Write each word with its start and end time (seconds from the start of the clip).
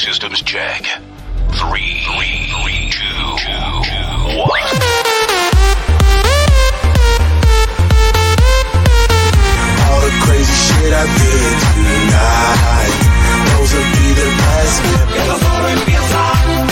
Systems 0.00 0.40
check. 0.40 0.82
Three, 1.52 2.00
three, 2.00 2.48
three, 2.48 2.88
two, 2.88 3.36
two, 3.36 3.52
one. 4.40 4.64
All 9.84 10.00
the 10.00 10.12
crazy 10.24 10.56
shit 10.56 10.92
I 10.94 11.04
did 11.20 11.56
tonight. 11.76 12.96
Those 13.52 13.72
will 13.74 13.90
be 13.92 14.06
the 14.16 14.28
best. 14.40 14.80
Ten, 14.80 16.69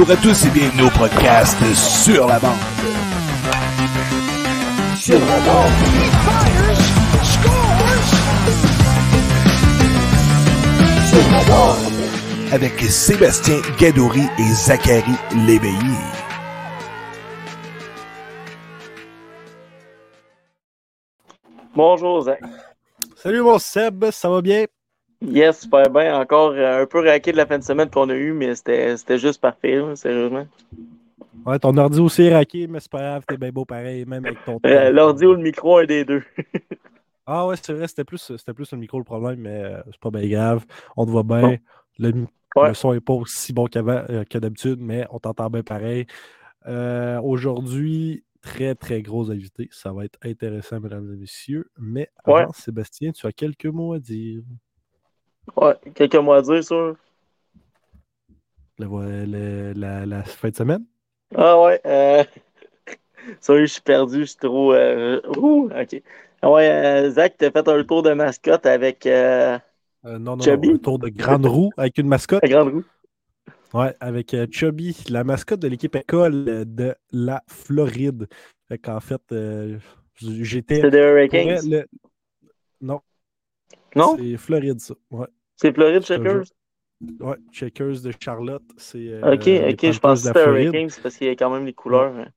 Bonjour 0.00 0.16
à 0.16 0.22
tous 0.22 0.46
et 0.46 0.50
bienvenue 0.50 0.84
au 0.84 0.90
podcast 0.98 1.58
Sur 1.74 2.26
la 2.26 2.38
bande. 2.38 2.56
Sur 4.98 5.18
la 5.18 5.40
bande. 5.40 5.72
Sur 11.04 11.30
la 11.30 11.44
bande. 11.44 11.92
Avec 12.50 12.80
Sébastien 12.80 13.60
Gadouri 13.78 14.22
et 14.38 14.52
Zachary 14.54 15.12
Léveillé. 15.46 15.76
Bonjour 21.76 22.22
Zach. 22.22 22.40
Salut 23.16 23.42
mon 23.42 23.58
Seb, 23.58 24.10
ça 24.10 24.30
va 24.30 24.40
bien? 24.40 24.64
Yes, 25.22 25.60
super 25.62 25.90
bien. 25.90 26.18
Encore 26.18 26.52
euh, 26.52 26.82
un 26.82 26.86
peu 26.86 27.00
raqué 27.00 27.32
de 27.32 27.36
la 27.36 27.46
fin 27.46 27.58
de 27.58 27.64
semaine 27.64 27.90
qu'on 27.90 28.08
a 28.08 28.14
eu, 28.14 28.32
mais 28.32 28.54
c'était 28.54 29.18
juste 29.18 29.40
parfait, 29.40 29.76
là, 29.76 29.94
sérieusement. 29.96 30.46
Ouais, 31.44 31.58
ton 31.58 31.76
ordi 31.76 32.00
aussi 32.00 32.22
est 32.22 32.34
raqué, 32.34 32.66
mais 32.66 32.80
c'est 32.80 32.90
pas 32.90 32.98
grave, 33.00 33.24
t'es 33.26 33.36
bien 33.36 33.50
beau 33.50 33.64
pareil, 33.64 34.04
même 34.06 34.24
avec 34.24 34.38
ton. 34.44 34.58
Euh, 34.66 34.90
L'ordi 34.90 35.26
ou 35.26 35.32
le 35.34 35.42
micro, 35.42 35.78
un 35.78 35.84
des 35.84 36.04
deux. 36.04 36.22
Ah 37.32 37.46
ouais, 37.46 37.54
c'est 37.62 37.72
vrai, 37.74 37.86
c'était 37.86 38.02
plus, 38.02 38.32
plus 38.56 38.72
le 38.72 38.78
micro 38.78 38.98
le 38.98 39.04
problème, 39.04 39.38
mais 39.38 39.62
euh, 39.62 39.80
c'est 39.86 40.00
pas 40.00 40.10
bien 40.10 40.26
grave. 40.28 40.64
On 40.96 41.06
te 41.06 41.10
voit 41.12 41.22
bien. 41.22 41.58
Le, 41.98 42.10
mi- 42.10 42.26
Ouais. 42.56 42.68
le 42.68 42.74
son 42.74 42.92
est 42.92 43.00
pas 43.00 43.12
aussi 43.12 43.52
bon 43.52 43.66
qu'avant, 43.66 44.02
euh, 44.10 44.24
que 44.24 44.36
d'habitude, 44.38 44.78
mais 44.80 45.06
on 45.10 45.20
t'entend 45.20 45.48
bien 45.48 45.62
pareil. 45.62 46.06
Euh, 46.66 47.20
Aujourd'hui, 47.20 48.24
très 48.40 48.74
très 48.74 49.00
gros 49.02 49.30
invité. 49.30 49.68
Ça 49.70 49.92
va 49.92 50.06
être 50.06 50.18
intéressant, 50.24 50.80
mesdames 50.80 51.12
et 51.14 51.16
messieurs. 51.18 51.70
Mais 51.78 52.08
Ouais. 52.26 52.40
avant, 52.40 52.52
Sébastien, 52.52 53.12
tu 53.12 53.24
as 53.28 53.32
quelques 53.32 53.66
mots 53.66 53.92
à 53.92 54.00
dire. 54.00 54.40
Ouais, 55.56 55.76
quelques 55.94 56.16
mots 56.16 56.32
à 56.32 56.42
dire 56.42 56.64
sur. 56.64 56.96
Le- 58.78 59.26
le- 59.26 59.72
la, 59.74 60.04
la 60.06 60.24
fin 60.24 60.48
de 60.50 60.56
semaine? 60.56 60.84
Ah 61.34 61.60
ouais. 61.62 61.80
Euh... 61.86 62.24
Sorry, 63.40 63.66
je 63.66 63.72
suis 63.74 63.82
perdu, 63.82 64.20
je 64.20 64.24
suis 64.26 64.36
trop. 64.36 64.72
euh, 64.72 65.20
Ouh, 65.38 65.70
ok. 65.74 66.02
Ah 66.42 66.50
Ouais, 66.50 66.68
euh, 66.70 67.10
Zach, 67.10 67.34
t'as 67.38 67.50
fait 67.50 67.68
un 67.68 67.84
tour 67.84 68.02
de 68.02 68.12
mascotte 68.14 68.66
avec 68.66 69.06
euh, 69.06 69.58
non, 70.04 70.36
non, 70.36 70.44
Chubby? 70.44 70.70
un 70.74 70.78
tour 70.78 70.98
de 70.98 71.08
grande 71.08 71.46
roue 71.46 71.70
avec 71.76 71.98
une 71.98 72.08
mascotte. 72.08 72.42
la 72.42 72.48
grande 72.48 72.68
roue. 72.72 72.84
Ouais, 73.72 73.94
avec 74.00 74.34
Chubby, 74.50 74.96
la 75.08 75.22
mascotte 75.22 75.60
de 75.60 75.68
l'équipe 75.68 75.94
école 75.94 76.64
de 76.66 76.94
la 77.12 77.42
Floride. 77.46 78.26
Fait 78.68 78.78
qu'en 78.78 79.00
fait, 79.00 79.22
j'étais. 80.20 80.80
C'était 80.82 80.90
des 80.90 80.98
Hurricanes? 80.98 81.70
le- 81.70 81.86
Non, 82.80 83.00
Non? 83.96 84.16
c'est 84.16 84.36
Floride, 84.36 84.80
ça. 84.80 84.94
Ouais, 85.10 85.26
C'est 85.56 85.72
Floride 85.74 86.02
Checkers? 86.02 86.44
ouais. 87.20 87.36
Checkers 87.52 88.00
de 88.02 88.12
Charlotte. 88.20 88.62
C'est. 88.76 89.08
euh, 89.08 89.34
Ok, 89.34 89.48
ok, 89.72 89.92
je 89.92 89.98
pense 89.98 90.22
que 90.22 90.28
c'était. 90.28 90.44
Hurricanes 90.44 90.90
parce 91.02 91.16
qu'il 91.16 91.26
y 91.26 91.30
a 91.30 91.36
quand 91.36 91.50
même 91.50 91.66
les 91.66 91.72
couleurs. 91.74 92.14
hein. 92.16 92.28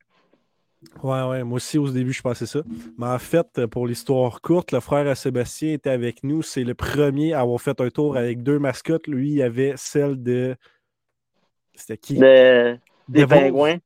Ouais, 1.01 1.23
ouais, 1.29 1.43
moi 1.45 1.55
aussi 1.55 1.77
au 1.77 1.89
début, 1.89 2.11
je 2.11 2.21
pensais 2.21 2.45
ça. 2.45 2.61
Mais 2.97 3.05
en 3.07 3.17
fait, 3.19 3.65
pour 3.67 3.87
l'histoire 3.87 4.41
courte, 4.41 4.73
le 4.73 4.81
frère 4.81 5.07
à 5.07 5.15
Sébastien 5.15 5.73
était 5.73 5.89
avec 5.89 6.23
nous. 6.23 6.41
C'est 6.41 6.65
le 6.65 6.73
premier 6.75 7.33
à 7.33 7.39
avoir 7.39 7.61
fait 7.61 7.79
un 7.79 7.89
tour 7.89 8.17
avec 8.17 8.43
deux 8.43 8.59
mascottes. 8.59 9.07
Lui, 9.07 9.29
il 9.29 9.35
y 9.35 9.43
avait 9.43 9.73
celle 9.77 10.21
de. 10.21 10.55
C'était 11.73 11.97
qui? 11.97 12.17
De- 12.17 12.77
Des 13.07 13.21
Devils. 13.21 13.27
pingouins. 13.27 13.77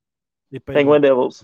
Les 0.52 0.60
Pingouins 0.60 1.00
Devils. 1.00 1.44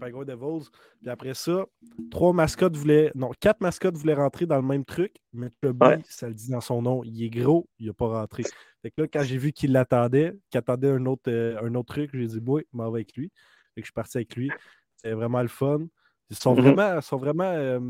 Ouais, 0.00 0.24
Devils. 0.24 0.68
Puis 1.00 1.10
après 1.10 1.34
ça, 1.34 1.66
trois 2.10 2.32
mascottes 2.32 2.76
voulaient. 2.76 3.10
Non, 3.14 3.30
quatre 3.40 3.60
mascottes 3.60 3.96
voulaient 3.96 4.14
rentrer 4.14 4.46
dans 4.46 4.56
le 4.56 4.62
même 4.62 4.84
truc, 4.84 5.14
mais 5.32 5.48
Chubby, 5.62 5.86
Ouais. 5.86 5.98
ça 6.08 6.28
le 6.28 6.34
dit 6.34 6.50
dans 6.50 6.60
son 6.60 6.82
nom, 6.82 7.02
il 7.04 7.22
est 7.24 7.30
gros, 7.30 7.66
il 7.78 7.86
n'a 7.86 7.92
pas 7.92 8.06
rentré. 8.08 8.44
Fait 8.82 8.90
que 8.90 9.02
là, 9.02 9.06
quand 9.08 9.22
j'ai 9.22 9.38
vu 9.38 9.52
qu'il 9.52 9.72
l'attendait, 9.72 10.34
qu'il 10.50 10.58
attendait 10.58 10.90
un 10.90 11.06
autre, 11.06 11.22
euh, 11.28 11.58
un 11.62 11.74
autre 11.74 11.94
truc, 11.94 12.10
j'ai 12.14 12.26
dit, 12.26 12.40
oui, 12.46 12.62
m'en 12.72 12.90
vais 12.90 12.98
avec 12.98 13.16
lui. 13.16 13.30
Fait 13.74 13.80
que 13.80 13.82
je 13.82 13.86
suis 13.86 13.92
parti 13.92 14.18
avec 14.18 14.34
lui. 14.36 14.50
C'était 14.96 15.14
vraiment 15.14 15.42
le 15.42 15.48
fun. 15.48 15.80
Ils 16.30 16.36
sont 16.36 16.54
Mhm. 16.54 16.60
vraiment, 16.60 17.00
sont 17.00 17.16
vraiment 17.16 17.44
euh, 17.44 17.80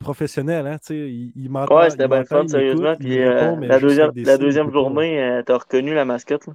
professionnels, 0.00 0.66
hein, 0.66 0.78
tu 0.78 0.86
sais, 0.86 0.96
ils, 1.12 1.32
ils. 1.36 1.50
Ouais, 1.50 1.90
c'était 1.90 2.08
bien 2.08 2.20
le 2.20 2.24
fun, 2.24 2.48
sérieusement. 2.48 2.96
Puis 2.96 3.18
euh, 3.18 3.56
la 3.60 3.78
deuxième, 3.78 4.12
la 4.16 4.38
deuxième 4.38 4.70
journée, 4.72 5.22
euh, 5.22 5.42
t'as 5.42 5.58
reconnu 5.58 5.94
la 5.94 6.04
mascotte. 6.04 6.46
Là? 6.46 6.54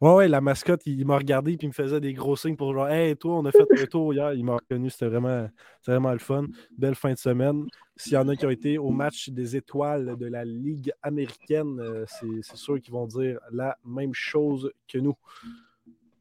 Ouais, 0.00 0.14
ouais, 0.14 0.28
la 0.28 0.40
mascotte, 0.40 0.80
il 0.86 1.04
m'a 1.04 1.18
regardé 1.18 1.58
puis 1.58 1.66
il 1.66 1.68
me 1.68 1.74
faisait 1.74 2.00
des 2.00 2.14
gros 2.14 2.34
signes 2.34 2.56
pour 2.56 2.72
genre 2.72 2.88
Hey, 2.88 3.14
toi, 3.16 3.34
on 3.34 3.44
a 3.44 3.52
fait 3.52 3.66
un 3.70 3.86
tour 3.86 4.14
hier. 4.14 4.32
Il 4.32 4.44
m'a 4.44 4.54
reconnu, 4.54 4.88
c'était 4.88 5.08
vraiment, 5.08 5.46
vraiment 5.86 6.12
le 6.12 6.18
fun. 6.18 6.46
Belle 6.78 6.94
fin 6.94 7.12
de 7.12 7.18
semaine. 7.18 7.66
S'il 7.96 8.14
y 8.14 8.16
en 8.16 8.26
a 8.28 8.34
qui 8.34 8.46
ont 8.46 8.50
été 8.50 8.78
au 8.78 8.88
match 8.88 9.28
des 9.28 9.56
étoiles 9.56 10.16
de 10.16 10.26
la 10.26 10.46
Ligue 10.46 10.90
américaine, 11.02 11.78
euh, 11.80 12.04
c'est 12.06 12.40
c'est 12.40 12.56
sûr 12.56 12.80
qu'ils 12.80 12.94
vont 12.94 13.06
dire 13.06 13.38
la 13.52 13.76
même 13.84 14.14
chose 14.14 14.72
que 14.88 14.96
nous. 14.96 15.16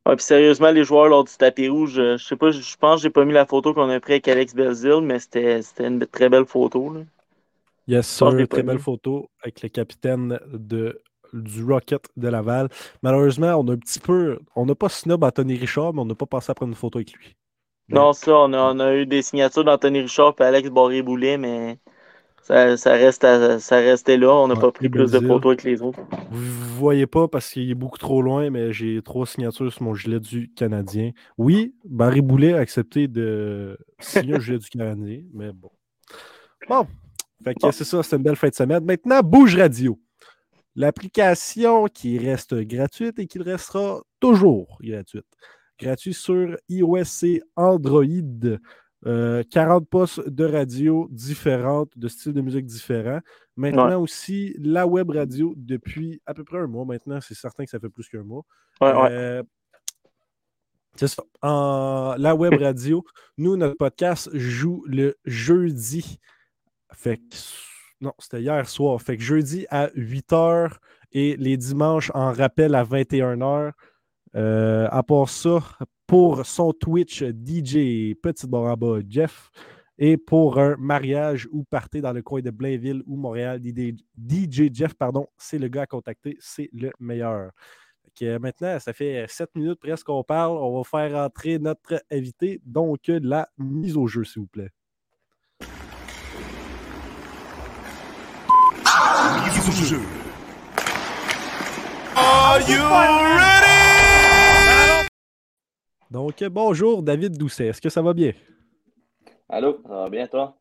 Ouais, 0.05 0.15
puis 0.17 0.25
sérieusement, 0.25 0.71
les 0.71 0.83
joueurs 0.83 1.07
lors 1.07 1.23
du 1.23 1.31
tapis 1.37 1.69
rouge, 1.69 1.99
euh, 1.99 2.17
je 2.17 2.25
sais 2.25 2.35
pas, 2.35 2.51
je 2.51 2.59
je 2.61 2.75
pense 2.75 2.97
que 2.97 3.03
j'ai 3.03 3.09
pas 3.09 3.23
mis 3.23 3.31
la 3.31 3.45
photo 3.45 3.73
qu'on 3.73 3.89
a 3.89 3.99
prise 4.01 4.15
avec 4.15 4.27
Alex 4.27 4.55
Belzil, 4.55 4.99
mais 5.01 5.19
c'était 5.19 5.61
c'était 5.61 5.87
une 5.87 6.05
très 6.05 6.27
belle 6.27 6.45
photo. 6.45 6.93
Là. 6.93 7.01
Yes, 7.87 8.07
sir. 8.07 8.29
Très 8.49 8.63
belle 8.63 8.79
photo 8.79 9.29
avec 9.41 9.61
le 9.61 9.69
capitaine 9.69 10.37
de, 10.51 11.01
du 11.33 11.63
Rocket 11.63 12.05
de 12.17 12.27
Laval. 12.27 12.69
Malheureusement, 13.03 13.55
on 13.55 13.67
a 13.69 13.73
un 13.73 13.77
petit 13.77 13.99
peu. 13.99 14.39
On 14.55 14.65
n'a 14.65 14.75
pas 14.75 14.89
snob 14.89 15.23
Anthony 15.23 15.55
Richard, 15.55 15.93
mais 15.93 16.01
on 16.01 16.05
n'a 16.05 16.15
pas 16.15 16.25
pensé 16.25 16.51
à 16.51 16.55
prendre 16.55 16.71
une 16.71 16.75
photo 16.75 16.97
avec 16.99 17.13
lui. 17.13 17.35
Non, 17.89 18.13
ça, 18.13 18.31
on 18.35 18.53
a, 18.53 18.57
on 18.73 18.79
a 18.79 18.95
eu 18.95 19.05
des 19.07 19.21
signatures 19.23 19.63
d'Anthony 19.63 20.01
Richard 20.01 20.35
et 20.39 20.43
Alex 20.43 20.69
Barré-Boulet, 20.69 21.37
mais 21.37 21.79
ça, 22.43 22.77
ça, 22.77 22.91
reste 22.93 23.23
à- 23.23 23.59
ça 23.59 23.77
restait 23.77 24.17
là. 24.17 24.31
On 24.31 24.47
n'a 24.47 24.53
Ouais, 24.53 24.61
pas 24.61 24.71
pris 24.71 24.89
plus 24.89 25.11
de 25.11 25.19
photos 25.19 25.45
avec 25.53 25.63
les 25.63 25.81
autres. 25.81 25.99
Vous 26.29 26.39
ne 26.39 26.77
voyez 26.77 27.07
pas 27.07 27.27
parce 27.27 27.49
qu'il 27.49 27.69
est 27.69 27.75
beaucoup 27.75 27.97
trop 27.97 28.21
loin, 28.21 28.49
mais 28.51 28.71
j'ai 28.73 29.01
trois 29.01 29.25
signatures 29.25 29.73
sur 29.73 29.81
mon 29.83 29.95
gilet 29.95 30.19
du 30.19 30.51
Canadien. 30.53 31.11
Oui, 31.39 31.73
Barry 31.83 32.21
Boulet 32.21 32.53
a 32.53 32.57
accepté 32.59 33.07
de 33.07 33.75
signer 33.99 34.35
un 34.35 34.39
gilet 34.39 34.59
du 34.59 34.69
Canadien, 34.69 35.21
mais 35.33 35.51
bon. 35.51 35.71
Bon, 36.67 36.85
fait 37.43 37.55
que 37.55 37.59
Bon. 37.61 37.71
c'est 37.71 37.83
ça, 37.85 38.03
c'est 38.03 38.15
une 38.17 38.21
belle 38.23 38.35
fin 38.35 38.49
de 38.49 38.53
semaine. 38.55 38.83
Maintenant, 38.85 39.21
Bouge 39.23 39.55
Radio. 39.55 39.99
L'application 40.75 41.85
qui 41.85 42.17
reste 42.17 42.55
gratuite 42.55 43.19
et 43.19 43.27
qui 43.27 43.39
restera 43.39 44.01
toujours 44.19 44.77
gratuite. 44.81 45.25
Gratuit 45.79 46.13
sur 46.13 46.57
iOS 46.69 47.23
et 47.23 47.41
Android. 47.55 48.05
Euh, 49.05 49.43
40 49.49 49.87
postes 49.89 50.27
de 50.27 50.43
radio 50.43 51.07
différentes, 51.09 51.97
de 51.97 52.07
styles 52.09 52.33
de 52.33 52.41
musique 52.41 52.65
différents. 52.65 53.21
Maintenant 53.55 53.87
Ouais. 53.87 53.95
aussi, 53.95 54.53
la 54.59 54.85
web 54.85 55.09
radio 55.09 55.53
depuis 55.55 56.21
à 56.25 56.33
peu 56.33 56.43
près 56.43 56.57
un 56.59 56.67
mois 56.67 56.83
maintenant. 56.85 57.19
C'est 57.21 57.33
certain 57.33 57.63
que 57.63 57.69
ça 57.69 57.79
fait 57.79 57.89
plus 57.89 58.09
qu'un 58.09 58.23
mois. 58.23 58.43
Ouais, 58.81 58.91
ouais. 58.93 59.07
Euh, 59.11 59.43
c'est 60.95 61.07
ça. 61.07 61.23
En, 61.41 62.15
la 62.17 62.35
web 62.35 62.55
radio, 62.59 63.05
nous, 63.37 63.55
notre 63.55 63.77
podcast 63.77 64.29
joue 64.33 64.83
le 64.85 65.15
jeudi. 65.23 66.19
Fait 66.91 67.17
que, 67.17 67.23
non, 68.01 68.13
c'était 68.19 68.41
hier 68.41 68.67
soir. 68.69 69.01
Fait 69.01 69.17
que 69.17 69.23
jeudi 69.23 69.65
à 69.69 69.87
8h 69.87 70.71
et 71.11 71.35
les 71.37 71.57
dimanches 71.57 72.11
en 72.13 72.31
rappel 72.31 72.75
à 72.75 72.83
21h. 72.83 73.71
Euh, 74.35 74.87
à 74.91 75.03
part 75.03 75.29
ça, 75.29 75.59
pour 76.05 76.45
son 76.45 76.71
Twitch 76.71 77.23
DJ 77.23 78.15
Petite 78.21 78.49
Boramba 78.49 78.99
Jeff 79.07 79.49
et 79.97 80.17
pour 80.17 80.59
un 80.59 80.75
mariage 80.77 81.47
ou 81.51 81.63
party 81.63 81.99
dans 82.01 82.13
le 82.13 82.21
coin 82.21 82.41
de 82.41 82.51
Blainville 82.51 83.03
ou 83.05 83.17
Montréal, 83.17 83.59
DJ, 83.61 84.69
Jeff, 84.71 84.93
pardon, 84.93 85.27
c'est 85.37 85.57
le 85.57 85.67
gars 85.67 85.81
à 85.81 85.87
contacter, 85.87 86.37
c'est 86.39 86.69
le 86.73 86.91
meilleur. 86.99 87.51
Maintenant, 88.21 88.79
ça 88.79 88.93
fait 88.93 89.25
7 89.27 89.55
minutes 89.55 89.79
presque 89.79 90.05
qu'on 90.05 90.23
parle. 90.23 90.57
On 90.57 90.77
va 90.77 90.83
faire 90.83 91.15
entrer 91.17 91.57
notre 91.57 92.03
invité, 92.11 92.61
donc 92.65 93.07
la 93.07 93.47
mise 93.57 93.95
au 93.97 94.07
jeu, 94.07 94.23
s'il 94.23 94.41
vous 94.41 94.47
plaît. 94.47 94.71
Mise 99.69 99.81
au 99.81 99.85
jeu. 99.85 99.99
Donc, 106.09 106.43
bonjour, 106.45 107.03
David 107.03 107.37
Doucet. 107.37 107.67
Est-ce 107.67 107.79
que 107.79 107.89
ça 107.89 108.01
va 108.01 108.13
bien? 108.13 108.31
Allô, 109.47 109.79
ça 109.83 109.93
va 109.93 110.09
bien 110.09 110.25
toi? 110.25 110.57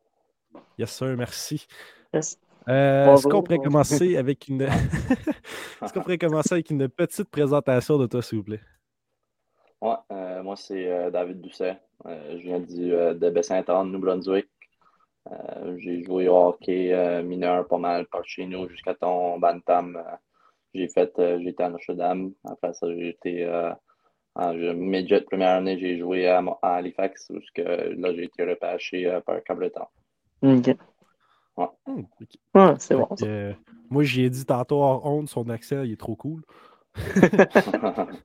Yes, 0.77 0.91
sir, 0.91 1.17
merci. 1.17 1.65
Yes. 2.13 2.37
Euh, 2.67 3.15
Est-ce 3.15 3.23
qu'on 3.23 3.41
pourrait 3.41 3.57
bonjour. 3.57 3.71
commencer 3.71 4.15
avec 4.15 4.47
une. 4.47 4.61
Est-ce 5.81 5.91
qu'on 5.91 6.01
pourrait 6.01 6.19
commencer 6.19 6.53
avec 6.53 6.69
une 6.69 6.87
petite 6.87 7.31
présentation 7.31 7.97
de 7.97 8.05
toi, 8.05 8.21
s'il 8.21 8.37
vous 8.37 8.43
plaît? 8.43 8.61
Ouais, 9.81 9.95
euh, 10.11 10.43
moi 10.43 10.55
c'est 10.55 10.87
euh, 10.87 11.09
David 11.09 11.41
Doucet. 11.41 11.79
Euh, 12.05 12.37
je 12.37 12.43
viens 12.43 12.59
du, 12.59 12.93
euh, 12.93 13.15
de 13.15 13.29
Baie-Saint-Anne, 13.31 13.91
New-Brunswick. 13.91 14.47
Euh, 15.31 15.77
j'ai 15.77 16.03
joué 16.03 16.27
au 16.27 16.37
hockey 16.37 16.93
euh, 16.93 17.21
mineur 17.21 17.67
pas 17.67 17.77
mal 17.77 18.05
par 18.07 18.25
chez 18.25 18.45
nous 18.45 18.67
jusqu'à 18.69 18.95
ton 18.95 19.37
Bantam. 19.37 19.95
Euh, 19.95 20.15
j'ai 20.73 20.87
fait, 20.87 21.11
euh, 21.19 21.39
été 21.39 21.63
à 21.63 21.69
Notre-Dame. 21.69 22.31
Après 22.45 22.73
ça, 22.73 22.87
j'ai 22.95 23.09
été 23.09 23.45
euh, 23.45 23.71
en 24.35 24.53
midget 24.53 25.21
première 25.21 25.57
année, 25.57 25.77
j'ai 25.79 25.97
joué 25.97 26.27
à, 26.27 26.43
Halifax. 26.61 27.31
Jusque, 27.33 27.57
là, 27.57 28.13
j'ai 28.13 28.23
été 28.23 28.43
repêché 28.43 29.05
euh, 29.07 29.19
par 29.21 29.43
Cableton. 29.43 29.85
Ok. 30.41 30.75
Hmm, 31.85 32.03
ok. 32.21 32.29
Ouais, 32.55 32.73
c'est 32.77 32.95
bon. 32.95 33.05
que, 33.07 33.17
ça. 33.17 33.25
euh, 33.25 33.53
moi, 33.89 34.03
j'y 34.03 34.23
ai 34.23 34.29
dit 34.29 34.45
tantôt 34.45 34.81
hors 34.81 35.05
honte, 35.05 35.27
son 35.27 35.49
accent, 35.49 35.83
il 35.83 35.91
est 35.91 35.99
trop 35.99 36.15
cool. 36.15 36.41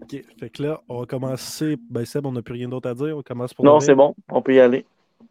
Ok, 0.00 0.22
Fait 0.38 0.50
que 0.50 0.62
là, 0.62 0.80
on 0.88 1.00
va 1.00 1.06
commencer. 1.06 1.76
Ben, 1.90 2.04
Seb, 2.04 2.24
on 2.26 2.32
n'a 2.32 2.42
plus 2.42 2.54
rien 2.54 2.68
d'autre 2.68 2.88
à 2.88 2.94
dire. 2.94 3.16
On 3.16 3.22
commence 3.22 3.52
pour 3.52 3.64
Non, 3.64 3.80
c'est 3.80 3.94
bon. 3.94 4.14
On 4.28 4.40
peut 4.40 4.54
y 4.54 4.60
aller. 4.60 4.86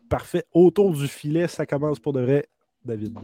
Parfait. 0.09 0.45
Autour 0.53 0.93
du 0.93 1.07
filet, 1.07 1.47
ça 1.47 1.65
commence 1.65 1.99
pour 1.99 2.13
de 2.13 2.21
vrai, 2.21 2.47
David. 2.85 3.17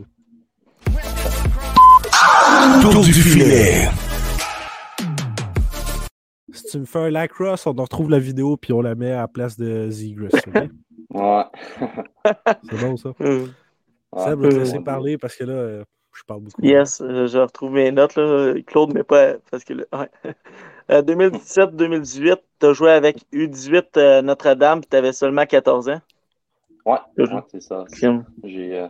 Tour 2.81 3.03
du 3.03 3.13
filet. 3.13 3.87
Si 6.51 6.63
tu 6.71 6.79
me 6.79 6.85
fais 6.85 6.99
un 6.99 7.09
lacrosse, 7.09 7.65
on 7.67 7.77
en 7.77 7.83
retrouve 7.83 8.09
la 8.09 8.19
vidéo 8.19 8.57
puis 8.57 8.73
on 8.73 8.81
la 8.81 8.95
met 8.95 9.11
à 9.11 9.21
la 9.21 9.27
place 9.27 9.57
de 9.57 9.89
Zegris. 9.89 10.29
ouais. 11.11 11.43
C'est 12.69 12.79
bon, 12.79 12.97
ça? 12.97 13.09
Ouais, 13.19 13.45
Seb, 14.17 14.41
je 14.41 14.47
vais 14.47 14.49
te 14.49 14.55
laisser 14.55 14.79
parler 14.79 15.17
parce 15.17 15.35
que 15.35 15.45
là, 15.45 15.53
euh, 15.53 15.83
je 16.13 16.23
parle 16.23 16.41
beaucoup. 16.41 16.61
Yes, 16.61 16.99
je 16.99 17.37
retrouve 17.37 17.71
mes 17.71 17.91
notes, 17.91 18.15
là. 18.15 18.53
Claude, 18.67 18.93
mais 18.93 19.03
pas 19.03 19.35
parce 19.49 19.63
que. 19.63 19.73
là, 19.73 19.83
ouais. 19.93 20.33
Euh, 20.91 21.01
2017-2018, 21.01 22.37
tu 22.59 22.65
as 22.65 22.73
joué 22.73 22.91
avec 22.91 23.23
U18 23.31 23.85
euh, 23.95 24.21
Notre-Dame, 24.21 24.81
tu 24.83 24.97
avais 24.97 25.13
seulement 25.13 25.45
14 25.45 25.87
ans. 25.87 26.01
Ouais, 26.85 26.97
c'est 27.49 27.61
ça. 27.61 27.85
J'ai 28.43 28.77
euh, 28.77 28.87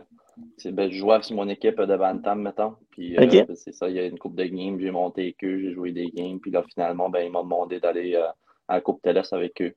c'est- 0.56 0.72
ben, 0.72 0.90
je 0.90 0.98
jouais 0.98 1.22
sur 1.22 1.36
mon 1.36 1.48
équipe 1.48 1.80
de 1.80 1.96
Bantam, 1.96 2.42
mettons. 2.42 2.74
Puis 2.90 3.16
euh, 3.16 3.24
Ok. 3.24 3.46
ben, 3.46 3.56
c'est 3.56 3.72
ça, 3.72 3.88
il 3.88 3.96
y 3.96 4.00
a 4.00 4.06
une 4.06 4.18
coupe 4.18 4.34
de 4.34 4.44
games, 4.44 4.78
j'ai 4.80 4.90
monté 4.90 5.22
avec 5.22 5.44
eux, 5.44 5.60
j'ai 5.60 5.72
joué 5.72 5.92
des 5.92 6.10
games. 6.10 6.40
Puis 6.40 6.50
là, 6.50 6.62
finalement, 6.72 7.08
ben, 7.08 7.20
ils 7.20 7.30
m'ont 7.30 7.44
demandé 7.44 7.80
d'aller 7.80 8.14
euh, 8.14 8.26
à 8.68 8.74
la 8.74 8.80
Coupe 8.80 9.02
Télès 9.02 9.32
avec 9.32 9.60
eux. 9.62 9.74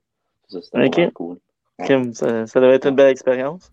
Ça, 0.48 0.62
c'était 0.62 0.86
Ok. 0.86 0.96
pas 0.96 1.02
mal 1.02 1.14
cool. 1.14 1.40
Kim, 1.86 2.14
ça, 2.14 2.48
ça 2.48 2.60
devait 2.60 2.76
être 2.76 2.88
une 2.88 2.96
belle 2.96 3.12
expérience. 3.12 3.72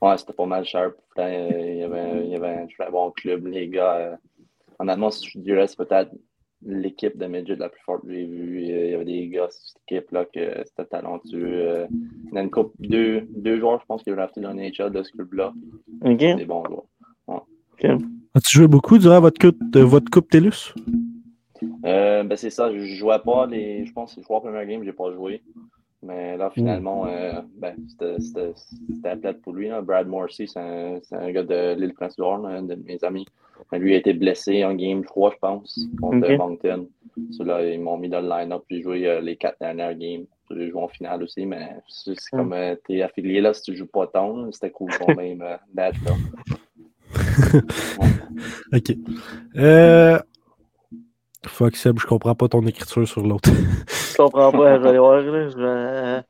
Ouais, 0.00 0.16
c'était 0.18 0.32
pas 0.32 0.46
mal. 0.46 0.64
Putain, 0.64 0.92
euh, 1.22 1.70
il, 1.72 1.78
y 1.78 1.82
avait, 1.82 2.24
il 2.24 2.30
y 2.30 2.34
avait 2.36 2.54
un 2.54 2.66
très 2.66 2.90
bon 2.90 3.10
club, 3.10 3.46
les 3.46 3.68
gars. 3.68 4.18
honnêtement, 4.78 5.10
si 5.10 5.28
je 5.28 5.38
dirais, 5.40 5.66
c'est 5.66 5.76
peut-être 5.76 6.10
l'équipe 6.64 7.16
de 7.16 7.26
midget 7.26 7.56
la 7.56 7.68
plus 7.68 7.82
forte 7.82 8.02
que 8.02 8.12
j'ai 8.12 8.26
vue. 8.26 8.62
Il 8.62 8.90
y 8.90 8.94
avait 8.94 9.04
des 9.04 9.28
gars 9.28 9.48
sur 9.50 9.62
cette 9.62 9.82
équipe-là 9.88 10.24
que 10.26 10.62
c'était 10.66 10.84
talentueux. 10.86 11.68
euh, 11.68 11.86
il 11.90 12.30
y 12.30 12.32
en 12.32 12.36
a 12.36 12.42
une 12.42 12.50
coupe, 12.50 12.74
deux, 12.78 13.22
deux 13.36 13.58
joueurs, 13.58 13.80
je 13.80 13.86
pense, 13.86 14.02
qui 14.02 14.10
ont 14.10 14.16
drafté 14.16 14.40
dans 14.40 14.52
le 14.52 14.62
NHL 14.62 14.90
de 14.90 15.02
ce 15.02 15.12
club-là. 15.12 15.52
OK? 16.04 16.18
Des 16.18 16.44
bons 16.44 16.64
joueurs. 16.64 16.84
As-tu 18.34 18.58
joué 18.58 18.66
beaucoup 18.68 18.98
durant 18.98 19.20
votre 19.20 19.38
coupe, 19.38 19.58
de 19.70 19.80
votre 19.80 20.10
coupe 20.10 20.30
TELUS? 20.30 20.74
Euh, 21.84 22.22
ben 22.24 22.36
c'est 22.36 22.50
ça, 22.50 22.72
je 22.72 22.78
jouais 22.78 23.18
pas 23.18 23.46
les. 23.46 23.84
Je 23.84 23.92
pense 23.92 24.14
que 24.14 24.20
les 24.20 24.24
trois 24.24 24.40
premières 24.40 24.66
games, 24.66 24.82
j'ai 24.84 24.92
pas 24.92 25.12
joué. 25.12 25.42
Mais 26.04 26.36
là, 26.36 26.50
finalement, 26.50 27.06
euh, 27.06 27.40
ben, 27.58 27.76
c'était- 27.88 29.16
plate 29.20 29.40
pour 29.42 29.52
lui. 29.52 29.68
Là. 29.68 29.80
Brad 29.80 30.06
Morrissey, 30.08 30.46
c'est 30.46 30.58
un, 30.58 30.98
un 31.12 31.30
gars 31.30 31.44
de 31.44 31.74
l'île 31.78 31.94
Prince-Édouard, 31.94 32.44
un 32.44 32.62
de 32.62 32.74
mes 32.74 33.02
amis. 33.04 33.24
Lui 33.72 33.94
a 33.94 33.98
été 33.98 34.12
blessé 34.12 34.64
en 34.64 34.74
game 34.74 35.04
3, 35.04 35.30
je 35.32 35.36
pense, 35.38 35.86
contre 36.00 36.28
Ok. 36.32 36.38
Moncton. 36.38 36.88
So, 37.30 37.44
là, 37.44 37.64
ils 37.64 37.80
m'ont 37.80 37.96
mis 37.96 38.08
dans 38.08 38.20
le 38.20 38.28
line-up. 38.28 38.62
J'ai 38.68 38.82
joué 38.82 39.06
euh, 39.06 39.20
les 39.20 39.36
quatre 39.36 39.58
dernières 39.60 39.94
games. 39.96 40.24
J'ai 40.50 40.68
joué 40.70 40.80
en 40.82 40.88
finale 40.88 41.22
aussi, 41.22 41.46
mais 41.46 41.68
c'est 41.88 42.12
Mm. 42.32 42.36
comme 42.36 42.52
euh, 42.52 42.74
t'es 42.86 43.00
affilié 43.02 43.40
là, 43.40 43.54
si 43.54 43.62
tu 43.62 43.76
joues 43.76 43.86
pas 43.86 44.06
tant, 44.08 44.50
c'était 44.50 44.70
cool 44.70 44.90
quand 44.98 45.14
même 45.16 45.42
euh, 45.42 45.56
là. 45.76 45.92
Ok. 48.72 48.96
Euh... 51.44 51.48
Fuck 51.48 51.76
Seb, 51.76 51.98
je 52.00 52.06
comprends 52.06 52.34
pas 52.34 52.48
ton 52.48 52.66
écriture 52.66 53.06
sur 53.06 53.22
l'autre. 53.26 53.50
Je 54.12 54.16
comprends 54.22 54.52
pas, 54.54 54.76
je 54.76 54.82
vais 54.82 54.88
aller 54.90 54.98
voir. 54.98 55.20
Là. 55.22 55.48
Je 55.48 55.56
vais- 55.56 55.62
euh, 55.64 56.22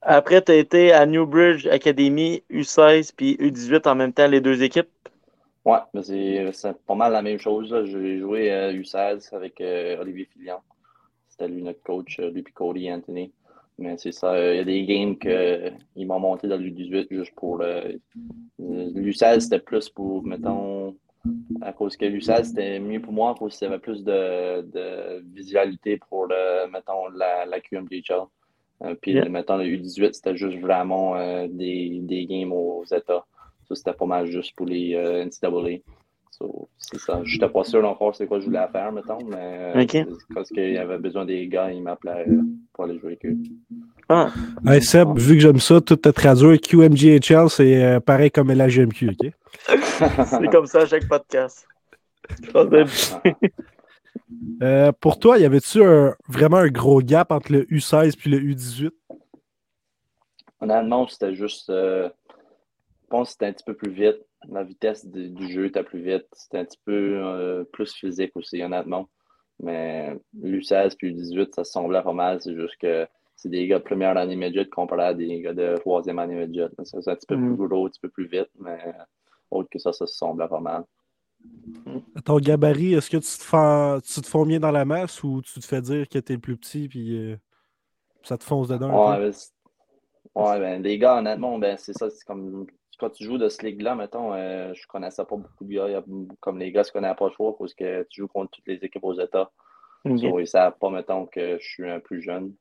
Après, 0.00 0.40
tu 0.42 0.52
as 0.52 0.56
été 0.56 0.92
à 0.92 1.04
Newbridge 1.04 1.66
Academy, 1.66 2.42
U16 2.50 3.12
puis 3.14 3.36
U18 3.38 3.86
en 3.86 3.94
même 3.94 4.12
temps, 4.14 4.26
les 4.26 4.40
deux 4.40 4.62
équipes? 4.62 4.88
Ouais, 5.64 5.78
mais 5.94 6.02
c'est 6.02 6.52
c'est 6.52 6.78
pas 6.86 6.94
mal 6.94 7.12
la 7.12 7.22
même 7.22 7.38
chose. 7.38 7.74
J'ai 7.86 8.18
joué 8.20 8.52
à 8.52 8.72
U16 8.72 9.32
avec 9.34 9.60
euh, 9.60 10.00
Olivier 10.00 10.26
Filion. 10.26 10.58
C'était 11.28 11.48
lui 11.48 11.62
notre 11.62 11.82
coach, 11.82 12.18
euh, 12.20 12.30
lui 12.30 12.42
puis 12.42 12.54
Cody 12.54 12.92
Anthony. 12.92 13.32
Mais 13.78 13.96
c'est 13.98 14.12
ça, 14.12 14.32
euh, 14.34 14.54
il 14.54 14.58
y 14.58 14.60
a 14.60 14.64
des 14.64 14.84
games 14.86 15.18
qu'ils 15.18 16.06
m'ont 16.06 16.20
monté 16.20 16.48
dans 16.48 16.56
l'U18 16.56 17.08
juste 17.10 17.34
pour 17.34 17.58
le. 17.58 18.00
L'U16, 18.58 19.40
c'était 19.40 19.58
plus 19.58 19.88
pour, 19.90 20.22
mettons, 20.24 20.75
à 21.66 21.72
cause 21.72 21.96
que 21.96 22.04
l'U16, 22.06 22.44
c'était 22.44 22.78
mieux 22.78 23.00
pour 23.00 23.12
moi, 23.12 23.30
à 23.30 23.34
cause 23.34 23.56
qu'il 23.56 23.66
y 23.66 23.70
avait 23.70 23.80
plus 23.80 24.02
de, 24.04 24.62
de 24.62 25.24
visualité 25.34 25.98
pour, 26.08 26.26
le, 26.26 26.70
mettons, 26.70 27.08
la, 27.08 27.44
la 27.46 27.60
QMJHL. 27.60 28.22
Euh, 28.84 28.94
puis, 29.00 29.12
Yeah. 29.12 29.28
mettons, 29.28 29.56
le 29.56 29.64
U18, 29.64 30.12
c'était 30.12 30.36
juste 30.36 30.58
vraiment 30.58 31.16
euh, 31.16 31.46
des, 31.48 32.00
des 32.02 32.26
games 32.26 32.52
aux 32.52 32.84
États. 32.84 33.24
Ça, 33.68 33.74
c'était 33.74 33.94
pas 33.94 34.06
mal 34.06 34.26
juste 34.26 34.54
pour 34.56 34.66
les 34.66 34.94
euh, 34.94 35.24
NCAA. 35.24 35.80
So, 36.30 36.68
c'est 36.76 36.98
ça. 36.98 37.20
J'étais 37.24 37.48
pas 37.48 37.64
sûr 37.64 37.82
encore 37.88 38.14
c'est 38.14 38.26
quoi 38.26 38.38
je 38.40 38.44
voulais 38.44 38.68
faire, 38.70 38.92
mettons, 38.92 39.24
mais 39.24 39.72
euh, 39.74 39.82
Ok. 39.82 39.90
c'est 39.92 40.34
parce 40.34 40.50
qu'il 40.50 40.72
y 40.72 40.78
avait 40.78 40.98
besoin 40.98 41.24
des 41.24 41.48
gars, 41.48 41.72
il 41.72 41.82
m'appelait 41.82 42.26
euh, 42.28 42.42
pour 42.74 42.84
aller 42.84 42.98
jouer 42.98 43.12
avec 43.12 43.24
eux. 43.24 43.36
Ah, 44.08 44.30
Hey 44.66 44.82
Seb, 44.82 45.18
vu 45.18 45.34
que 45.34 45.40
j'aime 45.40 45.58
ça, 45.58 45.80
tout 45.80 45.96
te 45.96 46.08
traduire, 46.10 46.60
QMGHL, 46.60 47.50
c'est 47.50 47.82
euh, 47.84 48.00
pareil 48.00 48.30
comme 48.30 48.52
LHGMQ, 48.52 49.10
OK? 49.10 49.32
c'est 50.26 50.48
comme 50.50 50.66
ça 50.66 50.82
à 50.82 50.86
chaque 50.86 51.08
podcast. 51.08 51.66
Euh, 54.62 54.90
pour 54.92 55.18
toi, 55.18 55.38
y 55.38 55.44
avait-tu 55.44 55.84
un- 55.84 56.14
vraiment 56.28 56.56
un 56.56 56.68
gros 56.68 57.00
gap 57.00 57.30
entre 57.30 57.52
le 57.52 57.62
U16 57.64 58.16
puis 58.16 58.30
le 58.30 58.40
U18? 58.40 58.90
Honnêtement, 60.60 61.06
c'était 61.06 61.34
juste. 61.34 61.70
euh, 61.70 62.08
je 63.02 63.06
pense 63.08 63.28
que 63.28 63.32
c'était 63.32 63.46
un 63.46 63.52
petit 63.52 63.64
peu 63.64 63.74
plus 63.74 63.90
vite. 63.92 64.16
La 64.48 64.64
vitesse 64.64 65.06
du, 65.06 65.28
du 65.28 65.52
jeu 65.52 65.66
était 65.66 65.82
plus 65.84 66.00
vite. 66.00 66.26
C'était 66.32 66.58
un 66.58 66.64
petit 66.64 66.80
peu 66.84 66.92
euh, 67.22 67.64
plus 67.72 67.92
physique 67.92 68.32
aussi, 68.34 68.62
honnêtement. 68.62 69.08
Mais 69.62 70.16
l'U16 70.42 70.96
puis 70.96 71.14
l'U18, 71.14 71.54
ça 71.54 71.64
semblait 71.64 72.02
pas 72.02 72.12
mal. 72.12 72.40
C'est 72.40 72.54
juste 72.54 72.76
que 72.80 73.06
c'est 73.36 73.48
des 73.50 73.66
gars 73.68 73.78
de 73.78 73.84
première 73.84 74.16
année 74.16 74.36
midget 74.36 74.66
comparé 74.68 75.02
à 75.04 75.14
des 75.14 75.40
gars 75.42 75.54
de 75.54 75.76
troisième 75.78 76.18
année 76.18 76.34
midget. 76.34 76.68
C'est 76.84 76.96
un 77.08 77.14
petit 77.16 77.26
peu 77.26 77.36
Mhm. 77.36 77.56
plus 77.56 77.68
gros, 77.68 77.86
un 77.86 77.90
petit 77.90 78.00
peu 78.00 78.08
plus 78.08 78.26
vite, 78.28 78.50
mais 78.58 78.78
autre 79.50 79.68
que 79.70 79.78
ça, 79.78 79.92
ça 79.92 80.06
se 80.06 80.14
semblait 80.16 80.48
pas 80.48 80.60
mal. 80.60 80.84
Ton 82.24 82.38
gabarit, 82.38 82.94
est-ce 82.94 83.10
que 83.10 83.18
tu 83.18 83.38
te, 83.38 83.44
fais, 83.44 84.00
tu 84.02 84.20
te 84.22 84.26
fonds 84.26 84.46
bien 84.46 84.58
dans 84.58 84.70
la 84.70 84.84
masse 84.86 85.22
ou 85.22 85.42
tu 85.42 85.60
te 85.60 85.66
fais 85.66 85.82
dire 85.82 86.08
que 86.08 86.18
t'es 86.18 86.34
le 86.34 86.40
plus 86.40 86.56
petit 86.56 86.88
puis 86.88 87.16
euh, 87.16 87.36
ça 88.24 88.38
te 88.38 88.44
fonce 88.44 88.68
dedans? 88.68 88.96
un 88.96 89.00
Ouais, 89.00 89.00
peu? 89.00 89.18
ben, 89.18 89.32
ouais, 90.34 90.58
ben, 90.60 90.82
les 90.82 90.98
gars, 90.98 91.16
honnêtement, 91.18 91.58
ben, 91.58 91.76
c'est 91.76 91.92
ça. 91.94 92.10
C'est 92.10 92.24
comme 92.24 92.66
quand 92.98 93.10
tu 93.10 93.24
joues 93.24 93.38
de 93.38 93.48
ce 93.48 93.64
ligue-là, 93.64 93.94
mettons, 93.94 94.32
euh, 94.32 94.72
je 94.74 94.86
connaissais 94.86 95.24
pas 95.24 95.36
beaucoup 95.36 95.64
de 95.64 95.74
gars. 95.74 95.88
Il 95.88 95.92
y 95.92 95.94
a- 95.94 96.04
comme 96.40 96.58
les 96.58 96.72
gars, 96.72 96.82
je 96.82 96.92
connais 96.92 97.14
pas 97.14 97.30
trop 97.30 97.52
parce 97.52 97.74
que 97.74 98.04
tu 98.10 98.22
joues 98.22 98.28
contre 98.28 98.52
toutes 98.52 98.66
les 98.68 98.76
équipes 98.84 99.04
aux 99.04 99.18
États. 99.20 99.50
Ok. 100.04 100.22
So, 100.22 100.40
ils 100.40 100.46
savent 100.48 100.78
pas, 100.78 100.90
mettons, 100.90 101.26
que 101.26 101.58
je 101.60 101.66
suis 101.68 101.90
un 101.90 102.00
plus 102.00 102.22
jeune. 102.22 102.54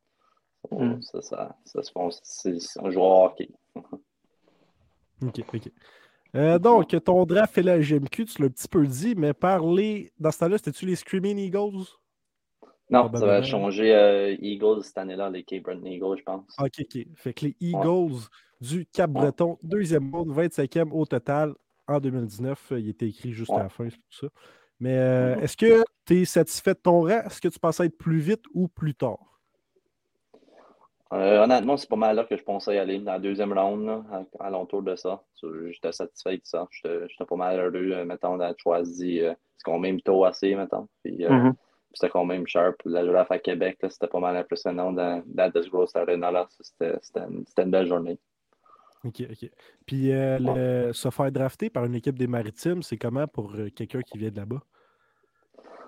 So, 0.69 0.75
Mm. 0.79 1.01
Ça, 1.01 1.21
ça, 1.21 1.55
ça 1.65 1.83
se 1.83 1.91
font. 1.91 2.09
C'est 2.23 2.57
un 2.81 2.89
joueur 2.89 3.23
hockey. 3.31 3.49
OK, 5.25 5.39
OK. 5.53 5.71
Euh, 6.35 6.59
donc, 6.59 6.95
ton 7.03 7.25
draft 7.25 7.57
et 7.57 7.63
la 7.63 7.79
GMQ, 7.79 8.25
tu 8.25 8.41
l'as 8.41 8.47
un 8.47 8.49
petit 8.49 8.67
peu 8.67 8.85
dit, 8.85 9.15
mais 9.15 9.33
parler, 9.33 10.11
dans 10.19 10.31
ce 10.31 10.39
temps-là, 10.39 10.57
c'était-tu 10.57 10.85
les 10.85 10.95
Screaming 10.97 11.37
Eagles? 11.37 11.85
Non, 12.89 13.03
ça 13.03 13.09
Probablement. 13.09 13.25
va 13.27 13.41
changer 13.43 13.95
euh, 13.95 14.35
Eagles 14.39 14.83
cette 14.83 14.97
année-là, 14.97 15.29
les 15.29 15.43
Cape 15.43 15.63
Breton 15.63 15.85
Eagles, 15.85 16.17
je 16.19 16.23
pense. 16.23 16.43
OK, 16.59 16.71
OK. 16.81 17.07
Fait 17.15 17.33
que 17.33 17.45
les 17.45 17.55
Eagles 17.61 18.27
du 18.61 18.85
Cap-Breton, 18.85 19.57
deuxième 19.63 20.03
monde, 20.03 20.29
25e 20.33 20.91
au 20.91 21.05
total 21.05 21.53
en 21.87 21.99
2019. 21.99 22.71
euh, 22.73 22.79
Il 22.79 22.89
était 22.89 23.07
écrit 23.07 23.31
juste 23.31 23.51
à 23.51 23.63
la 23.63 23.69
fin, 23.69 23.89
c'est 23.89 23.95
pour 23.95 24.13
ça. 24.13 24.27
Mais 24.79 24.97
euh, 24.97 25.35
Mhm. 25.37 25.43
est-ce 25.43 25.57
que 25.57 25.83
tu 26.05 26.21
es 26.21 26.25
satisfait 26.25 26.73
de 26.73 26.79
ton 26.79 27.01
rang? 27.03 27.21
Est-ce 27.25 27.39
que 27.39 27.47
tu 27.47 27.59
pensais 27.59 27.85
être 27.85 27.97
plus 27.97 28.19
vite 28.19 28.43
ou 28.53 28.67
plus 28.67 28.93
tard? 28.93 29.34
Euh, 31.13 31.43
honnêtement, 31.43 31.77
c'est 31.77 31.89
pas 31.89 31.95
mal 31.95 32.15
là 32.15 32.23
que 32.23 32.35
je 32.35 32.43
pensais 32.43 32.75
y 32.75 32.79
aller, 32.79 32.97
dans 32.99 33.13
la 33.13 33.19
deuxième 33.19 33.53
round, 33.53 33.85
là, 33.85 34.03
à, 34.39 34.47
à 34.47 34.49
l'entour 34.49 34.81
de 34.81 34.95
ça. 34.95 35.21
J'étais 35.69 35.91
satisfait 35.91 36.37
de 36.37 36.41
ça. 36.43 36.67
J'étais 36.71 37.25
pas 37.27 37.35
mal 37.35 37.59
heureux, 37.59 37.91
euh, 37.93 38.05
mettons, 38.05 38.37
d'avoir 38.37 38.55
choisi. 38.57 39.21
euh, 39.21 39.33
c'est 39.57 39.63
quand 39.71 39.79
même 39.79 40.01
tôt 40.01 40.25
assez, 40.25 40.55
mettons. 40.55 40.87
Puis, 41.03 41.25
euh, 41.25 41.29
Mhm. 41.29 41.53
C'était 41.93 42.09
quand 42.09 42.25
même 42.25 42.45
sharp. 42.45 42.75
La 42.83 43.05
girafe 43.05 43.31
à 43.31 43.39
Québec, 43.39 43.77
c'était 43.89 44.07
pas 44.07 44.19
mal 44.19 44.35
impressionnant 44.35 44.91
dans, 44.91 45.23
dans 45.27 45.49
ce 45.53 45.69
gros 45.69 45.85
arena-là. 45.95 46.45
C'était 46.59 46.97
une, 47.15 47.45
une 47.57 47.71
belle 47.71 47.87
journée. 47.87 48.19
OK, 49.05 49.23
OK. 49.31 49.49
Puis 49.85 50.11
euh, 50.11 50.37
le- 50.39 50.91
se 50.91 51.09
faire 51.09 51.31
drafter 51.31 51.69
par 51.69 51.85
une 51.85 51.95
équipe 51.95 52.17
des 52.19 52.27
Maritimes, 52.27 52.83
c'est 52.83 52.97
comment 52.97 53.27
pour 53.27 53.53
quelqu'un 53.73 54.01
qui 54.01 54.17
vient 54.17 54.29
de 54.29 54.35
là-bas? 54.35 54.61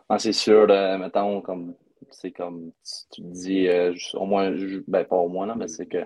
Ah, 0.07 0.17
c'est 0.17 0.31
sûr, 0.31 0.67
mettons, 0.97 1.41
comme 1.41 1.74
c'est 2.11 2.31
comme 2.31 2.71
tu 2.83 2.93
tu 3.11 3.21
te 3.21 3.27
dis, 3.27 3.67
euh, 3.67 3.93
au 4.13 4.25
moins, 4.25 4.55
je- 4.55 4.83
ben 4.87 5.03
pas 5.05 5.17
au 5.17 5.29
moins, 5.29 5.45
là, 5.45 5.55
mais 5.55 5.67
c'est 5.67 5.85
que 5.85 6.05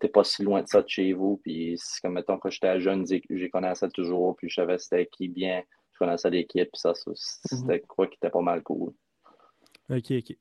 t'es 0.00 0.08
pas 0.08 0.24
si 0.24 0.42
loin 0.42 0.62
de 0.62 0.68
ça 0.68 0.82
de 0.82 0.88
chez 0.88 1.12
vous. 1.12 1.38
Puis 1.42 1.76
c'est 1.78 2.00
comme, 2.00 2.14
mettons, 2.14 2.38
quand 2.38 2.50
j'étais 2.50 2.80
jeune, 2.80 3.06
j'ai 3.06 3.50
connaissais 3.50 3.88
toujours, 3.88 4.36
puis 4.36 4.48
je 4.48 4.54
savais 4.54 4.78
c'était 4.78 5.06
qui 5.06 5.28
bien, 5.28 5.62
je 5.92 5.98
connaissais 5.98 6.30
l'équipe, 6.30 6.70
puis 6.72 6.80
ça, 6.80 6.94
ça, 6.94 7.10
c'était 7.14 7.80
quoi 7.80 8.06
qui 8.06 8.16
était 8.16 8.30
pas 8.30 8.40
mal 8.42 8.62
cool. 8.62 8.92
OK, 9.90 10.10
OK. 10.10 10.36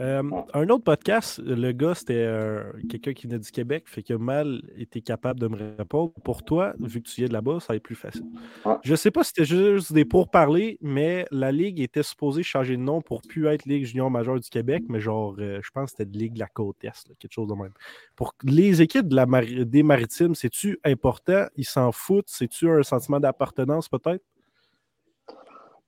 Euh, 0.00 0.22
Ouais. 0.24 0.42
un 0.54 0.68
autre 0.70 0.82
podcast, 0.82 1.38
le 1.38 1.70
gars, 1.70 1.94
c'était 1.94 2.14
euh, 2.26 2.64
quelqu'un 2.90 3.12
qui 3.12 3.28
venait 3.28 3.38
du 3.38 3.50
Québec, 3.52 3.84
fait 3.86 4.02
que 4.02 4.14
Mal 4.14 4.60
était 4.76 5.00
capable 5.00 5.38
de 5.38 5.46
me 5.46 5.56
répondre. 5.78 6.12
Pour 6.24 6.42
toi, 6.42 6.72
vu 6.80 7.00
que 7.00 7.08
tu 7.08 7.20
viens 7.20 7.28
de 7.28 7.32
là-bas, 7.32 7.60
ça 7.60 7.68
va 7.72 7.76
être 7.76 7.82
plus 7.84 7.94
facile. 7.94 8.24
Ouais. 8.64 8.74
Je 8.82 8.94
sais 8.96 9.12
pas 9.12 9.22
si 9.22 9.28
c'était 9.28 9.44
juste 9.44 9.92
des 9.92 10.04
pourparlers, 10.04 10.78
mais 10.80 11.26
la 11.30 11.52
Ligue 11.52 11.78
était 11.80 12.02
supposée 12.02 12.42
changer 12.42 12.76
de 12.76 12.82
nom 12.82 13.02
pour 13.02 13.22
plus 13.22 13.46
être 13.46 13.66
Ligue 13.66 13.84
junior 13.84 14.10
majeure 14.10 14.40
du 14.40 14.50
Québec, 14.50 14.82
mais 14.88 14.98
genre, 14.98 15.36
euh, 15.38 15.60
je 15.62 15.70
pense 15.70 15.92
que 15.92 15.98
c'était 15.98 16.10
de 16.10 16.18
Ligue 16.18 16.34
de 16.34 16.40
la 16.40 16.48
Côte 16.48 16.82
Est, 16.82 17.08
là, 17.08 17.14
quelque 17.20 17.32
chose 17.32 17.46
de 17.48 17.54
même. 17.54 17.72
Pour 18.16 18.34
les 18.42 18.82
équipes 18.82 19.06
de 19.06 19.14
la 19.14 19.26
Mari- 19.26 19.64
des 19.64 19.84
Maritimes, 19.84 20.34
c'est-tu 20.34 20.76
important? 20.84 21.46
Ils 21.56 21.64
s'en 21.64 21.92
foutent? 21.92 22.28
C'est-tu 22.28 22.68
un 22.68 22.82
sentiment 22.82 23.20
d'appartenance 23.20 23.88
peut-être? 23.88 24.24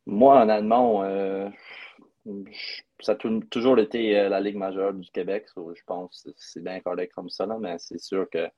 Moi, 0.07 0.47
euh, 0.47 1.49
je- 1.51 1.96
ça 3.01 3.13
a 3.13 3.15
tou- 3.15 3.41
toujours 3.51 3.79
été 3.79 4.19
euh, 4.19 4.29
la 4.29 4.41
Ligue 4.41 4.57
majeure 4.57 4.93
du 4.93 5.11
Québec. 5.11 5.49
so 5.49 5.73
je 5.75 5.83
pense 5.87 6.23
que 6.25 6.31
c'est 6.37 6.63
bien 6.63 6.81
correct 6.81 7.13
comme 7.15 7.31
ça, 7.31 7.47
là, 7.47 7.57
mais 7.61 7.77
c'est 7.79 8.01
sûr 8.01 8.29
qu'il 8.31 8.51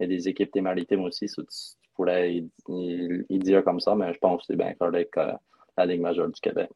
y 0.00 0.04
a 0.04 0.06
des 0.06 0.28
équipes 0.28 0.52
des 0.52 0.60
maritimes 0.60 1.04
aussi. 1.04 1.28
so 1.28 1.42
tu, 1.42 1.48
tu 1.82 1.90
pourrais 1.94 2.32
y, 2.34 2.50
y- 2.68 3.24
y 3.28 3.38
dire 3.38 3.62
comme 3.64 3.80
ça, 3.80 3.94
mais 3.94 4.12
je 4.14 4.18
pense 4.18 4.40
que 4.40 4.46
c'est 4.48 4.56
bien 4.56 4.74
correct 4.74 5.16
euh, 5.18 5.32
la 5.76 5.86
Ligue 5.86 6.00
majeure 6.00 6.28
du 6.28 6.40
Québec. 6.40 6.70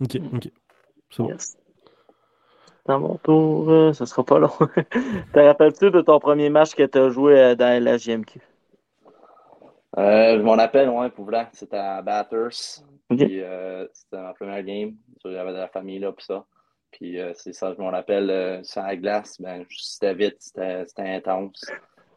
OK, 0.00 0.16
OK. 0.34 0.48
C'est 1.10 1.22
bon. 1.22 1.28
Yes. 1.28 1.56
Dans 2.86 3.00
mon 3.00 3.16
tour, 3.16 3.70
euh, 3.70 3.92
ça 3.94 4.04
sera 4.04 4.24
pas 4.24 4.38
long. 4.38 4.50
Te 5.32 5.38
rappelles-tu 5.38 5.90
de 5.90 6.02
ton 6.02 6.18
premier 6.20 6.50
match 6.50 6.74
que 6.74 6.82
tu 6.82 6.98
as 6.98 7.08
joué 7.08 7.38
euh, 7.40 7.54
dans 7.54 7.82
la 7.82 7.96
GMQ? 7.96 8.40
Euh, 9.98 10.38
je 10.38 10.42
m'en 10.42 10.52
rappelle, 10.56 10.88
ouais, 10.88 11.10
pour 11.10 11.24
vrai, 11.26 11.48
c'était 11.52 11.76
à. 11.76 12.02
Puis 13.16 13.40
euh, 13.42 13.86
c'était 13.92 14.20
ma 14.20 14.34
première 14.34 14.62
game. 14.62 14.96
J'avais 15.24 15.52
de 15.52 15.56
la 15.58 15.68
famille 15.68 15.98
là, 16.00 16.12
puis 16.12 16.24
ça. 16.24 16.44
Puis 16.90 17.18
euh, 17.20 17.32
c'est 17.34 17.52
ça, 17.52 17.72
je 17.74 17.80
m'en 17.80 17.90
rappelle, 17.90 18.64
sur 18.64 18.82
la 18.82 18.96
glace, 18.96 19.40
ben, 19.40 19.64
c'était 19.70 20.14
vite, 20.14 20.36
c'était 20.40 20.84
intense. 20.98 21.64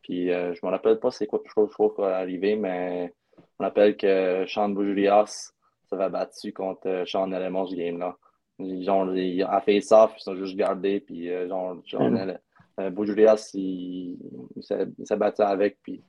Puis 0.02 0.28
je 0.30 0.66
me 0.66 0.70
rappelle 0.72 1.00
pas 1.00 1.12
c'est 1.12 1.28
quoi 1.28 1.42
le 1.44 1.50
chose 1.50 1.94
qui 1.96 2.02
est 2.02 2.06
arrivé, 2.06 2.56
mais 2.56 3.14
je 3.38 3.42
me 3.60 3.66
rappelle 3.66 3.98
que 3.98 4.46
Sean 4.48 4.70
Boujurias 4.70 5.52
s'avait 5.90 6.10
battu 6.10 6.54
contre 6.54 7.04
Sean 7.06 7.32
Elemont 7.32 7.68
ce 7.68 7.76
game-là. 7.76 8.16
Genre, 8.60 9.16
ils- 9.16 9.44
à 9.44 9.62
face-off, 9.62 10.14
ils 10.18 10.22
sont 10.24 10.36
juste 10.36 10.56
gardés, 10.56 11.00
puis 11.02 11.30
genre, 11.48 11.76
euh, 12.80 12.90
Boujurias, 12.92 13.52
il, 13.54 14.18
il 14.56 14.64
s'est 14.64 15.16
battu 15.18 15.42
avec, 15.42 15.78
puis 15.84 16.04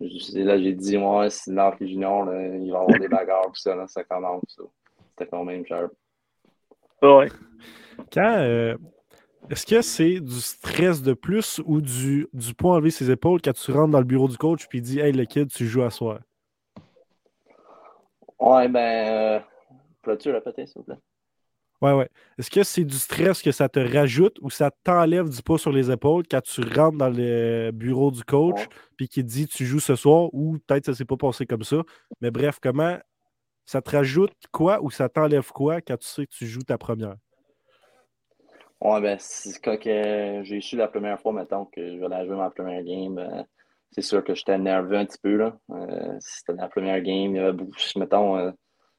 là, 0.00 0.58
j'ai 0.58 0.72
dit, 0.72 0.96
ouais, 0.96 1.30
c'est 1.30 1.52
l'art 1.52 1.76
junior, 1.80 2.24
là, 2.24 2.46
il 2.56 2.70
va 2.70 2.78
y 2.78 2.82
avoir 2.82 2.98
des 2.98 3.08
bagarres, 3.08 3.50
puis 3.52 3.60
ça, 3.62 3.74
là, 3.74 3.86
ça 3.86 4.04
commence. 4.04 4.42
ça. 4.48 4.62
C'était 5.10 5.30
quand 5.30 5.44
même 5.44 5.64
sharp. 5.66 5.92
Ouais. 7.02 7.28
Quand 8.12 8.36
euh, 8.38 8.76
est-ce 9.50 9.66
que 9.66 9.82
c'est 9.82 10.20
du 10.20 10.40
stress 10.40 11.02
de 11.02 11.14
plus 11.14 11.60
ou 11.66 11.80
du, 11.80 12.26
du 12.32 12.54
poids 12.54 12.74
enlevé 12.74 12.90
ses 12.90 13.10
épaules 13.10 13.40
quand 13.42 13.52
tu 13.52 13.72
rentres 13.72 13.90
dans 13.90 13.98
le 13.98 14.04
bureau 14.04 14.28
du 14.28 14.38
coach 14.38 14.66
puis 14.68 14.78
il 14.78 14.82
dit 14.82 15.00
Hey 15.00 15.12
le 15.12 15.24
kid, 15.24 15.48
tu 15.48 15.66
joues 15.66 15.82
à 15.82 15.90
soir? 15.90 16.20
Ouais, 18.38 18.68
ben, 18.68 19.08
euh, 19.08 19.40
peux-tu 20.02 20.30
répéter, 20.30 20.66
s'il 20.66 20.78
vous 20.78 20.84
plaît? 20.84 20.98
Ouais, 21.82 21.92
ouais. 21.92 22.08
Est-ce 22.38 22.48
que 22.48 22.62
c'est 22.62 22.84
du 22.84 22.94
stress 22.94 23.42
que 23.42 23.50
ça 23.50 23.68
te 23.68 23.80
rajoute 23.80 24.38
ou 24.40 24.50
ça 24.50 24.70
t'enlève 24.84 25.28
du 25.28 25.42
poids 25.42 25.58
sur 25.58 25.72
les 25.72 25.90
épaules 25.90 26.22
quand 26.30 26.40
tu 26.40 26.60
rentres 26.62 26.96
dans 26.96 27.10
le 27.10 27.72
bureau 27.72 28.12
du 28.12 28.22
coach 28.22 28.60
Ouais. 28.60 28.68
puis 28.96 29.08
qu'il 29.08 29.24
te 29.24 29.28
dit 29.28 29.48
tu 29.48 29.66
joues 29.66 29.80
ce 29.80 29.96
soir 29.96 30.32
ou 30.32 30.58
peut-être 30.66 30.86
ça 30.86 30.94
s'est 30.94 31.04
pas 31.04 31.16
passé 31.16 31.44
comme 31.44 31.64
ça. 31.64 31.82
Mais 32.20 32.30
bref, 32.30 32.58
comment 32.62 32.98
ça 33.66 33.82
te 33.82 33.90
rajoute 33.90 34.32
quoi 34.52 34.80
ou 34.80 34.90
ça 34.92 35.08
t'enlève 35.08 35.50
quoi 35.50 35.80
quand 35.80 35.96
tu 35.96 36.06
sais 36.06 36.26
que 36.26 36.32
tu 36.32 36.46
joues 36.46 36.62
ta 36.62 36.78
première? 36.78 37.16
Ouais, 38.80 39.00
ben, 39.00 39.16
c'est 39.20 39.60
quand 39.60 39.76
j'ai 39.82 40.60
su 40.60 40.76
la 40.76 40.88
première 40.88 41.20
fois, 41.20 41.32
mettons, 41.32 41.66
que 41.66 41.98
je 41.98 42.04
allais 42.04 42.26
jouer 42.26 42.36
ma 42.36 42.50
première 42.50 42.82
game, 42.82 43.18
euh, 43.18 43.42
c'est 43.92 44.02
sûr 44.02 44.24
que 44.24 44.34
j'étais 44.34 44.58
nerveux 44.58 44.96
un 44.96 45.06
petit 45.06 45.20
peu, 45.22 45.36
là. 45.36 45.56
Euh, 45.70 46.16
c'était 46.18 46.54
la 46.54 46.68
première 46.68 47.00
game, 47.00 47.34
il 47.34 47.36
y 47.36 47.38
avait 47.38 47.52
beaucoup, 47.52 47.76
mettons, 47.96 48.36
euh, 48.36 48.50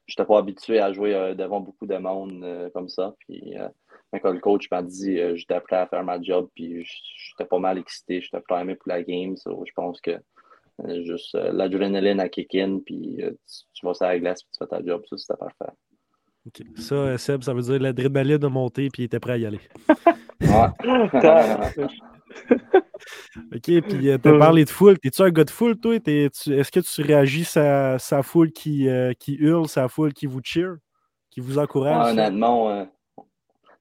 j'étais 0.06 0.24
pas 0.24 0.38
habitué 0.38 0.80
à 0.80 0.92
jouer 0.92 1.14
euh, 1.14 1.34
devant 1.34 1.60
beaucoup 1.60 1.86
de 1.86 1.96
monde 1.96 2.42
euh, 2.42 2.70
comme 2.70 2.88
ça. 2.88 3.14
Puis, 3.20 3.56
euh, 3.58 3.68
mais 4.12 4.20
quand 4.20 4.32
le 4.32 4.40
coach 4.40 4.70
m'a 4.70 4.82
dit, 4.82 5.18
euh, 5.18 5.36
j'étais 5.36 5.60
prêt 5.60 5.76
à 5.76 5.86
faire 5.86 6.04
ma 6.04 6.20
job, 6.20 6.48
puis 6.54 6.84
j'étais 6.84 7.48
pas 7.48 7.58
mal 7.58 7.78
excité, 7.78 8.20
j'étais 8.20 8.40
primé 8.40 8.74
pour 8.74 8.88
la 8.88 9.02
game, 9.02 9.36
so, 9.36 9.64
je 9.66 9.72
pense 9.74 10.00
que 10.00 10.12
euh, 10.12 11.04
juste 11.04 11.34
euh, 11.34 11.52
l'adrénaline 11.52 12.20
à 12.20 12.28
kick 12.28 12.54
in, 12.54 12.80
puis 12.84 13.22
euh, 13.22 13.30
tu, 13.30 13.64
tu 13.72 13.86
vas 13.86 13.94
sur 13.94 14.06
la 14.06 14.18
glace, 14.18 14.42
puis 14.42 14.50
tu 14.52 14.58
fais 14.58 14.68
ta 14.68 14.84
job, 14.84 15.02
ça, 15.08 15.16
c'était 15.16 15.38
parfait. 15.38 15.72
Ok. 16.46 16.62
Ça, 16.76 16.94
euh, 16.94 17.16
Seb, 17.16 17.42
ça 17.42 17.54
veut 17.54 17.62
dire 17.62 17.80
l'adrénaline 17.80 18.44
a 18.44 18.48
monté 18.48 18.88
puis 18.92 19.02
il 19.02 19.06
était 19.06 19.20
prêt 19.20 19.32
à 19.32 19.38
y 19.38 19.46
aller. 19.46 19.60
Ouais. 20.40 20.68
OK, 23.54 23.80
puis 23.82 24.08
euh, 24.08 24.18
t'as 24.18 24.38
parlé 24.38 24.64
de 24.64 24.70
foule. 24.70 24.98
T'es-tu 24.98 25.22
un 25.22 25.30
gars 25.30 25.44
de 25.44 25.50
foule, 25.50 25.76
toi? 25.78 25.94
Est-ce 25.96 26.70
que 26.70 26.80
tu 26.80 27.02
réagis 27.02 27.46
à 27.58 27.98
sa 27.98 28.22
foule 28.22 28.52
qui, 28.52 28.88
euh, 28.88 29.12
qui 29.18 29.34
hurle, 29.34 29.68
sa 29.68 29.88
foule 29.88 30.12
qui 30.12 30.26
vous 30.26 30.40
cheer, 30.42 30.76
qui 31.30 31.40
vous 31.40 31.58
Ouais, 31.58 31.64
encourage? 31.64 32.04
ça? 32.06 32.10
honnêtement, 32.10 32.70
euh, 32.70 32.84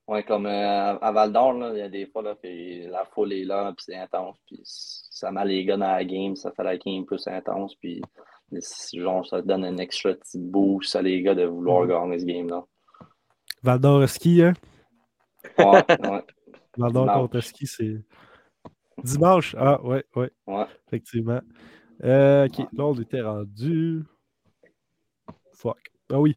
ouais, 0.08 0.24
comme 0.24 0.46
euh, 0.46 0.98
à 1.00 1.12
Val 1.12 1.32
d'Or, 1.32 1.56
il 1.74 1.78
y 1.78 1.82
a 1.82 1.90
des 1.90 2.06
fois, 2.08 2.22
là, 2.24 2.36
la 2.44 3.06
foule 3.06 3.34
est 3.34 3.46
là, 3.46 3.74
puis 3.76 3.86
c'est 3.88 3.96
intense, 3.98 4.38
puis 4.46 4.60
ça 4.64 5.32
met 5.32 5.46
les 5.46 5.66
gars 5.66 5.78
dans 5.78 5.88
la 5.92 6.04
game, 6.04 6.36
ça 6.36 6.52
fait 6.52 6.64
la 6.64 6.78
game 6.78 7.06
plus 7.06 7.26
intense, 7.28 7.76
puis 7.76 8.02
genre, 8.94 9.26
ça 9.26 9.42
donne 9.42 9.66
un 9.66 9.78
extra 9.78 10.14
petit 10.14 10.38
boost 10.40 10.96
à 10.96 11.02
les 11.02 11.22
gars 11.22 11.36
de 11.36 11.46
vouloir 11.46 11.84
Mhm. 11.84 11.90
gagner 11.90 12.20
ce 12.20 12.26
game-là. 12.26 12.64
Val 13.64 13.80
d'Or 13.80 14.08
ski, 14.10 14.44
hein? 14.44 14.54
Ouais, 15.58 15.84
ouais, 16.00 16.22
Val 16.78 16.92
d'Or 16.92 17.12
contre 17.14 17.40
ski, 17.42 17.66
c'est. 17.66 17.96
Dimanche? 19.04 19.56
Ah, 19.58 19.82
ouais, 19.84 20.04
ouais, 20.16 20.32
ouais. 20.48 20.66
effectivement. 20.88 21.42
Euh, 22.04 22.48
ok, 22.48 22.58
là, 22.74 22.86
on 22.86 22.94
était 22.96 23.22
rendu. 23.22 24.04
Fuck. 25.54 25.78
Ah 26.12 26.20
oui. 26.20 26.36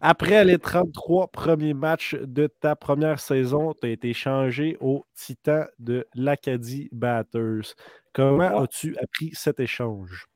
Après 0.00 0.44
les 0.44 0.58
33 0.58 1.28
premiers 1.28 1.74
matchs 1.74 2.14
de 2.14 2.46
ta 2.46 2.76
première 2.76 3.18
saison, 3.18 3.72
tu 3.74 3.86
as 3.86 3.90
été 3.90 4.12
changé 4.12 4.76
au 4.80 5.04
Titan 5.14 5.64
de 5.78 6.06
l'Acadie 6.14 6.88
Batters. 6.92 7.74
Comment 8.12 8.56
Ouais. 8.58 8.62
as-tu 8.64 8.96
appris 8.98 9.30
cet 9.34 9.58
échange? 9.60 10.26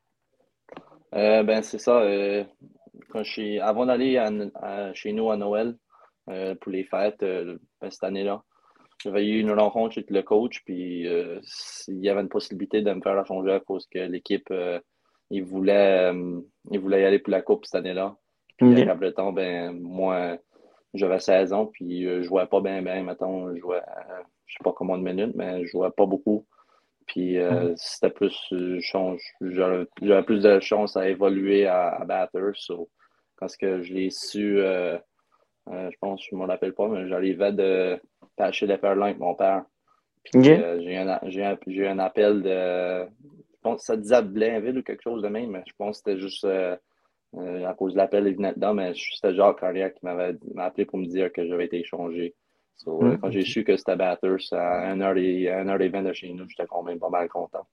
Euh, 1.14 1.42
ben, 1.42 1.62
c'est 1.62 1.78
ça. 1.78 2.00
euh, 2.02 2.44
quand 3.10 3.22
je 3.22 3.30
suis- 3.30 3.60
avant 3.60 3.86
d'aller 3.86 4.18
chez 4.94 5.12
nous 5.12 5.30
à 5.30 5.36
Noël 5.36 5.76
euh, 6.28 6.54
pour 6.54 6.72
les 6.72 6.84
fêtes 6.84 7.20
ben, 7.20 7.58
cette 7.90 8.04
année-là, 8.04 8.42
j'avais 9.02 9.26
eu 9.26 9.40
une 9.40 9.52
rencontre 9.52 9.98
avec 9.98 10.10
le 10.10 10.22
coach, 10.22 10.62
puis 10.64 11.06
euh, 11.08 11.40
il 11.88 12.00
y 12.04 12.08
avait 12.08 12.20
une 12.20 12.28
possibilité 12.28 12.82
de 12.82 12.92
me 12.92 13.00
faire 13.00 13.24
changer 13.26 13.52
à 13.52 13.60
cause 13.60 13.86
que 13.86 13.98
l'équipe, 13.98 14.48
euh, 14.50 14.78
il 15.30 15.44
voulait, 15.44 16.12
euh, 16.12 16.40
il 16.70 16.80
voulait 16.80 17.02
y 17.02 17.04
aller 17.04 17.18
pour 17.18 17.30
la 17.30 17.42
Coupe 17.42 17.64
cette 17.64 17.76
année-là. 17.76 18.16
Puis 18.58 18.68
Ok. 18.68 18.78
avec 18.78 19.00
le 19.00 19.12
temps, 19.12 19.32
ben, 19.32 19.72
moi, 19.80 20.36
j'avais 20.92 21.18
16 21.18 21.52
ans, 21.52 21.66
puis 21.66 22.06
euh, 22.06 22.22
je 22.22 22.28
jouais 22.28 22.46
pas 22.46 22.60
bien, 22.60 22.82
bien, 22.82 23.02
mettons, 23.02 23.54
je 23.54 23.60
jouais, 23.60 23.80
je 24.46 24.54
sais 24.54 24.64
pas 24.64 24.72
combien 24.72 24.98
de 24.98 25.02
minutes, 25.02 25.34
mais 25.34 25.64
je 25.64 25.70
jouais 25.70 25.90
pas 25.96 26.06
beaucoup. 26.06 26.46
Puis 27.06 27.38
euh, 27.38 27.72
c'était 27.76 28.10
plus, 28.10 28.52
j'avais 29.40 30.22
plus 30.22 30.42
de 30.42 30.60
chance 30.60 30.96
à 30.96 31.08
évoluer 31.08 31.66
à, 31.66 31.88
à 31.88 32.04
Batters. 32.04 32.54
So, 32.54 32.88
quand 33.36 33.48
que 33.58 33.82
je 33.82 33.94
l'ai 33.94 34.10
su, 34.10 34.58
je 34.58 35.96
pense, 36.00 36.24
je 36.24 36.36
ne 36.36 36.40
me 36.40 36.46
rappelle 36.46 36.74
pas, 36.74 36.86
mais 36.86 37.08
j'arrivais 37.08 37.52
de 37.52 38.00
de 38.38 38.76
faire 38.76 38.94
l'un 38.96 39.06
avec 39.06 39.18
mon 39.18 39.34
père. 39.34 39.64
Puis 40.24 40.48
euh, 40.50 40.80
j'ai 40.82 40.92
eu 40.94 40.96
un, 40.96 41.20
j'ai 41.24 41.44
un, 41.44 41.58
j'ai 41.66 41.82
eu 41.82 41.86
un 41.86 41.98
appel 41.98 42.42
de, 42.42 43.06
je 43.06 43.60
pense 43.62 43.80
que 43.80 43.84
ça 43.86 43.96
disait 43.96 44.22
Blainville 44.22 44.78
ou 44.78 44.82
quelque 44.82 45.02
chose 45.02 45.22
de 45.22 45.28
même, 45.28 45.50
mais 45.50 45.62
je 45.66 45.72
pense 45.78 46.00
que 46.02 46.10
c'était 46.10 46.20
juste 46.20 46.44
euh, 46.44 46.76
euh, 47.36 47.64
à 47.66 47.74
cause 47.74 47.92
de 47.92 47.98
l'appel, 47.98 48.26
il 48.26 48.36
venait 48.36 48.52
dedans, 48.54 48.74
mais 48.74 48.92
c'était 48.94 49.34
Jacques 49.34 49.60
Carrière 49.60 49.92
qui 49.94 50.04
m'avait 50.04 50.36
m'a 50.54 50.64
appelé 50.64 50.84
pour 50.84 50.98
me 50.98 51.06
dire 51.06 51.32
que 51.32 51.46
j'avais 51.46 51.66
été 51.66 51.78
échangé. 51.80 52.34
So, 52.76 53.02
euh, 53.02 53.12
Mm. 53.14 53.18
quand 53.20 53.30
j'ai 53.30 53.44
su 53.44 53.62
que 53.64 53.76
c'était 53.76 53.96
Batters 53.96 54.52
à 54.52 54.94
1h20 54.94 56.02
de 56.02 56.12
chez 56.12 56.32
nous, 56.32 56.48
j'étais 56.48 56.66
quand 56.66 56.82
même 56.82 56.98
pas 56.98 57.10
mal 57.10 57.28
content. 57.28 57.66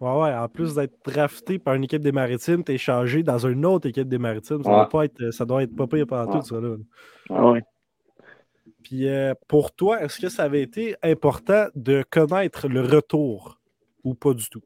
Ouais, 0.00 0.10
ouais, 0.22 0.34
en 0.34 0.48
plus 0.48 0.74
d'être 0.74 0.94
drafté 1.04 1.58
par 1.58 1.74
une 1.74 1.84
équipe 1.84 2.02
des 2.02 2.12
Maritimes, 2.12 2.62
t'es 2.64 2.76
changé 2.76 3.22
dans 3.22 3.38
une 3.38 3.64
autre 3.64 3.88
équipe 3.88 4.08
des 4.08 4.18
Maritimes. 4.18 4.62
Ça, 4.62 4.68
Ouais. 4.70 4.76
doit, 4.76 4.88
pas 4.88 5.04
être, 5.06 5.30
ça 5.30 5.44
doit 5.44 5.62
être 5.62 5.74
pas 5.74 5.86
pire 5.86 6.06
pendant 6.06 6.26
Ouais. 6.30 6.40
tout, 6.40 6.44
ça. 6.46 6.60
Là. 6.60 6.76
Ah 7.30 7.50
ouais. 7.52 7.62
Puis 8.86 9.08
euh, 9.08 9.34
pour 9.48 9.72
toi, 9.72 10.00
est-ce 10.00 10.20
que 10.20 10.28
ça 10.28 10.44
avait 10.44 10.62
été 10.62 10.94
important 11.02 11.66
de 11.74 12.04
connaître 12.08 12.68
le 12.68 12.82
retour 12.82 13.58
ou 14.04 14.14
pas 14.14 14.32
du 14.32 14.48
tout? 14.48 14.62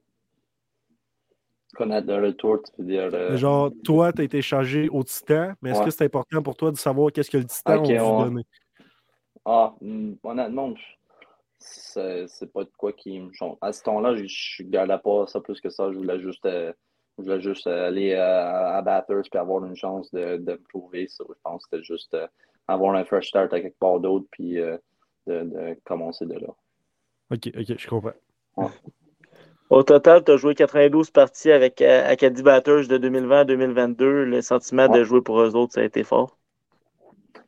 Connaître 1.74 2.06
le 2.06 2.26
retour, 2.26 2.59
tu 2.62 2.83
veux 2.83 2.87
dire. 2.87 3.09
euh, 3.14 3.38
Genre, 3.38 3.70
toi, 3.83 4.12
tu 4.12 4.20
as 4.20 4.24
été 4.24 4.42
changé 4.42 4.90
au 4.90 5.02
Titan, 5.04 5.54
mais 5.62 5.70
est-ce 5.70 5.83
que 5.83 5.90
c'est 5.90 6.04
important 6.04 6.42
pour 6.42 6.54
toi 6.54 6.70
de 6.70 6.76
savoir 6.76 7.11
qu'est-ce 7.12 7.30
que 7.30 7.38
le 7.38 7.46
Titan 7.46 7.83
Ok, 7.83 7.88
a 7.88 7.92
ouais. 7.92 8.24
donner? 8.24 8.42
Ah, 9.46 9.74
hum, 9.80 10.18
honnêtement, 10.22 10.74
c'est 11.59 12.52
pas 12.52 12.64
de 12.64 12.70
quoi 12.76 12.92
qui 12.92 13.18
me 13.20 13.33
change. 13.33 13.56
À 13.62 13.72
ce 13.72 13.83
temps-là, 13.85 14.16
je, 14.16 14.24
je 14.26 14.62
gardais 14.64 14.98
pas 14.98 15.26
ça 15.28 15.40
plus 15.40 15.62
que 15.62 15.70
ça. 15.70 15.90
Je 15.90 15.96
voulais 15.96 16.20
juste, 16.20 16.44
euh, 16.44 16.74
je 17.16 17.22
voulais 17.22 17.40
juste 17.40 17.66
euh, 17.66 17.88
aller 17.88 18.12
euh, 18.12 18.76
à 18.76 18.83
Batters 18.83 19.22
puis 19.30 19.40
avoir 19.40 19.64
une 19.64 19.76
chance 19.76 20.11
de, 20.12 20.37
de 20.37 20.52
me 20.52 20.62
prouver. 20.68 21.09
Ça, 21.09 21.24
je 21.26 21.33
pense 21.42 21.64
que 21.64 21.68
c'était 21.78 21.85
juste 21.85 22.12
euh, 22.12 22.26
avoir 22.72 22.94
un 22.96 23.04
fresh 23.04 23.28
start 23.28 23.52
à 23.52 23.61
quelque 23.61 23.78
part 23.78 24.00
d'autre 24.00 24.26
puis 24.33 24.59
euh, 24.61 24.76
de, 25.26 25.42
de 25.44 25.76
commencer 25.85 26.26
de 26.26 26.35
là. 26.35 26.48
Ok, 27.30 27.48
ok, 27.56 27.78
je 27.78 27.87
comprends. 27.88 28.14
Au 29.68 29.83
total, 29.83 30.22
tu 30.22 30.33
as 30.33 30.37
joué 30.37 30.54
92 30.54 31.11
parties 31.11 31.50
avec 31.50 31.80
euh, 31.83 32.06
Acadie 32.06 32.42
Batters 32.42 32.87
de 32.87 32.98
2020 32.98 33.40
à 33.40 33.44
2022. 33.44 34.24
Le 34.24 34.42
sentiment 34.42 34.88
de 34.88 35.02
Ouais. 35.02 35.02
jouer 35.02 35.22
pour 35.22 35.40
eux 35.40 35.56
autres, 35.56 35.72
ça 35.72 35.80
a 35.80 35.85
été 35.85 36.04
fort? 36.04 36.38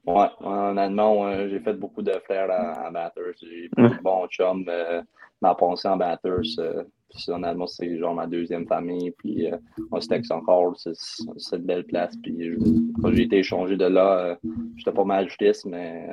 Ouais, 0.07 0.29
honnêtement, 0.41 1.27
euh, 1.27 1.49
j'ai 1.49 1.61
fait 1.61 1.75
beaucoup 1.75 2.03
de 2.03 2.13
frères 2.25 2.51
à, 2.51 2.87
à 2.87 2.91
Batters. 2.91 3.35
J'ai 3.41 3.69
beaucoup 3.69 3.95
de 3.95 4.03
bons 4.03 4.27
chums. 4.29 4.65
Euh, 4.69 5.03
ma 5.41 5.55
pensée 5.55 5.89
en 5.89 5.97
Batters, 5.97 6.59
euh, 6.59 6.85
puis 7.15 7.31
honnêtement, 7.31 7.67
c'est 7.67 7.97
genre 7.99 8.15
ma 8.15 8.27
deuxième 8.27 8.67
famille. 8.67 9.11
Puis 9.19 9.51
euh, 9.53 9.57
on 9.91 10.01
se 10.01 10.09
texte 10.09 10.33
encore. 10.33 10.75
C'est 10.77 11.57
une 11.57 11.63
belle 11.63 11.85
place. 11.85 12.15
Puis 12.23 12.35
je- 12.41 13.01
quand 13.03 13.13
j'ai 13.13 13.23
été 13.25 13.39
échangé 13.39 13.77
de 13.77 13.85
là, 13.87 14.19
euh, 14.19 14.37
j'étais 14.77 14.93
pas 14.93 15.05
mal 15.05 15.29
triste, 15.29 15.67
mais 15.67 16.09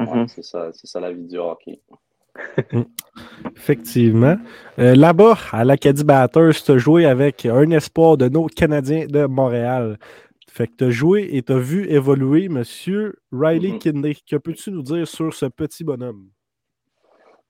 euh, 0.00 0.04
ouais, 0.04 0.18
Mhm. 0.20 0.28
c'est 0.28 0.44
ça, 0.44 0.70
c'est 0.72 0.86
ça 0.86 1.00
la 1.00 1.12
vie 1.12 1.26
du 1.26 1.38
hockey. 1.38 1.80
Effectivement. 3.56 4.36
Euh, 4.78 4.94
Là-bas, 4.94 5.38
à 5.52 5.64
l'Acadie 5.64 6.04
Batters, 6.04 6.62
tu 6.64 6.72
as 6.72 6.78
joué 6.78 7.06
avec 7.06 7.46
un 7.46 7.70
espoir 7.70 8.16
de 8.16 8.28
nos 8.28 8.46
Canadiens 8.46 9.06
de 9.06 9.26
Montréal. 9.26 9.98
Fait 10.50 10.66
que 10.68 10.72
tu 10.76 10.84
as 10.84 10.90
joué 10.90 11.28
et 11.32 11.42
tu 11.42 11.52
as 11.52 11.58
vu 11.58 11.88
évoluer 11.88 12.48
Monsieur 12.48 13.16
Riley 13.32 13.72
Mhm. 13.72 13.78
Kidney. 13.78 14.14
Que 14.28 14.36
peux-tu 14.36 14.70
nous 14.70 14.82
dire 14.82 15.06
sur 15.06 15.32
ce 15.34 15.46
petit 15.46 15.84
bonhomme? 15.84 16.28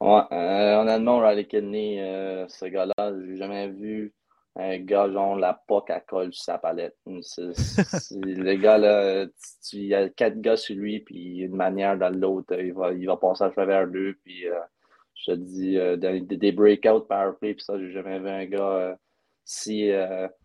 Ouais, 0.00 0.20
euh, 0.32 0.80
honnêtement, 0.80 1.18
Riley 1.20 1.46
Kidney, 1.46 2.00
euh, 2.00 2.46
ce 2.48 2.66
gars-là, 2.66 3.12
j'ai 3.26 3.36
jamais 3.36 3.68
vu 3.68 4.12
un 4.56 4.78
gars 4.78 5.10
genre 5.10 5.36
la 5.36 5.54
POC 5.66 5.90
à 5.90 6.00
colle 6.00 6.32
sur 6.32 6.44
sa 6.44 6.58
palette. 6.58 6.96
C'est- 7.22 7.54
c'est- 7.54 8.14
le 8.20 8.54
gars 8.56 8.78
là, 8.78 9.26
il 9.72 9.84
y 9.86 9.94
a 9.94 10.08
quatre 10.10 10.40
gars 10.40 10.56
sur 10.56 10.76
lui, 10.76 11.00
puis 11.00 11.38
une 11.38 11.56
manière 11.56 11.96
dans 11.96 12.14
l'autre, 12.14 12.54
il 12.58 12.72
va, 12.72 12.92
il 12.92 13.06
va 13.06 13.16
passer 13.16 13.44
à 13.44 13.50
travers 13.50 13.88
deux, 13.88 14.14
puis 14.24 14.46
euh, 14.46 14.58
je 15.14 15.32
te 15.32 15.36
dis, 15.36 15.78
euh, 15.78 15.96
des, 15.96 16.20
des 16.20 16.52
breakouts 16.52 17.06
play, 17.40 17.54
puis 17.54 17.64
ça, 17.64 17.78
j'ai 17.78 17.90
jamais 17.92 18.18
vu 18.18 18.28
un 18.28 18.44
gars 18.46 18.96
si, 19.44 19.90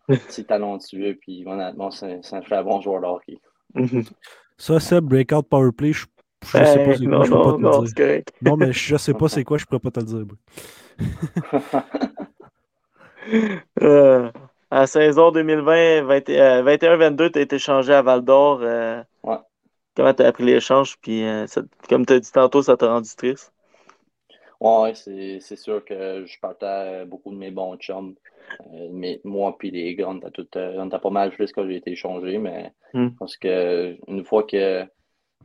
si 0.28 0.44
talentueux, 0.44 1.16
puis 1.20 1.44
honnêtement, 1.46 1.90
c'est 1.90 2.20
un 2.32 2.40
très 2.40 2.62
bon 2.64 2.80
joueur 2.80 3.00
de 3.02 3.06
hockey. 3.06 3.38
Ça, 4.58 4.78
c'est 4.78 5.00
Breakout 5.00 5.48
Powerplay. 5.48 5.92
Je, 5.94 6.04
je 6.54 6.64
sais 6.64 6.80
pas 6.80 6.94
c'est 6.94 7.06
non, 7.06 7.10
quoi, 7.10 7.24
je 7.24 7.30
peux 7.30 7.38
non, 7.38 7.40
pas 7.40 7.54
te 7.54 7.60
non, 7.60 7.82
le 7.82 7.86
dire. 7.86 7.94
Non, 8.42 8.56
mais 8.56 8.72
je 8.72 8.96
sais 8.96 9.14
pas 9.14 9.28
c'est 9.28 9.44
quoi, 9.44 9.58
je 9.58 9.66
pourrais 9.66 9.80
pas 9.80 9.90
te 9.90 10.00
le 10.00 10.06
dire. 10.06 10.26
Euh, 13.82 14.30
à 14.70 14.86
saison 14.86 15.30
2020, 15.32 16.02
21-22, 16.02 17.30
tu 17.30 17.38
as 17.38 17.42
été 17.42 17.58
changé 17.58 17.92
à 17.92 18.02
Val 18.02 18.22
d'Or. 18.24 18.60
euh, 18.62 19.02
Ouais. 19.22 19.38
Comment 19.96 20.14
tu 20.14 20.22
as 20.22 20.28
appris 20.28 20.44
l'échange? 20.44 20.98
Puis, 21.00 21.24
euh, 21.24 21.46
ça- 21.46 21.62
comme 21.88 22.06
tu 22.06 22.14
as 22.14 22.20
dit 22.20 22.32
tantôt, 22.32 22.62
ça 22.62 22.76
t'a 22.76 22.88
rendu 22.92 23.10
triste? 23.16 23.52
Ouais, 24.60 24.94
c'est 24.94 25.40
c'est 25.40 25.56
sûr 25.56 25.84
que 25.84 26.24
je 26.26 26.38
partais 26.40 27.04
beaucoup 27.06 27.30
de 27.30 27.36
mes 27.36 27.50
bons 27.50 27.76
chums. 27.78 28.14
Euh, 28.74 28.88
mais 28.92 29.20
moi 29.24 29.56
puis 29.58 29.70
les 29.70 29.94
gars, 29.94 30.08
on 30.08 30.18
était 30.18 30.98
pas 30.98 31.10
mal 31.10 31.32
juste 31.38 31.54
quand 31.54 31.66
j'ai 31.66 31.76
été 31.76 31.92
échangé, 31.92 32.38
mais 32.38 32.72
Hmm. 32.92 33.10
parce 33.18 33.36
que 33.36 33.96
une 34.08 34.24
fois 34.24 34.42
que 34.44 34.84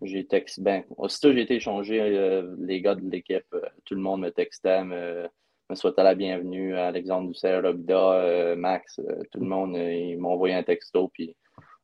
j'ai 0.01 0.25
texté, 0.25 0.61
ben, 0.61 0.83
aussitôt 0.97 1.31
j'ai 1.33 1.41
été 1.41 1.55
échangé, 1.55 1.99
euh, 2.01 2.55
les 2.59 2.81
gars 2.81 2.95
de 2.95 3.09
l'équipe, 3.09 3.45
euh, 3.53 3.61
tout 3.85 3.95
le 3.95 4.01
monde 4.01 4.21
me 4.21 4.29
textait, 4.29 4.83
me, 4.83 5.27
me 5.69 5.75
souhaitait 5.75 6.03
la 6.03 6.15
bienvenue, 6.15 6.75
Alexandre 6.75 7.29
Dussert, 7.29 7.63
Robida, 7.63 8.13
euh, 8.13 8.55
Max, 8.55 8.99
euh, 8.99 9.21
tout 9.31 9.39
le 9.39 9.47
monde, 9.47 9.75
euh, 9.75 9.91
ils 9.93 10.17
m'ont 10.17 10.31
envoyé 10.33 10.53
un 10.55 10.63
texto, 10.63 11.07
puis 11.07 11.35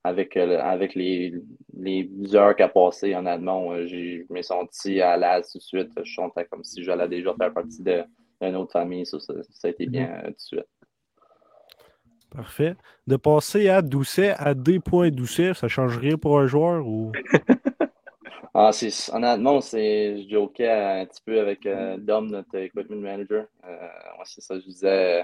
avec, 0.04 0.36
euh, 0.36 0.60
avec 0.60 0.96
les, 0.96 1.34
les 1.78 2.10
heures 2.36 2.56
qu'a 2.56 2.68
passé, 2.70 3.14
honnêtement, 3.16 3.72
euh, 3.72 3.86
j'ai- 3.86 4.26
je 4.28 4.34
me 4.34 4.38
suis 4.42 4.48
senti 4.48 5.00
à 5.00 5.16
l'aise 5.16 5.52
tout 5.52 5.60
de 5.60 5.64
suite. 5.64 5.92
Je 6.04 6.14
sentais 6.14 6.46
comme 6.46 6.64
si 6.64 6.84
j'allais 6.84 7.08
déjà 7.08 7.34
faire 7.36 7.54
partie 7.54 7.84
de- 7.84 8.04
d'une 8.42 8.56
autre 8.56 8.72
famille. 8.72 9.06
Ça, 9.06 9.20
ça, 9.20 9.34
ça 9.52 9.68
a 9.68 9.72
été 9.72 9.86
bien 9.86 10.10
euh, 10.24 10.28
tout 10.30 10.32
de 10.32 10.40
suite. 10.40 10.66
Parfait. 12.32 12.76
De 13.06 13.16
passer 13.16 13.70
à 13.70 13.82
Doucet 13.84 14.34
à 14.38 14.56
D. 14.56 14.80
Doucet, 15.12 15.54
ça 15.54 15.68
change 15.68 15.98
rien 16.00 16.18
pour 16.18 16.40
un 16.40 16.48
joueur 16.48 16.88
ou? 16.88 17.12
Ah, 18.54 18.72
c'est, 18.74 18.92
honnêtement, 19.14 19.62
c'est, 19.62 20.24
je 20.24 20.30
jokais 20.30 20.70
un 20.70 21.06
petit 21.06 21.22
peu 21.26 21.40
avec 21.40 21.66
euh, 21.66 21.98
Dom, 21.98 22.30
notre 22.30 22.56
equipment 22.56 22.98
manager. 22.98 23.46
Euh, 23.64 23.70
ouais, 23.70 24.26
c'est 24.26 24.42
ça, 24.42 24.60
je 24.60 24.66
disais, 24.66 25.22
euh, 25.22 25.24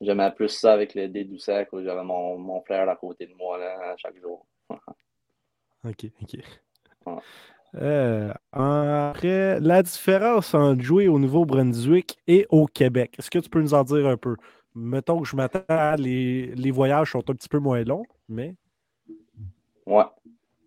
j'aimais 0.00 0.30
plus 0.32 0.50
ça 0.50 0.74
avec 0.74 0.94
le 0.94 1.08
D 1.08 1.24
Doucet 1.24 1.66
que 1.70 1.82
j'avais 1.82 2.04
mon, 2.04 2.36
mon 2.38 2.60
frère 2.62 2.88
à 2.88 2.96
côté 2.96 3.26
de 3.26 3.34
moi 3.34 3.58
là, 3.58 3.94
chaque 3.96 4.20
jour. 4.20 4.46
Ok, 5.84 6.06
ok. 6.20 6.40
Ouais. 7.06 7.14
Euh, 7.76 8.32
après, 8.52 9.60
la 9.60 9.82
différence 9.82 10.52
entre 10.54 10.82
jouer 10.82 11.06
au 11.08 11.18
Nouveau-Brunswick 11.20 12.18
et 12.26 12.46
au 12.50 12.66
Québec, 12.66 13.14
est-ce 13.18 13.30
que 13.30 13.38
tu 13.38 13.48
peux 13.48 13.60
nous 13.60 13.74
en 13.74 13.84
dire 13.84 14.06
un 14.06 14.16
peu? 14.16 14.36
Mettons 14.74 15.20
que 15.20 15.28
je 15.28 15.36
m'attends 15.36 15.94
les, 15.96 16.46
les 16.54 16.70
voyages 16.72 17.12
sont 17.12 17.30
un 17.30 17.34
petit 17.34 17.48
peu 17.48 17.58
moins 17.58 17.84
longs, 17.84 18.04
mais. 18.28 18.56
Ouais. 19.86 20.04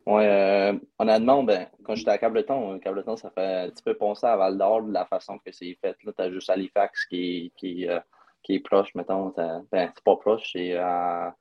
Ouais, 0.05 0.27
euh, 0.27 0.79
honnêtement, 0.97 1.43
ben, 1.43 1.67
quand 1.83 1.95
j'étais 1.95 2.11
à 2.11 2.17
Cableton, 2.17 2.73
euh, 2.73 2.79
Cableton, 2.79 3.15
ça 3.15 3.29
fait 3.31 3.65
un 3.65 3.69
petit 3.69 3.83
peu 3.83 3.95
penser 3.95 4.25
à 4.25 4.35
Val 4.35 4.57
d'Or 4.57 4.83
de 4.83 4.91
la 4.93 5.05
façon 5.05 5.37
que 5.37 5.51
c'est 5.51 5.77
fait. 5.81 5.95
Là, 6.03 6.11
t'as 6.15 6.31
juste 6.31 6.49
Halifax 6.49 7.05
qui, 7.05 7.53
qui, 7.57 7.87
euh, 7.87 7.99
qui 8.41 8.55
est 8.55 8.59
proche, 8.59 8.93
mettons. 8.95 9.33
Ben, 9.71 9.91
c'est 9.93 10.03
pas 10.03 10.15
proche, 10.15 10.51
c'est 10.53 10.75
à, 10.75 11.35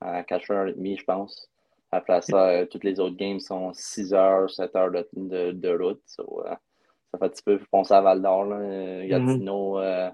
à 0.00 0.22
4h30, 0.22 0.98
je 0.98 1.04
pense. 1.04 1.50
Après 1.92 2.22
ça, 2.22 2.48
euh, 2.48 2.66
toutes 2.66 2.84
les 2.84 3.00
autres 3.00 3.16
games 3.16 3.40
sont 3.40 3.72
6 3.72 4.14
heures, 4.14 4.48
7 4.50 4.76
heures 4.76 4.90
de, 4.90 5.06
de, 5.14 5.52
de 5.52 5.68
route. 5.76 6.02
So, 6.06 6.42
ça 7.10 7.18
fait 7.18 7.24
un 7.24 7.28
petit 7.28 7.42
peu 7.42 7.60
penser 7.70 7.94
à 7.94 8.00
Val 8.00 8.22
d'Or. 8.22 8.46
Euh, 8.52 9.06
Gatineau, 9.06 9.78
euh, 9.78 10.10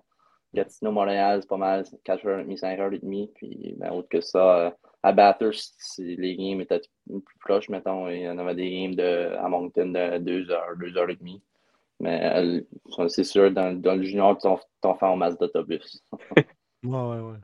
Gatineau, 0.54 0.92
Montréal, 0.92 1.40
c'est 1.42 1.48
pas 1.48 1.58
mal, 1.58 1.84
4h30, 2.04 2.58
5h30. 2.58 3.32
Puis, 3.34 3.74
ben, 3.78 3.92
autre 3.92 4.08
que 4.08 4.20
ça, 4.20 4.74
à 5.02 5.12
Bathurst, 5.12 5.94
les 5.98 6.36
games 6.36 6.60
étaient 6.60 6.82
plus 7.06 7.38
proches, 7.38 7.68
mettons. 7.68 8.08
Il 8.08 8.20
y 8.22 8.28
en 8.28 8.38
avait 8.38 8.54
des 8.54 8.70
games 8.70 8.94
de, 8.94 9.34
à 9.36 9.48
Moncton 9.48 9.86
de 9.86 10.18
2h, 10.18 10.76
2h30. 10.78 11.40
Mais 12.00 12.20
euh, 12.98 13.08
c'est 13.08 13.24
sûr, 13.24 13.50
dans, 13.52 13.72
dans 13.80 13.94
le 13.94 14.02
junior, 14.02 14.36
tu 14.36 14.48
t'en 14.80 14.94
fais 14.94 15.06
en 15.06 15.16
masse 15.16 15.38
d'autobus. 15.38 16.02
Ouais, 16.84 16.92
ouais, 16.92 17.20
ouais. 17.20 17.38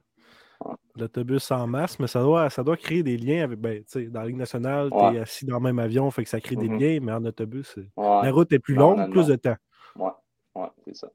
L'autobus 0.95 1.51
en 1.51 1.67
masse, 1.67 1.99
mais 1.99 2.07
ça 2.07 2.21
doit, 2.21 2.49
ça 2.51 2.63
doit 2.63 2.77
créer 2.77 3.03
des 3.03 3.17
liens 3.17 3.45
avec. 3.45 3.59
Ben, 3.59 3.83
tu 3.83 3.85
sais, 3.89 4.05
dans 4.07 4.21
la 4.21 4.27
Ligue 4.27 4.37
nationale, 4.37 4.91
tu 4.91 4.99
es 4.99 5.03
Ouais. 5.03 5.19
assis 5.19 5.47
dans 5.47 5.57
le 5.57 5.63
même 5.63 5.79
avion, 5.81 6.09
fait 6.11 6.23
que 6.23 6.29
ça 6.29 6.41
crée 6.41 6.55
des 6.55 6.69
Mhm. 6.69 6.79
liens, 6.79 6.99
mais 7.03 7.13
en 7.13 7.25
autobus, 7.25 7.77
Ouais, 7.77 7.87
la 7.97 8.31
route 8.31 8.53
est 8.53 8.59
plus 8.61 8.75
Non, 8.75 8.91
longue, 8.91 8.99
non, 8.99 9.11
plus 9.11 9.27
de 9.27 9.37
temps. 9.37 9.57
ouais, 9.97 10.11
ouais, 10.55 10.69
c'est 10.85 10.95
ça. 10.97 11.11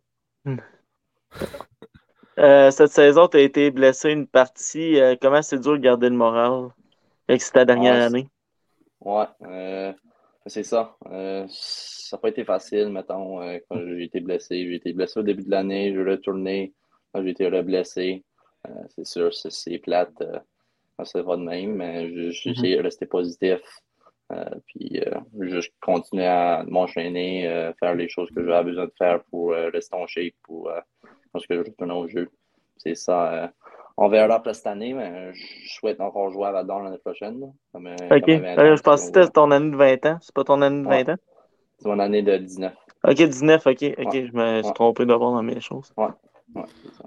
Euh, 2.39 2.69
cette 2.69 2.91
saison, 2.91 3.27
tu 3.27 3.37
as 3.37 3.41
été 3.41 3.71
blessé 3.71 4.11
une 4.11 4.27
partie. 4.27 4.99
Euh, 4.99 5.15
comment 5.19 5.41
c'est 5.41 5.59
dur 5.59 5.73
de 5.73 5.77
garder 5.77 6.09
le 6.09 6.15
moral? 6.15 6.69
C'est 7.27 7.51
ta 7.51 7.65
dernière 7.65 7.95
Ouais, 7.95 8.01
année? 8.01 8.27
Ouais, 9.01 9.25
euh, 9.43 9.93
c'est 10.45 10.63
ça. 10.63 10.95
Euh, 11.11 11.45
ça 11.49 12.15
n'a 12.15 12.21
pas 12.21 12.29
été 12.29 12.43
facile, 12.43 12.89
mettons, 12.89 13.39
quand 13.69 13.79
j'ai 13.87 14.03
été 14.03 14.19
blessé. 14.19 14.67
J'ai 14.67 14.75
été 14.75 14.93
blessé 14.93 15.19
au 15.19 15.23
début 15.23 15.43
de 15.43 15.51
l'année, 15.51 15.93
j'ai 15.93 16.03
retourné, 16.03 16.73
quand 17.11 17.23
j'ai 17.23 17.31
été 17.31 17.47
reblessé. 17.47 18.23
C'est 18.89 19.05
sûr, 19.05 19.33
c'est 19.33 19.77
plate, 19.79 20.23
c'est 21.03 21.23
pas 21.23 21.37
de 21.37 21.41
même, 21.41 21.75
mais 21.75 22.31
j'ai 22.31 22.51
essayé 22.51 22.77
de 22.77 22.83
rester 22.83 23.05
positif. 23.05 23.59
Puis 24.67 25.01
juste 25.41 25.73
continuer 25.81 26.27
à 26.27 26.63
m'enchaîner, 26.67 27.71
faire 27.79 27.95
les 27.95 28.09
choses 28.09 28.29
que 28.31 28.45
j'avais 28.45 28.71
besoin 28.71 28.85
de 28.85 28.93
faire 28.97 29.23
pour 29.25 29.51
rester 29.51 29.95
en 29.95 30.05
shape 30.05 30.33
pour 30.43 30.71
euh, 31.37 31.39
lorsque 31.39 31.53
je 31.53 31.59
retourne 31.59 31.91
au 31.91 32.07
jeu. 32.07 32.29
C'est 32.77 32.95
ça. 32.95 33.33
euh, 33.33 33.47
on 33.99 34.09
verra 34.09 34.35
après 34.35 34.53
cette 34.53 34.67
année, 34.67 34.93
mais 34.93 35.33
je 35.33 35.73
souhaite 35.73 35.99
encore 35.99 36.29
jouer 36.29 36.45
à 36.47 36.51
Vador 36.51 36.81
l'année 36.81 36.99
prochaine. 36.99 37.39
comme, 37.73 37.87
OK. 37.87 38.21
comme 38.21 38.29
à 38.45 38.55
20 38.55 38.59
Euh, 38.59 38.73
ans, 38.73 38.75
je 38.75 38.81
pensais 38.83 39.11
que 39.11 39.21
c'était 39.21 39.31
ton 39.31 39.49
année 39.51 39.71
de 39.71 39.75
20 39.75 40.05
ans. 40.05 40.17
C'est 40.21 40.35
pas 40.35 40.43
ton 40.43 40.61
année 40.61 40.83
de 40.83 40.87
20 40.87 40.89
Ouais. 41.07 41.09
ans? 41.11 41.17
C'est 41.79 41.89
mon 41.89 41.99
année 41.99 42.21
de 42.21 42.37
19. 42.37 42.73
OK, 43.03 43.15
19, 43.15 43.65
OK. 43.65 43.71
OK, 43.73 43.83
Ouais. 43.83 44.27
je 44.27 44.37
me 44.37 44.57
suis 44.61 44.67
Ouais. 44.67 44.73
trompé 44.73 45.05
d'abord 45.05 45.31
dans 45.31 45.41
mes 45.43 45.59
choses. 45.61 45.91
Ouais, 45.97 46.07
c'est 46.55 46.93
ça. 46.93 47.03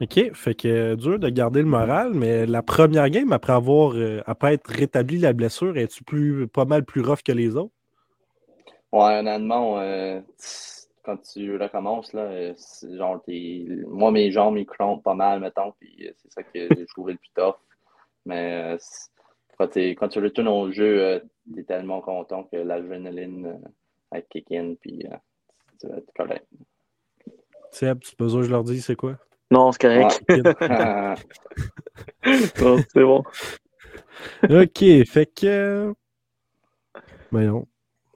OK, 0.00 0.32
fait 0.32 0.54
que 0.54 0.68
euh, 0.68 0.96
dur 0.96 1.18
de 1.18 1.28
garder 1.28 1.60
le 1.60 1.66
moral, 1.66 2.12
mais 2.14 2.46
la 2.46 2.62
première 2.62 3.10
game, 3.10 3.32
après 3.32 3.52
avoir 3.52 3.94
euh, 3.94 4.22
après 4.26 4.54
être 4.54 4.68
rétabli 4.68 5.18
la 5.18 5.32
blessure, 5.32 5.76
es-tu 5.76 6.04
plus 6.04 6.46
pas 6.46 6.64
mal 6.64 6.84
plus 6.84 7.00
rough 7.00 7.22
que 7.24 7.32
les 7.32 7.56
autres? 7.56 7.72
Ouais, 8.92 9.18
honnêtement, 9.18 9.80
euh, 9.80 10.20
quand 11.08 11.16
tu 11.22 11.56
recommences, 11.56 12.12
là, 12.12 12.20
euh, 12.20 12.52
c'est 12.58 12.94
genre, 12.98 13.22
t'es- 13.22 13.64
moi, 13.86 14.10
mes 14.10 14.30
jambes, 14.30 14.58
ils 14.58 14.66
crampent 14.66 15.02
pas 15.02 15.14
mal, 15.14 15.40
mettons, 15.40 15.72
puis 15.80 16.06
euh, 16.06 16.12
c'est 16.16 16.30
ça 16.30 16.42
que 16.42 16.50
j'ai 16.52 16.84
trouvé 16.84 17.14
le 17.14 17.18
plus 17.18 17.30
tough. 17.34 17.56
Mais 18.26 18.74
euh, 18.74 18.78
quand, 19.56 19.74
quand 19.74 20.08
tu 20.08 20.18
retournes 20.18 20.48
au 20.48 20.70
jeu, 20.70 21.02
euh, 21.02 21.20
t'es 21.54 21.62
tellement 21.64 22.02
content 22.02 22.44
que 22.44 22.56
l'adrénaline 22.56 23.46
euh, 23.46 23.68
elle 24.12 24.26
kick 24.28 24.52
in, 24.52 24.74
puis 24.78 25.02
euh, 25.06 25.16
tu 25.80 25.88
vas 25.88 25.96
être 25.96 26.12
correct. 26.14 26.46
Seb, 27.70 28.00
tu 28.00 28.14
besoin 28.16 28.42
que 28.42 28.46
je 28.46 28.50
leur 28.50 28.64
dise 28.64 28.84
c'est 28.84 28.96
quoi? 28.96 29.16
Non, 29.50 29.72
c'est 29.72 29.80
correct. 29.80 30.22
Non, 32.60 32.76
c'est 32.92 33.02
bon. 33.02 33.24
OK, 34.50 34.84
fait 35.06 35.26
que. 35.34 35.94
Voyons. 37.30 37.66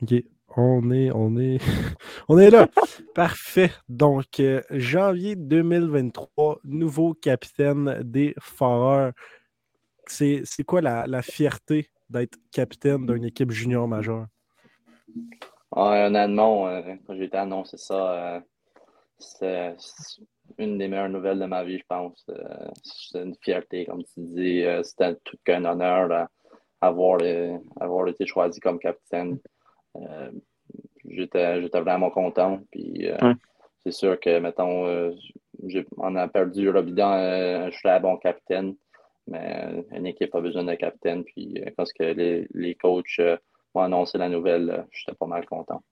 OK. 0.03 0.13
On 0.57 0.91
est, 0.91 1.11
on 1.13 1.37
est, 1.39 1.59
on 2.29 2.39
est 2.39 2.51
là. 2.51 2.69
Parfait. 3.15 3.71
Donc, 3.89 4.41
euh, 4.41 4.63
janvier 4.71 5.37
2023, 5.37 6.61
nouveau 6.65 7.15
capitaine 7.15 8.03
des 8.03 8.35
Foreurs. 8.41 9.13
C'est 10.07 10.43
c'est 10.45 10.65
quoi 10.65 10.81
la, 10.81 11.07
la 11.07 11.23
fierté 11.23 11.89
d'être 12.11 12.39
capitaine 12.51 13.07
d'une 13.07 13.25
équipe 13.25 13.51
junior 13.51 13.89
majeure? 13.89 14.27
Ouais, 15.75 16.05
honnêtement, 16.05 16.69
euh, 16.69 16.83
quand 17.07 17.15
j'ai 17.15 17.25
été 17.25 17.37
annoncé 17.39 17.79
ça, 17.79 18.37
euh, 18.37 18.41
c'est 19.19 19.75
c'est 19.79 20.23
une 20.59 20.77
des 20.77 20.89
meilleures 20.89 21.09
nouvelles 21.09 21.39
de 21.39 21.47
ma 21.47 21.65
vie, 21.65 21.79
je 21.79 21.85
pense. 21.89 22.25
Euh, 22.29 22.69
c'est 22.83 23.23
une 23.23 23.35
fierté, 23.41 23.87
comme 23.87 24.03
tu 24.05 24.21
dis. 24.21 24.63
Euh, 24.65 24.83
C'était 24.83 25.17
tout 25.25 25.39
qu'un 25.45 25.65
honneur 25.65 26.09
d'avoir 26.83 27.21
avoir 27.81 28.09
été 28.09 28.27
choisi 28.27 28.61
comme 28.61 28.79
capitaine. 28.79 29.39
Euh, 29.97 30.31
J'étais 31.09 31.61
j'étais 31.61 31.81
vraiment 31.81 32.11
content. 32.11 32.61
Puis, 32.71 33.09
euh, 33.11 33.17
Ouais. 33.21 33.35
c'est 33.85 33.93
sûr 33.93 34.19
que, 34.21 34.39
mettons, 34.39 34.87
euh, 34.87 35.11
on 35.97 36.15
a 36.15 36.29
perdu 36.29 36.71
Robidan, 36.71 37.13
euh, 37.15 37.71
je 37.71 37.77
suis 37.77 37.89
un 37.89 38.01
bon 38.01 38.17
capitaine. 38.17 38.77
Mais 39.27 39.85
une 39.93 40.07
équipe 40.07 40.35
a 40.35 40.41
besoin 40.41 40.65
d'un 40.65 40.77
capitaine. 40.77 41.25
Puis, 41.25 41.55
euh, 41.59 41.71
quand 41.77 41.85
que 41.99 42.05
les, 42.05 42.49
les 42.55 42.75
coachs 42.77 43.19
euh, 43.19 43.37
m'ont 43.75 43.83
annoncé 43.83 44.17
la 44.17 44.29
nouvelle, 44.29 44.71
euh, 44.71 44.83
j'étais 44.93 45.17
pas 45.17 45.27
mal 45.27 45.45
content. 45.47 45.83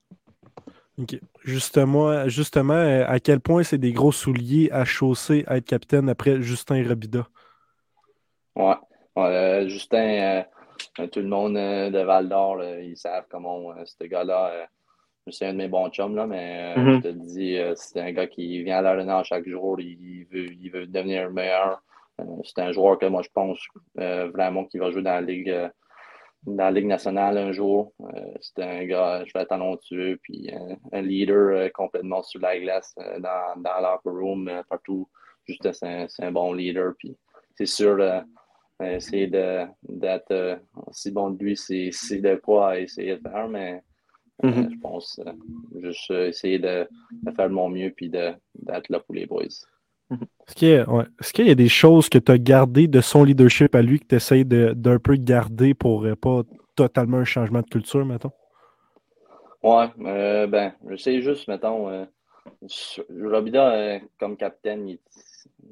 OK. 0.99 1.19
Justement, 1.45 2.29
justement, 2.29 3.05
à 3.07 3.19
quel 3.21 3.41
point 3.41 3.63
c'est 3.63 3.79
des 3.79 3.93
gros 3.93 4.13
souliers 4.13 4.71
à 4.71 4.85
chausser 4.85 5.45
à 5.47 5.57
être 5.57 5.67
capitaine 5.67 6.09
après 6.09 6.41
Justin 6.41 6.87
Robida? 6.87 7.27
Ouais. 8.55 8.75
Ouais, 9.17 9.25
euh, 9.25 9.69
Justin, 9.69 9.99
euh, 9.99 10.43
tout 11.13 11.21
le 11.21 11.29
monde 11.29 11.57
euh, 11.57 11.91
de 11.91 11.99
Val 12.01 12.29
d'Or, 12.29 12.63
ils 12.65 12.97
savent 12.97 13.27
comment 13.31 13.73
euh, 13.73 13.85
ce 13.85 14.05
gars-là, 14.05 14.51
euh, 14.51 14.65
c'est 15.31 15.47
un 15.47 15.53
de 15.53 15.59
mes 15.59 15.69
bons 15.69 15.89
chums, 15.91 16.17
là, 16.17 16.27
mais 16.27 16.75
euh, 16.77 16.81
Mhm. 16.83 16.95
je 16.97 17.01
te 17.01 17.09
dis, 17.09 17.57
euh, 17.57 17.75
c'est 17.77 18.01
un 18.01 18.13
gars 18.13 18.27
qui 18.27 18.63
vient 18.63 18.79
à 18.79 18.83
l'arena 18.83 19.23
chaque 19.23 19.47
jour, 19.49 19.79
il 19.81 20.27
veut, 20.31 20.47
il 20.53 20.71
veut 20.71 20.87
devenir 20.87 21.31
meilleur. 21.31 21.81
Euh, 22.21 22.25
c'est 22.45 22.59
un 22.61 22.73
joueur 22.73 22.99
que 22.99 23.07
moi, 23.07 23.23
je 23.23 23.29
pense 23.33 23.59
euh, 23.99 24.31
vraiment 24.31 24.65
qu'il 24.65 24.81
va 24.81 24.91
jouer 24.91 25.03
dans 25.03 25.13
la 25.15 25.21
Ligue, 25.21 25.51
euh, 25.51 25.69
dans 26.47 26.65
la 26.65 26.71
Ligue 26.71 26.87
nationale 26.87 27.37
un 27.39 27.53
jour. 27.53 27.93
Euh, 28.01 28.33
c'est 28.41 28.63
un 28.63 28.85
gars, 28.87 29.23
je 29.25 29.33
vais 29.39 29.47
talentueux, 29.47 30.19
puis 30.23 30.51
euh, 30.53 30.75
un 30.93 31.03
leader 31.03 31.57
euh, 31.57 31.69
complètement 31.73 32.23
sur 32.23 32.41
la 32.41 32.59
glace, 32.59 32.95
euh, 32.99 33.21
dans, 33.21 33.61
dans 33.61 33.81
l'upper 33.81 34.11
room, 34.11 34.49
euh, 34.49 34.63
partout. 34.69 35.09
Justin, 35.47 35.73
c'est 35.73 35.87
un, 36.25 36.29
un 36.29 36.33
bon 36.33 36.53
leader, 36.53 36.93
puis 36.99 37.17
c'est 37.57 37.67
sûr, 37.67 37.97
euh, 38.01 38.19
euh, 38.19 38.21
essayer 38.83 39.27
de- 39.29 39.67
d'être 39.89 40.31
euh, 40.33 40.57
aussi 40.87 41.11
bon 41.11 41.31
de 41.31 41.43
lui, 41.45 41.57
c'est 41.57 41.91
c'est 41.93 42.21
de 42.21 42.37
quoi 42.37 42.79
essayer 42.81 43.17
de 43.17 43.23
faire, 43.29 43.49
mais 43.49 43.83
euh, 44.45 44.63
Mhm. 44.63 44.71
je 44.71 44.79
pense 44.81 45.21
euh, 45.27 45.33
juste 45.81 46.11
euh, 46.13 46.29
essayer 46.29 46.59
de, 46.59 46.89
de 47.27 47.33
faire 47.33 47.49
de 47.49 47.55
mon 47.55 47.69
mieux 47.71 47.93
puis 47.93 48.11
de- 48.11 48.35
d'être 48.57 48.89
là 48.91 49.01
pour 49.01 49.15
les 49.15 49.27
boys. 49.27 49.45
Est-ce 50.47 50.55
qu'il 50.55 50.69
y, 50.69 50.75
a- 50.75 50.89
ouais. 50.91 51.05
Est-ce 51.21 51.33
qu'il 51.33 51.47
y 51.47 51.51
a 51.51 51.55
des 51.55 51.69
choses 51.69 52.09
que 52.09 52.19
tu 52.19 52.33
as 52.33 52.39
gardées 52.39 52.89
de 52.89 53.01
son 53.01 53.25
leadership 53.25 53.75
à 53.75 53.83
lui 53.83 54.01
que 54.01 54.07
tu 54.07 54.17
essayes 54.17 54.45
d'un 54.45 54.99
peu 54.99 55.17
garder 55.17 55.75
pour 55.75 56.05
euh, 56.05 56.17
pas 56.17 56.43
totalement 56.77 57.19
un 57.19 57.25
changement 57.25 57.61
de 57.63 57.67
culture, 57.69 58.05
mettons? 58.05 58.33
Ouais, 59.63 59.89
euh, 60.01 60.47
ben, 60.47 60.73
je 60.89 60.97
sais 60.97 61.21
juste, 61.21 61.47
mettons, 61.49 61.89
euh, 61.91 62.05
Robida, 63.09 63.73
euh, 63.75 63.99
comme 64.19 64.37
capitaine, 64.37 64.89
il, 64.89 64.99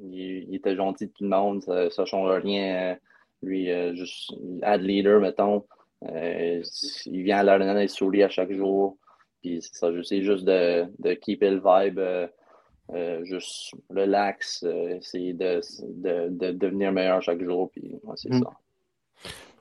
il- 0.01 0.45
il 0.49 0.55
était 0.55 0.75
gentil 0.75 1.07
de 1.07 1.11
tout 1.11 1.23
le 1.23 1.29
monde, 1.29 1.63
ça 1.63 1.85
ne 2.01 2.05
change 2.05 2.29
rien. 2.43 2.93
euh, 2.93 2.95
lui, 3.41 3.71
euh, 3.71 3.93
juste, 3.95 4.33
ad 4.63 4.81
leader, 4.81 5.21
mettons, 5.21 5.65
euh, 6.09 6.61
il 7.05 7.23
vient 7.23 7.37
à 7.39 7.43
l'arena, 7.43 7.81
il 7.81 7.89
sourit 7.89 8.21
à 8.23 8.29
chaque 8.29 8.51
jour. 8.51 8.97
Puis 9.41 9.61
c'est 9.61 9.75
ça, 9.75 9.93
j'essaie 9.93 10.21
juste 10.21 10.43
de, 10.43 10.85
de 10.99 11.13
keeper 11.13 11.51
le 11.51 11.61
vibe, 11.63 11.99
euh, 11.99 13.23
juste 13.23 13.71
relax, 13.89 14.63
essayer 14.63 15.33
de, 15.33 15.61
de, 15.83 16.27
de 16.29 16.51
devenir 16.51 16.91
meilleur 16.91 17.21
chaque 17.21 17.41
jour. 17.43 17.69
Puis 17.71 17.95
ouais, 18.03 18.13
c'est 18.17 18.33
Mm. 18.33 18.39
ça. 18.43 18.49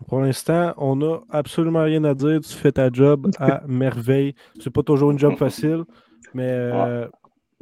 Pour 0.09 0.21
l'instant, 0.21 0.75
on 0.77 0.97
n'a 0.97 1.21
absolument 1.31 1.83
rien 1.83 2.03
à 2.05 2.15
dire. 2.15 2.41
Tu 2.41 2.55
fais 2.57 2.73
ta 2.73 2.91
job 2.91 3.31
à 3.39 3.63
merveille. 3.69 4.35
C'est 4.61 4.71
pas 4.71 4.83
toujours 4.83 5.11
une 5.11 5.19
job 5.19 5.35
facile, 5.39 5.85
mais 6.35 6.71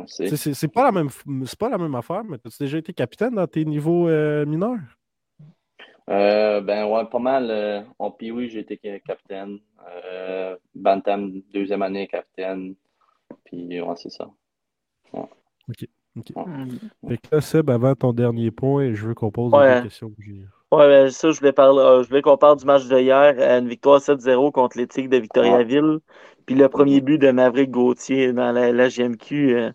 c'est 0.06 0.37
c'est 0.37 0.68
pas, 0.68 0.85
la 0.85 0.92
même- 0.92 1.09
c'est 1.46 1.59
pas 1.59 1.68
la 1.68 1.78
même 1.78 1.94
affaire. 1.94 2.22
Mais 2.24 2.37
as 2.44 2.59
déjà 2.59 2.78
été 2.78 2.92
capitaine 2.92 3.35
dans 3.35 3.46
tes 3.46 3.64
niveaux 3.64 4.09
euh, 4.09 4.44
mineurs? 4.44 4.78
Euh, 6.09 6.61
ben 6.61 6.87
ouais, 6.87 7.04
pas 7.06 7.18
mal. 7.18 7.50
euh, 7.50 7.82
en 7.98 8.11
Pee-Wee, 8.11 8.48
j'ai 8.48 8.61
été 8.61 8.78
ca- 8.82 9.00
capitaine. 9.00 9.59
Euh, 10.04 10.56
Bantam, 10.74 11.42
deuxième 11.52 11.82
année, 11.82 12.06
capitaine. 12.06 12.74
Puis 13.44 13.80
ouais, 13.80 13.96
c'est 13.96 14.11
ça. 14.11 14.30
Hmm. 15.12 16.68
Fait 17.09 17.18
que 17.18 17.35
là, 17.35 17.40
Seb, 17.40 17.68
avant 17.70 17.94
ton 17.94 18.12
dernier 18.12 18.50
point, 18.50 18.94
je 18.94 19.06
veux 19.09 19.14
qu'on 19.14 19.30
pose 19.30 19.52
Ouais. 19.52 19.76
des 19.82 19.88
questions. 19.88 20.12
Ouais, 20.72 20.88
ben, 20.88 21.11
ça, 21.11 21.30
je 21.30 21.38
voulais 21.38 21.52
parler, 21.52 21.78
euh, 21.80 22.02
je 22.02 22.09
voulais 22.09 22.22
qu'on 22.22 22.37
parle 22.38 22.59
du 22.59 22.64
match 22.64 22.87
de 22.87 22.98
hier, 22.98 23.38
une 23.59 23.68
victoire 23.68 24.00
7-0 24.00 24.50
contre 24.50 24.78
les 24.78 24.87
Tigres 24.87 25.11
de 25.11 25.18
Victoriaville. 25.18 25.98
Puis 26.46 26.54
le 26.54 26.68
premier 26.68 27.00
but 27.00 27.18
de 27.18 27.30
Maverick 27.30 27.70
Gauthier 27.70 28.32
dans 28.32 28.52
la, 28.52 28.72
la 28.72 28.88
GMQ, 28.88 29.54
euh, 29.56 29.70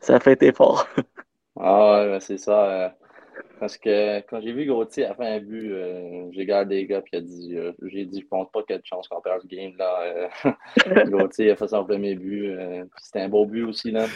ça 0.00 0.16
a 0.16 0.20
fait 0.20 0.32
été 0.34 0.52
fort. 0.52 0.86
Ah 1.58 2.02
ouais, 2.02 2.08
ben, 2.10 2.20
c'est 2.20 2.38
ça. 2.38 2.70
euh, 2.86 2.88
parce 3.60 3.76
que 3.78 4.20
quand 4.22 4.40
j'ai 4.40 4.52
vu 4.52 4.66
Gauthier 4.66 5.06
a 5.06 5.14
fait 5.14 5.26
un 5.26 5.40
but, 5.40 5.72
euh, 5.72 6.28
j'ai 6.32 6.40
regardé 6.42 6.76
les 6.76 6.86
gars 6.86 7.02
puis 7.02 7.16
a 7.16 7.20
dit 7.20 7.56
euh, 7.58 7.72
j'ai 7.82 8.06
dit 8.06 8.20
je 8.22 8.26
pense 8.28 8.50
pas 8.52 8.62
qu'il 8.62 8.74
y 8.76 8.78
a 8.78 8.80
de 8.80 8.86
chance 8.86 9.08
qu'on 9.08 9.20
perd 9.20 9.42
ce 9.42 9.46
game 9.48 9.72
là. 9.78 10.28
euh. 10.46 11.04
Gauthier 11.10 11.50
a 11.52 11.56
fait 11.56 11.68
son 11.68 11.84
premier 11.84 12.14
but. 12.14 12.56
c'était 13.02 13.20
un 13.22 13.28
beau 13.28 13.46
but 13.46 13.64
aussi 13.64 13.90
là. 13.90 14.06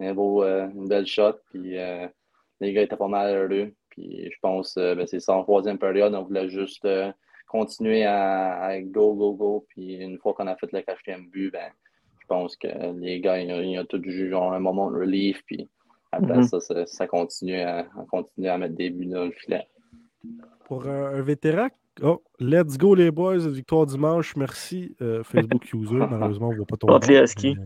Un 0.00 0.14
beau, 0.14 0.44
une 0.44 0.88
belle 0.88 1.06
shot. 1.06 1.34
Puis 1.50 1.76
les 2.60 2.72
gars 2.72 2.82
étaient 2.82 2.96
pas 2.96 3.08
mal 3.08 3.34
heureux. 3.34 3.72
Puis 3.90 4.30
je 4.32 4.38
pense 4.42 4.74
ben, 4.76 5.06
c'est 5.06 5.20
ça 5.20 5.34
en 5.34 5.42
troisième 5.44 5.78
période, 5.78 6.14
on 6.14 6.24
voulait 6.24 6.48
juste 6.50 6.86
continuer 7.46 8.04
à, 8.04 8.60
à 8.62 8.80
go, 8.82 9.14
go, 9.14 9.34
go. 9.34 9.66
Puis 9.70 9.94
une 9.94 10.18
fois 10.18 10.34
qu'on 10.34 10.48
a 10.48 10.56
fait 10.56 10.72
le 10.72 10.82
quatrième 10.82 11.28
but, 11.30 11.50
ben 11.52 11.70
je 12.24 12.28
pense 12.28 12.56
que 12.56 12.68
les 12.98 13.20
gars, 13.20 13.34
ont, 13.34 13.60
ils 13.60 13.78
ont 13.78 13.84
tout 13.84 14.02
eu 14.02 14.30
genre 14.30 14.52
un 14.54 14.60
moment 14.60 14.90
de 14.90 14.96
relief. 14.96 15.42
Puis 15.46 15.68
après 16.10 16.38
Mhm. 16.38 16.44
ça, 16.44 16.60
ça, 16.60 16.86
ça 16.86 17.06
continue 17.06 17.60
à, 17.60 17.80
à 17.80 18.04
continuer 18.10 18.48
à 18.48 18.56
mettre 18.56 18.74
des 18.76 18.88
buts 18.90 19.06
dans 19.06 19.24
le 19.26 19.32
filet. 19.32 19.66
Pour 20.64 20.86
un, 20.86 21.14
un 21.16 21.20
vétéran, 21.20 21.68
oh, 22.02 22.22
let's 22.40 22.78
go 22.78 22.94
les 22.94 23.10
boys, 23.10 23.46
victoire 23.48 23.84
dimanche, 23.84 24.34
merci 24.36 24.96
euh, 25.02 25.22
Facebook 25.22 25.70
user. 25.74 25.96
Malheureusement, 26.10 26.48
on 26.48 26.52
ne 26.52 26.56
voit 26.56 26.66
pas 26.66 26.76
ton 26.78 26.86
Contre 26.86 27.10
les 27.10 27.18
Huskies. 27.18 27.56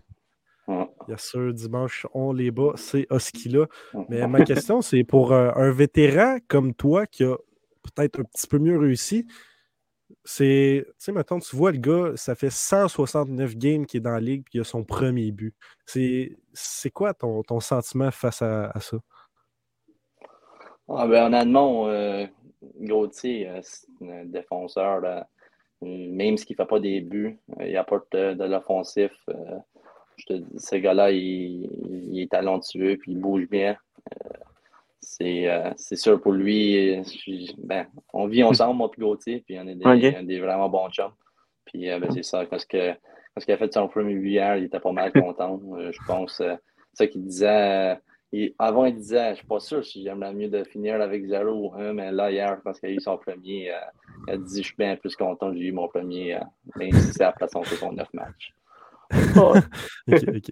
Bien 1.07 1.17
sûr, 1.17 1.53
dimanche, 1.53 2.05
on 2.13 2.33
les 2.33 2.51
bat, 2.51 2.73
c'est 2.75 3.07
Husky 3.09 3.49
là. 3.49 3.65
Mhm. 3.93 4.05
Mais 4.09 4.27
ma 4.27 4.43
question, 4.43 4.81
c'est 4.81 5.03
pour 5.05 5.31
euh, 5.31 5.51
un 5.55 5.71
vétéran 5.71 6.37
comme 6.49 6.73
toi 6.73 7.07
qui 7.07 7.23
a 7.23 7.35
peut-être 7.81 8.19
un 8.19 8.23
petit 8.23 8.45
peu 8.47 8.59
mieux 8.59 8.77
réussi. 8.77 9.25
C'est, 10.31 10.85
tu 10.85 10.93
sais, 10.99 11.11
maintenant, 11.11 11.39
tu 11.39 11.55
vois 11.55 11.71
le 11.71 11.79
gars, 11.79 12.11
ça 12.15 12.35
fait 12.35 12.51
169 12.51 13.55
games 13.55 13.87
qu'il 13.87 13.97
est 13.97 14.01
dans 14.01 14.11
la 14.11 14.19
ligue 14.19 14.43
puis 14.43 14.59
il 14.59 14.61
a 14.61 14.63
son 14.63 14.83
premier 14.83 15.31
but. 15.31 15.55
C'est, 15.87 16.37
quoi 16.93 17.15
ton, 17.15 17.59
sentiment 17.59 18.11
face 18.11 18.43
à, 18.43 18.71
ça? 18.79 18.97
Ah, 20.87 21.07
ben, 21.07 21.25
honnêtement, 21.25 21.87
euh, 21.87 22.27
Gauthier, 22.79 23.49
euh, 23.49 23.61
un 24.03 24.25
défenseur. 24.25 25.01
Même 25.81 26.37
s'il 26.37 26.53
ne 26.53 26.57
fait 26.57 26.69
pas 26.69 26.79
des 26.79 27.01
buts, 27.01 27.39
il 27.59 27.75
apporte 27.75 28.13
euh, 28.13 28.35
de 28.35 28.43
l'offensif. 28.43 29.11
je 30.15 30.25
te 30.27 30.33
dis, 30.33 30.59
ce 30.59 30.75
gars-là, 30.75 31.09
il, 31.09 31.71
il 32.11 32.21
est 32.21 32.29
talentueux 32.29 32.97
puis 32.97 33.13
il 33.13 33.19
bouge 33.19 33.49
bien. 33.49 33.75
Euh, 34.99 35.01
c'est 35.01 35.49
euh, 35.49 35.71
c'est 35.77 35.95
sûr 35.95 36.19
pour 36.21 36.33
lui. 36.33 37.01
je- 37.03 37.53
ben, 37.57 37.87
on 38.13 38.27
vit 38.27 38.43
ensemble, 38.43 38.77
moi 38.77 38.91
et 38.95 38.99
Gauthier, 39.01 39.43
puis 39.45 39.57
on 39.59 39.67
est 39.67 39.75
des, 39.75 39.85
des 40.23 40.39
vraiment 40.39 40.69
bons 40.69 40.89
chums. 40.89 41.13
Puis 41.65 41.89
euh, 41.89 41.99
ben, 41.99 42.09
c'est 42.11 42.23
ça, 42.23 42.45
parce 42.45 42.65
que 42.65 42.91
quand 42.91 43.43
il 43.47 43.51
a 43.51 43.57
fait 43.57 43.73
son 43.73 43.87
premier 43.87 44.13
hier, 44.15 44.57
il 44.57 44.65
était 44.65 44.79
pas 44.79 44.91
mal 44.91 45.11
content. 45.13 45.59
Euh, 45.77 45.91
je 45.91 45.99
pense, 46.05 46.41
euh, 46.41 46.55
c'est 46.93 47.05
ça 47.05 47.07
qu'il 47.07 47.23
disait. 47.23 47.93
euh, 47.93 47.95
il- 48.31 48.53
avant, 48.59 48.85
il 48.85 48.95
disait, 48.95 49.31
je 49.31 49.35
suis 49.37 49.47
pas 49.47 49.59
sûr 49.59 49.83
si 49.85 50.03
j'aimerais 50.03 50.33
mieux 50.33 50.49
de 50.49 50.63
finir 50.63 51.01
avec 51.01 51.25
0 51.25 51.51
ou 51.51 51.73
1, 51.75 51.93
mais 51.93 52.11
là, 52.11 52.29
hier, 52.31 52.59
quand 52.63 52.73
il 52.83 52.85
a 52.89 52.91
eu 52.91 52.99
son 52.99 53.17
premier, 53.17 53.71
euh, 53.71 53.77
il 54.27 54.33
a 54.33 54.37
dit, 54.37 54.61
je 54.61 54.67
suis 54.67 54.75
bien 54.77 54.95
plus 54.97 55.15
content 55.15 55.51
que 55.51 55.57
j'ai 55.57 55.65
eu 55.65 55.71
mon 55.71 55.87
premier, 55.87 56.37
même 56.75 56.91
si 56.91 57.13
c'est 57.13 57.23
après 57.23 57.47
son 57.47 57.63
69 57.63 58.07
matchs. 58.13 58.53
Ouais. 59.35 59.59
Ok, 60.11 60.23
ok. 60.35 60.51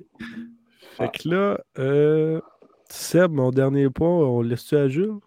Fait 0.97 1.09
que 1.11 1.29
là, 1.29 1.59
euh, 1.77 2.41
Seb, 2.89 3.31
mon 3.31 3.51
dernier 3.51 3.89
point, 3.89 4.09
on 4.09 4.41
le 4.41 4.49
laisse-tu 4.49 4.75
à 4.75 4.87
Jules? 4.89 5.19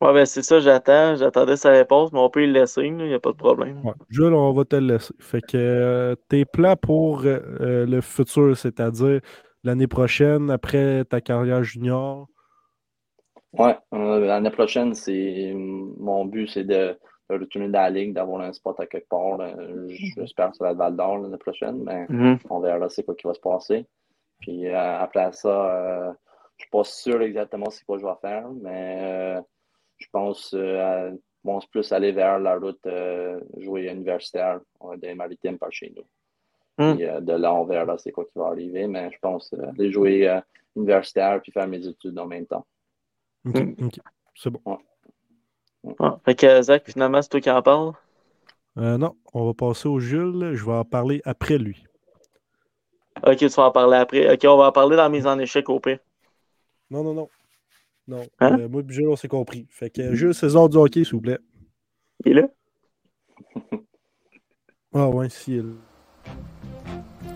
Ouais, 0.00 0.12
ben 0.12 0.24
c'est 0.26 0.42
ça, 0.42 0.60
j'attends. 0.60 1.16
J'attendais 1.16 1.56
sa 1.56 1.70
réponse, 1.70 2.12
mais 2.12 2.20
on 2.20 2.30
peut 2.30 2.44
y 2.44 2.52
laisser, 2.52 2.82
il 2.84 2.96
n'y 2.96 3.14
a 3.14 3.18
pas 3.20 3.32
de 3.32 3.36
problème. 3.36 3.84
Ouais. 3.84 3.92
Jules, 4.10 4.34
on 4.34 4.52
va 4.52 4.64
te 4.64 4.76
le 4.76 4.86
laisser. 4.94 5.14
Fait 5.20 5.40
que 5.42 5.56
euh, 5.56 6.14
tes 6.28 6.44
plans 6.44 6.76
pour 6.76 7.24
euh, 7.24 7.38
euh, 7.60 7.86
le 7.86 8.00
futur, 8.00 8.56
c'est-à-dire 8.56 9.20
l'année 9.62 9.86
prochaine, 9.86 10.50
après 10.50 11.04
ta 11.04 11.20
carrière 11.20 11.62
junior? 11.64 12.28
Ouais, 13.52 13.76
euh, 13.92 14.20
l'année 14.26 14.50
prochaine, 14.50 14.94
c'est 14.94 15.52
mon 15.54 16.24
but, 16.24 16.48
c'est 16.48 16.64
de, 16.64 16.98
de 17.30 17.34
retourner 17.38 17.68
dans 17.68 17.80
la 17.82 17.90
ligue, 17.90 18.12
d'avoir 18.12 18.40
un 18.42 18.52
spot 18.52 18.78
à 18.80 18.86
quelque 18.86 19.08
part. 19.08 19.38
J'espère 19.88 20.50
que 20.50 20.56
ça 20.56 20.64
va 20.64 20.70
être 20.72 20.76
Val 20.76 20.96
d'Or 20.96 21.18
l'année 21.18 21.38
prochaine, 21.38 21.82
mais 21.84 22.08
Mhm. 22.08 22.38
on 22.50 22.60
verra 22.60 22.88
c'est 22.88 23.04
quoi 23.04 23.14
qui 23.14 23.26
va 23.26 23.34
se 23.34 23.40
passer. 23.40 23.86
Puis 24.40 24.66
euh, 24.68 24.98
après 25.00 25.32
ça, 25.32 26.08
euh, 26.08 26.12
je 26.56 26.64
suis 26.64 26.70
pas 26.70 26.84
sûr 26.84 27.22
exactement 27.22 27.70
c'est 27.70 27.84
quoi 27.84 27.98
je 27.98 28.04
vais 28.06 28.14
faire, 28.20 28.48
mais 28.50 28.98
euh, 29.38 29.40
je 29.98 30.06
pense, 30.12 30.54
euh, 30.54 30.80
à- 30.80 31.10
je 31.10 31.16
pense 31.50 31.66
plus 31.66 31.92
aller 31.92 32.12
vers 32.12 32.38
la 32.38 32.56
route 32.56 32.84
euh, 32.86 33.40
jouer 33.58 33.90
universitaire 33.90 34.60
euh, 34.82 34.96
des 34.96 35.14
maritimes 35.14 35.58
par 35.58 35.72
chez 35.72 35.92
nous. 35.96 36.04
Mm. 36.78 36.98
Euh, 37.00 37.20
de 37.20 37.32
là, 37.34 37.54
on 37.54 37.64
verra 37.64 37.98
c'est 37.98 38.12
quoi 38.12 38.24
qui 38.24 38.38
va 38.38 38.46
arriver, 38.46 38.86
mais 38.86 39.10
je 39.12 39.18
pense 39.20 39.52
euh, 39.54 39.68
aller 39.70 39.92
jouer 39.92 40.28
euh, 40.28 40.40
universitaire 40.76 41.40
puis 41.42 41.52
faire 41.52 41.68
mes 41.68 41.86
études 41.86 42.18
en 42.18 42.26
même 42.26 42.46
temps. 42.46 42.66
Ok, 43.46 43.56
Mm. 43.56 43.86
ok. 43.86 44.00
C'est 44.34 44.50
bon. 44.50 44.60
Ouais. 44.64 46.08
Fait 46.24 46.34
que 46.34 46.62
Zach, 46.62 46.84
finalement, 46.86 47.20
c'est 47.22 47.28
toi 47.28 47.40
qui 47.40 47.50
en 47.50 47.62
parles? 47.62 47.92
Euh, 48.78 48.98
non, 48.98 49.14
on 49.34 49.46
va 49.46 49.54
passer 49.54 49.86
au 49.86 50.00
Jules. 50.00 50.52
Je 50.54 50.64
vais 50.64 50.72
en 50.72 50.84
parler 50.84 51.20
après 51.24 51.58
lui. 51.58 51.84
Ok, 53.24 53.36
tu 53.36 53.46
vas 53.48 53.66
en 53.66 53.70
parler 53.70 53.98
après. 53.98 54.32
Ok, 54.32 54.40
on 54.44 54.56
va 54.56 54.68
en 54.68 54.72
parler 54.72 54.96
dans 54.96 55.02
la 55.04 55.08
mise 55.08 55.26
en 55.26 55.38
échec 55.38 55.68
au 55.68 55.78
pire. 55.78 55.98
Non, 56.90 57.02
non, 57.04 57.14
non. 57.14 57.28
Non. 58.06 58.26
Hein? 58.40 58.58
Euh, 58.60 58.68
moi 58.68 58.82
et 58.82 58.92
Jules, 58.92 59.08
on 59.08 59.16
s'est 59.16 59.28
compris. 59.28 59.66
Fait 59.70 59.90
que 59.90 60.14
Jules, 60.14 60.34
César 60.34 60.68
du 60.68 60.76
hockey, 60.76 61.04
s'il 61.04 61.14
vous 61.14 61.20
plaît. 61.22 61.38
Il 62.24 62.38
est 62.38 62.42
là? 62.42 62.48
Ah 64.92 65.08
ouais, 65.08 65.28
si. 65.28 65.54
elle- 65.56 65.74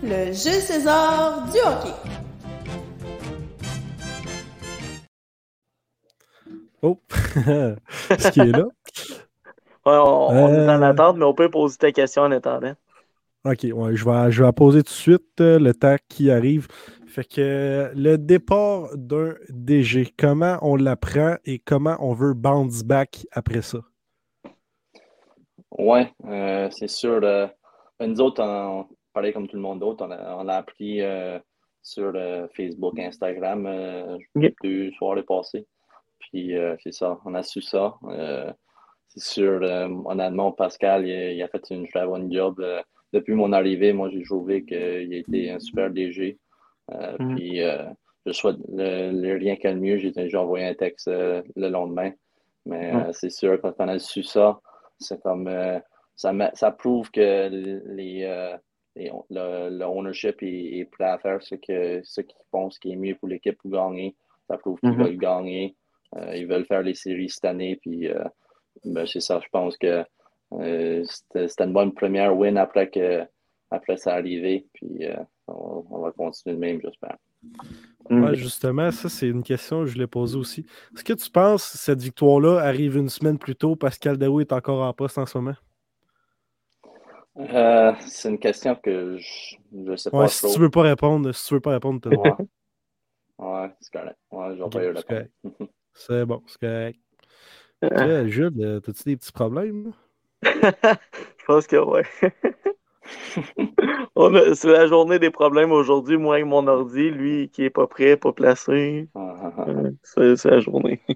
Le 0.03 0.25
Jules 0.27 0.61
César 0.61 1.49
du 1.51 1.57
hockey. 1.59 1.93
Oh! 6.81 6.99
Ce 7.09 8.31
qui 8.31 8.39
est 8.39 8.45
là. 8.51 8.65
Ouais, 9.85 9.97
on, 9.97 10.27
on 10.29 10.47
est 10.53 10.69
en 10.69 10.81
Euh. 10.81 10.89
attente, 10.91 11.17
mais 11.17 11.25
on 11.25 11.33
peut 11.33 11.49
poser 11.49 11.77
ta 11.77 11.91
question 11.91 12.23
en 12.23 12.31
attendant. 12.31 12.73
Ok, 13.45 13.65
ouais, 13.73 13.95
je 13.95 14.05
vais, 14.05 14.31
je 14.31 14.43
vais 14.43 14.51
poser 14.53 14.79
tout 14.83 14.89
de 14.89 14.97
suite 14.97 15.41
euh, 15.41 15.59
le 15.59 15.73
temps 15.73 15.95
qui 16.09 16.29
arrive. 16.31 16.67
Fait 17.19 17.25
que 17.25 17.91
le 17.97 18.17
départ 18.17 18.95
d'un 18.95 19.35
DG, 19.49 20.07
comment 20.17 20.57
on 20.61 20.77
l'apprend 20.77 21.35
et 21.43 21.59
comment 21.59 21.97
on 21.99 22.13
veut 22.13 22.33
bounce 22.33 22.81
back 22.83 23.27
après 23.33 23.61
ça? 23.61 23.79
Ouais, 25.77 26.13
euh, 26.23 26.69
c'est 26.71 26.87
sûr. 26.87 27.19
euh, 27.21 27.47
nous 27.99 28.21
autres, 28.21 28.41
on, 28.41 28.85
pareil 29.11 29.33
comme 29.33 29.49
tout 29.49 29.57
le 29.57 29.61
monde 29.61 29.81
d'autre, 29.81 30.05
on 30.07 30.11
a- 30.11 30.37
on 30.37 30.43
l'a 30.45 30.55
appris 30.59 31.01
euh, 31.01 31.37
sur 31.81 32.13
euh, 32.15 32.47
Facebook, 32.55 32.97
Instagram, 32.97 33.65
euh, 33.65 34.17
Ok. 34.35 34.53
deux 34.63 34.89
soirées 34.91 35.23
passées. 35.23 35.67
Puis 36.19 36.55
euh, 36.55 36.77
c'est 36.81 36.93
ça, 36.93 37.19
on 37.25 37.35
a 37.35 37.43
su 37.43 37.61
ça. 37.61 37.95
Euh, 38.05 38.49
c'est 39.09 39.23
sûr, 39.23 39.59
euh, 39.61 39.89
honnêtement, 40.05 40.53
Pascal, 40.53 41.05
il, 41.05 41.11
a- 41.11 41.31
il 41.33 41.43
a 41.43 41.49
fait 41.49 41.69
une 41.71 41.85
très 41.89 42.05
bonne 42.07 42.31
job. 42.31 42.61
euh, 42.61 42.81
depuis 43.11 43.33
mon 43.33 43.51
arrivée, 43.51 43.91
moi, 43.91 44.09
j'ai 44.09 44.23
trouvé 44.23 44.63
qu'il 44.63 44.77
a 45.13 45.17
été 45.17 45.51
un 45.51 45.59
super 45.59 45.89
DG. 45.89 46.37
Euh, 46.93 47.15
Mhm. 47.19 47.35
Puis 47.35 47.61
je 48.25 48.31
souhaite 48.31 48.57
le, 48.71 49.11
le 49.11 49.37
rien 49.37 49.55
que 49.55 49.67
le 49.67 49.75
mieux. 49.75 49.97
J'ai 49.97 50.11
j'ai 50.15 50.37
envoyé 50.37 50.65
un 50.65 50.73
texte 50.75 51.07
euh, 51.07 51.41
le 51.55 51.69
lendemain. 51.69 52.11
Mais 52.65 52.91
Mhm. 52.91 52.99
euh, 53.01 53.11
c'est 53.13 53.29
sûr, 53.31 53.59
quand 53.61 53.73
on 53.79 53.87
a 53.87 53.99
su 53.99 54.23
ça, 54.23 54.59
c'est 54.99 55.21
comme 55.21 55.49
ça, 56.15 56.33
ça 56.53 56.71
prouve 56.71 57.09
que 57.11 57.47
les, 57.49 57.83
les- 58.95 59.11
le, 59.29 59.69
le 59.69 59.85
ownership 59.85 60.43
est, 60.43 60.79
est 60.79 60.85
prêt 60.85 61.05
à 61.05 61.17
faire 61.17 61.41
ce 61.41 61.55
que 61.55 62.01
ce 62.03 62.19
qu'ils 62.21 62.35
pensent 62.51 62.77
qui 62.79 62.91
est 62.91 62.95
mieux 62.97 63.15
pour 63.15 63.29
l'équipe 63.29 63.57
pour 63.57 63.71
gagner. 63.71 64.15
Ça 64.49 64.57
prouve 64.57 64.79
qu'ils 64.81 64.91
Mhm. 64.91 65.03
veulent 65.03 65.17
gagner. 65.17 65.75
Euh, 66.17 66.35
ils 66.35 66.47
veulent 66.47 66.65
faire 66.65 66.81
les 66.81 66.95
séries 66.95 67.29
cette 67.29 67.45
année. 67.45 67.77
Puis 67.81 68.07
euh, 68.09 68.23
ben, 68.83 69.05
c'est 69.05 69.21
ça, 69.21 69.39
je 69.41 69.47
pense 69.51 69.77
que 69.77 70.03
euh, 70.53 71.03
c'était 71.05 71.63
une 71.63 71.73
bonne 71.73 71.93
première 71.93 72.35
win 72.37 72.57
après 72.57 72.89
que 72.89 73.23
après 73.71 73.95
ça 73.97 74.15
arrivé. 74.15 74.65
Puis 74.73 75.05
on, 75.49 75.85
on 75.89 76.01
va 76.01 76.11
continuer 76.11 76.55
de 76.55 76.59
même, 76.61 76.81
j'espère. 76.81 77.17
Mm. 78.09 78.23
Ouais, 78.23 78.35
justement, 78.35 78.91
ça, 78.91 79.09
c'est 79.09 79.27
une 79.27 79.43
question 79.43 79.81
que 79.81 79.87
je 79.87 79.93
voulais 79.93 80.07
poser 80.07 80.37
aussi. 80.37 80.65
Est-ce 80.95 81.03
que 81.03 81.13
tu 81.13 81.29
penses 81.29 81.71
que 81.71 81.77
cette 81.77 82.01
victoire-là 82.01 82.59
arrive 82.59 82.97
une 82.97 83.09
semaine 83.09 83.37
plus 83.37 83.55
tôt 83.55 83.75
parce 83.75 83.97
qu'Aldaou 83.97 84.41
est 84.41 84.51
encore 84.51 84.81
en 84.81 84.93
poste 84.93 85.17
en 85.17 85.25
ce 85.25 85.37
moment? 85.37 85.55
Euh, 87.37 87.93
c'est 88.05 88.29
une 88.29 88.39
question 88.39 88.75
que 88.75 89.17
je 89.17 89.55
ne 89.71 89.95
sais 89.95 90.09
pas 90.09 90.17
Ouais, 90.23 90.27
si 90.27 90.41
trop. 90.41 90.53
tu 90.53 90.59
veux 90.59 90.69
pas 90.69 90.81
répondre, 90.81 91.31
si 91.31 91.47
tu 91.47 91.53
veux 91.53 91.59
pas 91.61 91.71
répondre, 91.71 91.99
droit. 92.01 92.37
Ouais, 92.37 92.45
ouais 93.39 93.71
c'est 93.79 93.93
correct. 93.93 94.17
Ouais, 94.31 94.47
je 94.49 94.55
vais 94.55 94.63
Ok, 94.63 94.73
pas 94.73 94.83
y 94.83 95.29
c'est 95.93 96.25
bon, 96.25 96.41
c'est 96.47 96.59
correct. 96.59 96.99
Yeah, 97.81 98.27
Jules, 98.27 98.51
euh, 98.59 98.79
t'as-tu 98.79 99.03
des 99.03 99.17
petits 99.17 99.31
problèmes? 99.31 99.93
Je 100.43 101.45
pense 101.45 101.67
que 101.67 101.77
ouais. 101.77 102.03
C'est 104.55 104.71
la 104.71 104.87
journée 104.87 105.19
des 105.19 105.29
problèmes 105.31 105.71
aujourd'hui, 105.71 106.17
moi 106.17 106.35
avec 106.35 106.45
mon 106.45 106.67
ordi, 106.67 107.09
lui 107.09 107.49
qui 107.49 107.63
est 107.63 107.69
pas 107.69 107.87
prêt, 107.87 108.17
pas 108.17 108.33
placé. 108.33 109.07
Ah, 109.15 109.35
ah, 109.57 109.65
ah. 109.67 109.73
C'est 110.03 110.45
la 110.45 110.59
journée. 110.59 111.01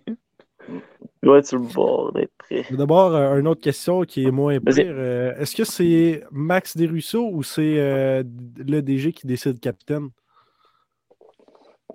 Il 0.68 1.28
doit 1.28 1.40
être 1.40 1.48
sur 1.48 1.60
le 1.60 1.68
bord 1.74 2.14
d'être 2.14 2.34
prêt. 2.38 2.66
D'abord, 2.72 3.16
euh, 3.16 3.40
une 3.40 3.48
autre 3.48 3.62
question 3.62 4.02
qui 4.04 4.26
est 4.26 4.32
moins 4.32 4.60
pire. 4.60 4.76
euh, 4.80 5.36
Est-ce 5.38 5.56
que 5.56 5.64
c'est 5.64 6.24
Max 6.32 6.76
Desruisseaux 6.78 7.30
ou 7.32 7.44
c'est 7.44 7.80
euh, 7.80 8.24
le 8.58 8.82
DG 8.82 9.12
qui 9.14 9.28
décide 9.28 9.60
capitaine? 9.60 10.10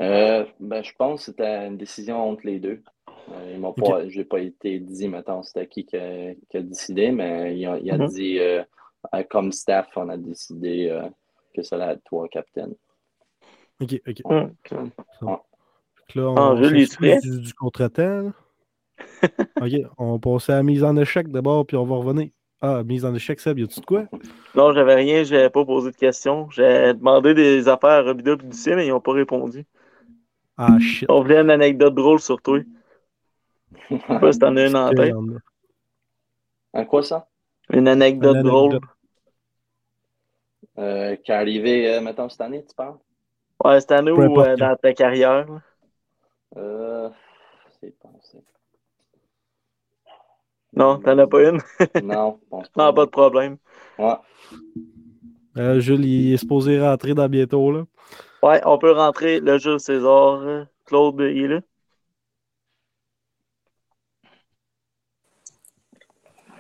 Euh, 0.01 0.45
ben, 0.61 0.83
je 0.83 0.93
pense 0.97 1.21
que 1.21 1.25
c'était 1.27 1.67
une 1.67 1.77
décision 1.77 2.31
entre 2.31 2.47
les 2.47 2.61
deux. 2.61 2.83
Euh, 3.33 3.51
ils 3.53 3.59
m'ont 3.61 3.73
Ok. 3.77 3.81
pas, 3.89 4.09
j'ai 4.09 4.25
pas 4.25 4.41
été 4.41 4.79
dit, 4.79 5.09
mettons, 5.09 5.43
c'était 5.43 5.67
qui 5.67 5.85
qui 5.85 5.97
a, 5.97 6.35
qui 6.49 6.57
a 6.57 6.63
décidé, 6.63 7.11
mais 7.11 7.59
il 7.59 7.67
a, 7.67 7.79
il 7.79 7.91
a 7.91 7.99
Mhm. 7.99 8.07
dit, 8.07 8.39
euh, 8.39 8.63
comme 9.31 9.53
staff, 9.53 9.89
on 9.97 10.09
a 10.09 10.17
décidé 10.17 10.89
euh, 10.91 11.09
que 11.55 11.63
ça 11.63 11.77
allait 11.77 11.95
être 11.95 12.05
toi, 12.05 12.29
capitaine. 12.29 12.75
Ok, 13.81 14.01
ok. 14.07 14.23
Hum, 14.25 14.55
Donc 15.23 15.41
là, 16.15 16.23
on 16.23 16.37
Ah, 16.37 16.55
prêt? 16.97 17.21
du, 17.23 17.41
du 17.41 17.55
contretemps. 17.55 18.33
ok, 19.61 19.73
on 19.99 20.19
passe 20.19 20.51
à 20.51 20.57
la 20.57 20.63
mise 20.63 20.85
en 20.85 20.97
échec 20.97 21.29
d'abord, 21.29 21.67
puis 21.67 21.77
on 21.77 21.85
va 21.85 21.97
revenir. 21.97 22.31
Ah, 22.61 22.83
mise 22.83 23.05
en 23.05 23.15
échec, 23.15 23.39
Seb, 23.39 23.59
y 23.61 23.63
a-tu 23.63 23.81
de 23.81 23.87
quoi? 23.87 24.05
Non, 24.57 24.73
j'avais 24.73 24.95
rien, 24.95 25.23
j'avais 25.23 25.51
pas 25.51 25.65
posé 25.65 25.93
de 25.93 25.97
questions. 25.97 26.51
J'ai 26.51 26.93
demandé 26.95 27.35
des 27.35 27.69
affaires 27.69 27.91
à 27.91 28.03
Robida 28.03 28.33
et 28.33 28.37
Lucien, 28.37 28.75
mais 28.75 28.87
ils 28.87 28.91
n'ont 28.91 29.01
pas 29.01 29.13
répondu. 29.13 29.65
Ah, 30.57 30.77
shit. 30.81 31.09
On 31.09 31.23
voulait 31.23 31.41
une 31.41 31.51
anecdote 31.51 31.95
drôle 31.95 32.19
sur 32.19 32.43
toi. 32.43 32.59
Je 33.91 33.97
sais 33.97 34.19
pas 34.19 34.33
si 34.33 34.39
t'en 34.41 34.57
as 34.57 34.67
une 34.67 34.77
en 34.77 34.93
tête. 34.93 35.15
en 36.73 36.85
quoi 36.85 37.03
ça? 37.05 37.28
Une 37.71 37.89
anecdote 37.89 38.37
Une 38.37 38.43
drôle. 38.43 38.81
Euh, 40.79 41.17
qui 41.17 41.33
est 41.33 41.35
arrivé, 41.35 41.93
euh, 41.93 42.01
mettons, 42.01 42.29
cette 42.29 42.41
année, 42.41 42.65
tu 42.65 42.75
parles? 42.75 42.97
Ouais, 43.65 43.81
cette 43.81 43.93
année 43.93 44.13
ou 44.13 44.41
euh, 44.41 44.57
dans 44.57 44.77
ta 44.77 44.93
carrière. 44.95 45.47
Euh, 46.57 47.09
c'est 47.81 47.99
pensé. 47.99 48.39
Non, 50.73 50.99
t'en 50.99 51.19
as 51.19 51.27
pas 51.27 51.49
une? 51.49 51.61
Non, 52.05 52.39
pense 52.49 52.69
pas. 52.69 52.87
Non, 52.87 52.95
pas 52.95 53.07
de 53.07 53.11
problème. 53.11 53.57
Ouais. 53.99 54.15
Euh, 55.57 55.81
Jules, 55.81 56.05
il 56.05 56.35
est 56.35 56.37
supposé 56.37 56.81
rentrer 56.81 57.15
dans 57.15 57.29
bientôt, 57.29 57.73
là. 57.73 57.85
Ouais, 58.43 58.61
on 58.65 58.79
peut 58.79 58.93
rentrer 58.93 59.41
le 59.41 59.59
Jules 59.59 59.81
César. 59.81 60.67
Claude, 60.85 61.21
il 61.21 61.45
est 61.45 61.49
là. 61.49 61.61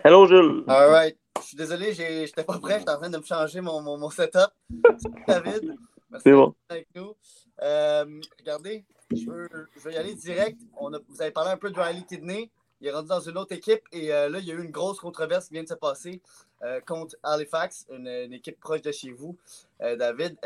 Hello, 0.08 0.26
Jules. 0.26 0.64
Alright. 0.66 1.18
Je 1.38 1.48
suis 1.48 1.56
désolé, 1.58 1.92
j'étais 1.92 2.42
pas 2.42 2.58
prêt, 2.58 2.78
j'étais 2.78 2.92
en 2.92 2.96
train 2.96 3.10
de 3.10 3.18
me 3.18 3.22
changer 3.22 3.60
mon, 3.60 3.82
mon, 3.82 3.98
mon 3.98 4.08
setup. 4.08 4.48
David. 5.26 5.76
Merci 6.10 6.30
bon. 6.30 6.54
avec 6.70 6.88
nous. 6.94 7.14
Euh, 7.60 8.06
regardez, 8.38 8.86
je 9.14 9.30
veux, 9.30 9.48
je 9.76 9.80
veux 9.80 9.92
y 9.92 9.98
aller 9.98 10.14
direct. 10.14 10.58
On 10.78 10.94
a, 10.94 10.98
vous 11.10 11.20
avez 11.20 11.30
parlé 11.30 11.50
un 11.50 11.58
peu 11.58 11.70
de 11.70 11.78
Riley 11.78 12.06
Kidney. 12.08 12.50
Il 12.80 12.86
est 12.86 12.90
rendu 12.90 13.08
dans 13.08 13.20
une 13.20 13.36
autre 13.36 13.52
équipe 13.52 13.82
et 13.92 14.10
euh, 14.14 14.30
là, 14.30 14.38
il 14.38 14.46
y 14.46 14.50
a 14.50 14.54
eu 14.54 14.64
une 14.64 14.70
grosse 14.70 14.98
controverse 14.98 15.48
qui 15.48 15.52
vient 15.52 15.64
de 15.64 15.68
se 15.68 15.74
passer 15.74 16.22
euh, 16.62 16.80
contre 16.80 17.14
Halifax, 17.22 17.84
une, 17.90 18.08
une 18.08 18.32
équipe 18.32 18.58
proche 18.60 18.80
de 18.80 18.92
chez 18.92 19.12
vous, 19.12 19.36
David. 19.78 20.38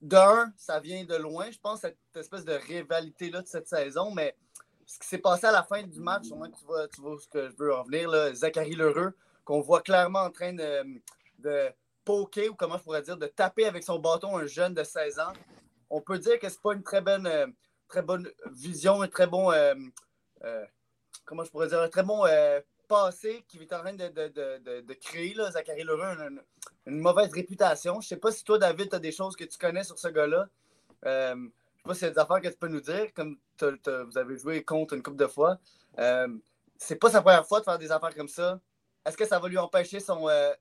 D'un, 0.00 0.52
ça 0.56 0.78
vient 0.78 1.04
de 1.04 1.16
loin, 1.16 1.50
je 1.50 1.58
pense, 1.58 1.80
cette 1.80 1.96
espèce 2.14 2.44
de 2.44 2.52
rivalité-là 2.52 3.42
de 3.42 3.48
cette 3.48 3.66
saison, 3.66 4.12
mais 4.14 4.36
ce 4.88 4.98
qui 4.98 5.06
s'est 5.06 5.18
passé 5.18 5.44
à 5.46 5.52
la 5.52 5.62
fin 5.62 5.82
du 5.82 6.00
match, 6.00 6.24
au 6.32 6.36
moins 6.36 6.50
tu 6.50 6.64
vois, 6.64 6.88
tu 6.88 7.00
vois 7.02 7.18
ce 7.20 7.28
que 7.28 7.50
je 7.50 7.54
veux 7.56 7.74
en 7.74 7.82
venir, 7.84 8.10
Zachary 8.34 8.74
Lheureux, 8.74 9.12
qu'on 9.44 9.60
voit 9.60 9.82
clairement 9.82 10.20
en 10.22 10.30
train 10.30 10.54
de, 10.54 10.98
de 11.38 11.68
poker, 12.06 12.48
ou 12.50 12.54
comment 12.54 12.78
je 12.78 12.82
pourrais 12.84 13.02
dire, 13.02 13.18
de 13.18 13.26
taper 13.26 13.66
avec 13.66 13.82
son 13.84 13.98
bâton 13.98 14.38
un 14.38 14.46
jeune 14.46 14.72
de 14.72 14.82
16 14.82 15.18
ans. 15.18 15.32
On 15.90 16.00
peut 16.00 16.18
dire 16.18 16.38
que 16.38 16.48
c'est 16.48 16.60
pas 16.62 16.72
une 16.72 16.82
très 16.82 17.02
bonne, 17.02 17.26
euh, 17.26 17.46
très 17.86 18.00
bonne 18.00 18.30
vision, 18.50 19.02
un 19.02 19.08
très 19.08 19.26
bon, 19.26 19.52
euh, 19.52 19.74
euh, 20.44 20.64
comment 21.26 21.44
je 21.44 21.50
pourrais 21.50 21.68
dire, 21.68 21.80
un 21.82 21.88
très 21.90 22.02
bon 22.02 22.24
passé 22.88 23.44
qui 23.46 23.58
est 23.58 23.72
en 23.74 23.80
train 23.80 23.92
de, 23.92 24.08
de- 24.08 24.28
de- 24.28 24.80
de- 24.80 24.94
créer, 24.94 25.34
Zachary 25.50 25.82
Lheureux, 25.84 26.02
une, 26.18 26.42
une 26.86 26.98
mauvaise 27.00 27.30
réputation. 27.34 28.00
Je 28.00 28.08
sais 28.08 28.16
pas 28.16 28.32
si 28.32 28.42
toi, 28.42 28.58
David, 28.58 28.88
tu 28.88 28.96
as 28.96 28.98
des 28.98 29.12
choses 29.12 29.36
que 29.36 29.44
tu 29.44 29.58
connais 29.58 29.84
sur 29.84 29.98
ce 29.98 30.08
gars-là. 30.08 30.48
Je 31.88 31.94
sais 31.94 32.00
pas 32.00 32.06
s'il 32.06 32.08
y 32.08 32.10
a 32.10 32.12
des 32.12 32.18
affaires 32.18 32.40
que 32.42 32.48
tu 32.48 32.58
peux 32.58 32.68
nous 32.68 32.80
dire, 32.82 33.14
comme 33.14 33.38
vous 33.60 34.18
avez 34.18 34.36
joué 34.36 34.62
contre 34.62 34.94
une 34.94 35.02
couple 35.02 35.16
de 35.16 35.26
fois. 35.26 35.56
Euh, 35.98 36.28
c'est 36.76 36.96
pas 36.96 37.08
sa 37.08 37.22
première 37.22 37.46
fois 37.46 37.60
de 37.60 37.64
faire 37.64 37.78
des 37.78 37.90
affaires 37.90 38.14
comme 38.14 38.28
ça. 38.28 38.60
Est-ce 39.06 39.16
que 39.16 39.24
ça 39.24 39.38
va 39.38 39.48
lui 39.48 39.56
empêcher 39.56 39.98
son, 39.98 40.28
euh, 40.28 40.52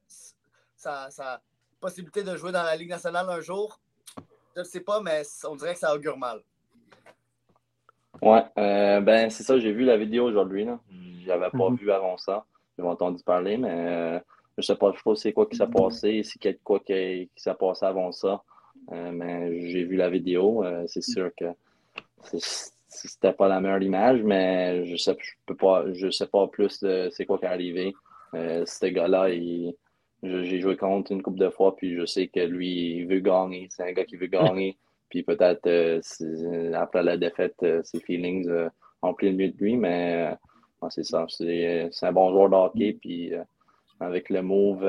sa, 0.78 1.12
sa 1.12 1.42
possibilité 1.82 2.24
de 2.24 2.36
jouer 2.38 2.54
dans 2.54 2.64
la 2.64 2.76
Ligue 2.78 2.90
nationale 2.90 3.30
un 3.30 3.42
jour? 3.42 3.78
Je 4.56 4.62
ne 4.62 4.64
sais 4.64 4.80
pas, 4.80 5.02
mais 5.02 5.24
on 5.46 5.56
dirait 5.58 5.74
que 5.74 5.80
ça 5.82 5.94
augure 5.94 6.18
mal. 6.18 6.40
Ouais, 8.22 8.46
euh, 8.58 9.02
ben 9.02 9.30
c'est 9.30 9.44
ça, 9.44 9.60
j'ai 9.60 9.74
vu 9.74 9.84
la 9.84 9.98
vidéo 9.98 10.26
aujourd'hui. 10.26 10.64
là. 10.64 10.80
J'avais 11.26 11.50
pas 11.52 11.70
Mhm. 11.70 11.76
vu 11.76 11.92
avant 11.92 12.18
ça. 12.18 12.46
J'avais 12.78 12.90
entendu 12.90 13.22
parler, 13.22 13.58
mais 13.58 13.70
euh, 14.18 14.20
je 14.58 14.64
sais 14.64 14.76
pas, 14.78 14.94
je 14.96 15.04
pas 15.04 15.16
c'est 15.16 15.34
quoi 15.34 15.46
qui 15.46 15.58
s'est 15.58 15.68
passé, 15.68 16.24
c'est 16.24 16.40
quelque 16.40 16.64
quoi 16.64 16.80
qui, 16.80 17.30
qui 17.36 17.44
s'est 17.44 17.54
passé 17.54 17.86
avant 17.86 18.14
ça. 18.14 18.42
Euh, 18.92 19.12
mais 19.12 19.70
j'ai 19.70 19.84
vu 19.84 19.96
la 19.96 20.10
vidéo. 20.10 20.64
euh, 20.64 20.86
c'est 20.88 21.04
sûr 21.04 21.32
que 21.36 21.46
c'était 22.88 23.34
pas 23.34 23.48
la 23.48 23.60
meilleure 23.60 23.82
image, 23.82 24.24
mais 24.24 24.86
je 24.86 24.96
sais, 24.96 25.16
je 25.20 25.32
peux 25.46 25.56
pas, 25.56 25.86
je 25.94 26.10
sais 26.10 26.28
pas 26.28 26.48
plus 26.48 26.80
de 26.82 27.10
c'est 27.12 27.26
quoi 27.26 27.38
qui 27.38 27.46
est 27.46 27.50
arrivé. 27.50 27.94
Euh, 28.34 28.66
ce 28.66 28.86
gars-là, 28.88 29.30
j'ai 30.24 30.60
joué 30.60 30.78
contre 30.78 31.12
une 31.12 31.22
couple 31.22 31.40
de 31.40 31.50
fois, 31.50 31.76
puis 31.76 31.96
je 31.96 32.06
sais 32.06 32.28
que 32.28 32.40
lui, 32.40 32.98
il 32.98 33.08
veut 33.08 33.20
gagner. 33.20 33.68
C'est 33.70 33.84
un 33.84 33.92
gars 33.94 34.06
qui 34.06 34.16
veut 34.16 34.28
gagner. 34.28 34.78
Puis 35.10 35.24
peut-être 35.24 35.68
euh, 35.68 36.74
après 36.74 37.04
la 37.04 37.18
défaite, 37.18 37.56
euh, 37.64 37.82
ses 37.84 38.00
feelings 38.02 38.50
ont 39.02 39.14
pris 39.14 39.30
le 39.30 39.38
mieux 39.38 39.50
de 39.50 39.58
lui, 39.58 39.78
mais 39.78 40.36
ouais, 40.82 40.90
c'est 40.90 41.04
ça. 41.04 41.26
C'est 41.30 41.90
un 42.02 42.12
bon 42.12 42.32
joueur 42.32 42.50
de 42.50 42.56
hockey. 42.56 42.98
Puis 43.00 43.34
euh, 43.34 43.44
avec 44.00 44.30
le 44.30 44.42
move, 44.42 44.84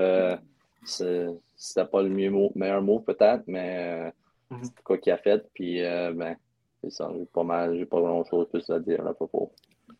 c'était 0.84 1.84
pas 1.90 2.02
le 2.02 2.08
mieux 2.08 2.32
meilleur 2.54 2.82
move 2.82 3.02
peut-être, 3.04 3.42
mais 3.46 4.06
euh, 4.06 4.10
Mhm. 4.50 4.60
c'est 4.64 4.82
quoi 4.82 4.96
qu'il 4.98 5.12
a 5.12 5.18
fait. 5.18 5.44
Puis 5.54 5.84
euh, 5.84 6.12
ben, 6.14 6.34
c'est 6.82 6.90
ça. 6.90 7.10
J'ai 7.14 7.26
pas 7.26 7.42
mal, 7.44 7.76
j'ai 7.76 7.84
pas 7.84 8.00
grand 8.00 8.24
chose 8.24 8.46
plus 8.50 8.68
à 8.70 8.78
dire 8.78 9.06
à 9.06 9.12
propos. 9.12 9.52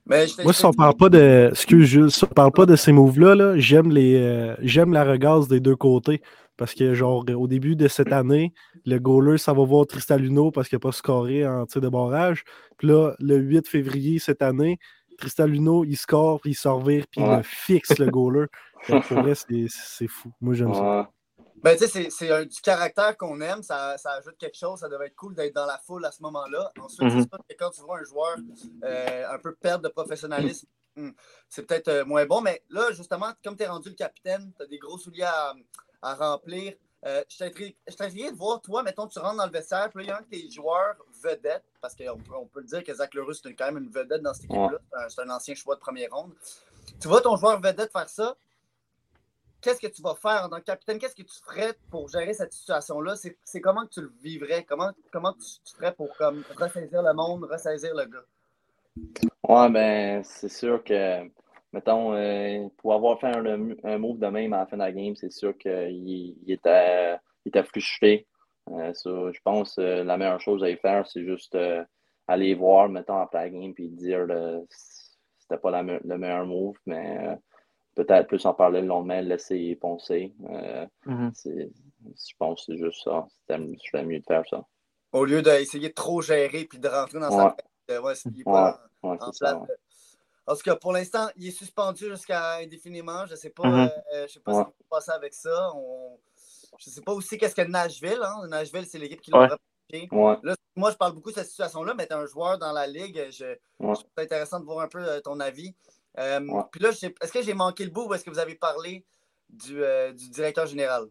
Mais 0.07 0.27
je 0.27 0.43
Moi, 0.43 0.53
si 0.55 0.65
on 0.65 0.73
parle 0.73 0.97
pas 0.97 1.09
de. 1.11 1.49
Excuse 1.51 1.87
Jules, 1.87 2.11
si 2.11 2.25
on 2.25 2.29
parle 2.29 2.53
pas 2.53 2.65
de 2.65 2.75
ces 2.77 2.93
moves-là, 2.93 3.35
là, 3.35 3.59
j'aime 3.59 3.91
les 3.91 4.17
euh, 4.17 4.55
j'aime 4.61 4.93
la 4.95 5.05
regasse 5.05 5.49
des 5.49 5.61
deux 5.61 5.77
côtés. 5.77 6.23
Parce 6.57 6.75
que, 6.75 6.93
genre, 6.93 7.25
au 7.37 7.47
début 7.47 7.77
de 7.77 7.87
cette 7.87 8.13
année, 8.13 8.53
le 8.85 8.99
goaler, 8.99 9.39
ça 9.39 9.53
va 9.53 9.65
voir 9.65 9.87
Tristaluno 9.87 10.51
parce 10.51 10.69
qu'il 10.69 10.75
n'a 10.77 10.81
pas 10.81 10.91
scoré 10.91 11.47
en 11.47 11.67
tir 11.67 11.81
de 11.81 11.89
barrage. 11.89 12.43
Puis 12.79 12.89
là, 12.89 13.13
le 13.21 13.37
8 13.37 13.69
février 13.69 14.19
cette 14.19 14.43
année, 14.43 14.79
Tristaluno, 15.19 15.85
il 15.85 15.97
score, 15.97 16.41
puis 16.41 16.51
il 16.51 16.55
sort 16.55 16.81
vire, 16.85 17.05
puis 17.11 17.21
il 17.21 17.29
Ouais. 17.29 17.37
le 17.37 17.43
fixe, 17.45 17.97
le 17.99 18.07
goaler. 18.07 18.47
C'est 19.69 20.09
fou. 20.09 20.33
Moi, 20.41 20.55
j'aime 20.55 20.75
ça. 20.75 21.11
Ben, 21.63 21.77
tu 21.77 21.87
sais, 21.89 22.09
c'est- 22.11 22.47
du 22.47 22.61
caractère 22.61 23.17
qu'on 23.17 23.41
aime, 23.41 23.63
ça, 23.65 23.99
ça 23.99 24.13
ajoute 24.13 24.37
quelque 24.39 24.57
chose, 24.57 24.79
ça 24.79 24.89
devait 24.89 25.07
être 25.07 25.17
cool 25.17 25.35
d'être 25.35 25.55
dans 25.55 25.67
la 25.67 25.79
foule 25.79 26.05
à 26.05 26.13
ce 26.13 26.23
moment-là. 26.23 26.71
Ensuite, 26.81 27.03
Mhm. 27.03 27.11
c'est 27.23 27.29
sûr 27.29 27.39
que 27.49 27.55
quand 27.59 27.71
tu 27.71 27.81
vois 27.81 27.99
un 27.99 28.05
joueur 28.05 28.37
euh, 28.85 29.29
un 29.29 29.39
peu 29.41 29.55
perdre 29.57 29.83
de 29.83 29.89
professionnalisme, 29.89 30.69
hmm, 30.95 31.11
c'est 31.49 31.67
peut-être 31.67 31.89
euh, 31.89 32.05
moins 32.05 32.27
bon, 32.27 32.41
mais 32.41 32.63
là, 32.71 32.93
justement, 32.93 33.33
comme 33.43 33.57
tu 33.57 33.65
es 33.65 33.67
rendu 33.67 33.89
le 33.89 33.97
capitaine, 33.97 34.53
tu 34.57 34.63
as 34.63 34.67
des 34.67 34.79
gros 34.79 34.99
souliers 34.99 35.25
à, 35.25 35.53
à 36.03 36.15
remplir. 36.15 36.75
Euh, 37.07 37.23
je 37.29 37.45
intrigué 37.45 38.31
de 38.33 38.37
voir, 38.37 38.61
toi, 38.61 38.83
mettons, 38.85 39.07
tu 39.09 39.19
rentres 39.19 39.37
dans 39.37 39.47
le 39.47 39.53
vestiaire, 39.53 39.89
puis 39.91 39.99
là, 39.99 40.03
il 40.05 40.09
y 40.09 40.11
a 40.13 40.19
un 40.19 40.23
de 40.23 40.27
tes 40.27 40.51
joueurs 40.51 40.97
vedettes, 41.23 41.65
parce 41.81 41.95
qu'on 41.97 42.19
peut, 42.19 42.35
on 42.37 42.47
peut 42.47 42.61
le 42.61 42.67
dire 42.67 42.83
que 42.85 42.93
Zach 42.95 43.15
Leroux, 43.15 43.33
c'est 43.35 43.55
quand 43.55 43.67
même 43.67 43.79
une 43.85 43.91
vedette 43.91 44.23
dans 44.23 44.35
cette 44.35 44.45
équipe-là, 44.45 44.79
C'est 44.91 44.97
un- 44.99 45.09
c'est 45.09 45.21
un 45.23 45.31
ancien 45.31 45.55
choix 45.55 45.75
de 45.77 45.81
première 45.81 46.11
ronde. 46.13 46.35
Tu 47.01 47.07
vois 47.09 47.21
ton 47.21 47.37
joueur 47.37 47.61
vedette 47.61 47.93
faire 47.93 48.09
ça, 48.09 48.37
qu'est-ce 49.61 49.81
que 49.81 49.87
tu 49.87 50.03
vas 50.03 50.15
faire 50.15 50.49
capitaine? 50.65 50.99
Qu'est-ce 50.99 51.15
que 51.15 51.23
tu 51.23 51.39
ferais 51.45 51.75
pour 51.91 52.09
gérer 52.09 52.33
cette 52.33 52.53
situation-là? 52.53 53.15
C'est 53.17 53.61
comment 53.61 53.87
tu 53.87 54.03
le 54.03 54.13
vivrais? 54.23 54.65
Comment, 54.65 54.91
comment 55.13 55.33
tu, 55.33 55.75
ferais 55.77 55.95
pour 55.95 56.17
comme, 56.17 56.43
ressaisir 56.57 57.03
le 57.03 57.13
monde, 57.15 57.45
ressaisir 57.45 57.95
le 57.95 58.05
gars? 58.07 58.25
Ouais, 59.49 59.71
ben, 59.71 60.23
c'est 60.25 60.49
sûr 60.49 60.83
que, 60.83 61.31
mettons, 61.73 62.15
euh, 62.15 62.69
pour 62.79 62.95
avoir 62.95 63.21
fait 63.21 63.35
un, 63.35 63.99
move 63.99 64.19
de 64.19 64.27
même 64.27 64.53
à 64.53 64.59
la 64.59 64.67
fin 64.67 64.77
de 64.77 64.83
la 64.83 64.93
game, 64.93 65.15
c'est 65.15 65.33
sûr 65.33 65.57
qu'il 65.57 66.37
il 66.45 66.53
était, 66.53 67.17
il 67.45 67.49
était 67.49 67.63
frustré. 67.63 68.27
Euh, 68.71 68.93
je 69.33 69.41
pense 69.43 69.77
que 69.77 70.03
la 70.03 70.17
meilleure 70.17 70.41
chose 70.41 70.63
à 70.63 70.71
y 70.71 70.77
faire, 70.77 71.07
c'est 71.07 71.25
juste 71.25 71.55
euh, 71.55 71.83
aller 72.27 72.55
voir, 72.55 72.89
mettons, 72.89 73.19
après 73.19 73.45
la 73.45 73.51
game, 73.51 73.73
puis 73.73 73.89
dire 73.89 74.27
c'était 75.49 75.61
pas 75.61 75.83
le 75.83 76.19
meilleur 76.19 76.47
move, 76.47 76.77
mais 76.87 77.19
euh, 77.27 77.37
peut-être 78.05 78.29
plus 78.29 78.45
en 78.47 78.55
parler 78.55 78.81
le 78.81 78.87
lendemain, 78.87 79.21
le 79.23 79.29
laisser 79.29 79.77
poncer. 79.81 80.33
Euh, 80.49 80.87
Mhm. 81.07 81.33
c'est- 81.35 81.71
je 82.05 82.33
pense 82.39 82.65
que 82.65 82.73
c'est 82.73 82.79
juste 82.79 83.03
ça. 83.03 83.27
C'était 83.41 83.59
mieux 84.05 84.21
de 84.21 84.25
faire 84.25 84.45
ça. 84.49 84.65
Au 85.13 85.25
lieu 85.25 85.43
d'essayer 85.43 85.89
de 85.89 85.95
trop 85.95 86.21
gérer 86.23 86.65
puis 86.65 86.79
de 86.79 86.87
rentrer 86.89 87.19
dans 87.19 87.29
Ouais. 87.31 87.45
sa 87.45 87.51
tête. 87.53 87.67
euh, 87.91 88.01
Ouais, 88.03 88.15
c'est- 88.15 88.29
il 88.35 88.41
est 88.43 88.45
pas 88.45 88.51
Ouais, 89.03 89.09
en- 89.09 89.11
ouais, 89.13 89.19
en 89.21 89.33
c'est 89.33 89.39
ça. 89.45 89.55
place. 89.57 89.69
ouais. 89.69 89.77
En 90.47 90.55
tout 90.55 90.63
cas, 90.63 90.77
pour 90.77 90.93
l'instant, 90.93 91.27
il 91.37 91.49
est 91.49 91.51
suspendu 91.51 92.05
jusqu'à 92.11 92.57
indéfiniment. 92.59 93.27
Je 93.27 93.33
ne 93.33 93.37
sais 93.37 93.51
pas, 93.51 93.67
euh, 94.15 94.27
je 94.27 94.33
sais 94.35 94.41
pas 94.41 94.53
Ouais. 94.53 94.65
ce 94.65 94.69
qui 94.69 94.85
va 94.91 94.97
passer 94.97 95.11
avec 95.13 95.35
ça. 95.35 95.73
On... 95.75 96.19
Je 96.79 96.89
ne 96.91 96.93
sais 96.95 97.01
pas 97.01 97.13
aussi 97.13 97.37
qu'est-ce 97.37 97.55
que 97.57 97.63
Nashville. 97.63 98.21
Hein? 98.23 98.47
Nashville, 98.49 98.87
c'est 98.87 98.99
l'équipe 98.99 99.21
qui 99.21 99.31
l'a 99.33 99.59
Ouais. 100.13 100.37
Là, 100.43 100.55
moi, 100.77 100.91
je 100.91 100.97
parle 100.97 101.15
beaucoup 101.15 101.31
de 101.31 101.35
cette 101.37 101.49
situation-là, 101.49 101.95
mais 101.95 102.07
tu 102.07 102.13
un 102.13 102.27
joueur 102.27 102.59
dans 102.59 102.73
la 102.73 102.87
ligue. 102.87 103.27
Je, 103.31 103.47
Ouais. 103.47 103.57
je 103.81 103.85
trouve 104.01 104.11
ça 104.17 104.23
intéressant 104.23 104.61
de 104.61 104.65
voir 104.67 104.81
un 104.81 104.89
peu 104.89 105.03
euh, 105.03 105.21
ton 105.21 105.41
avis. 105.41 105.75
Euh, 106.19 106.41
Ouais. 106.41 106.63
Puis 106.73 106.81
là, 106.83 106.91
est-ce 106.91 107.33
que 107.33 107.43
j'ai 107.43 107.55
manqué 107.55 107.85
le 107.85 107.91
bout 107.91 108.07
ou 108.09 108.15
est-ce 108.15 108.25
que 108.25 108.31
vous 108.31 108.39
avez 108.39 108.55
parlé 108.57 109.05
du, 109.49 109.83
euh, 109.83 110.13
du 110.13 110.29
directeur 110.31 110.67
général? 110.67 111.07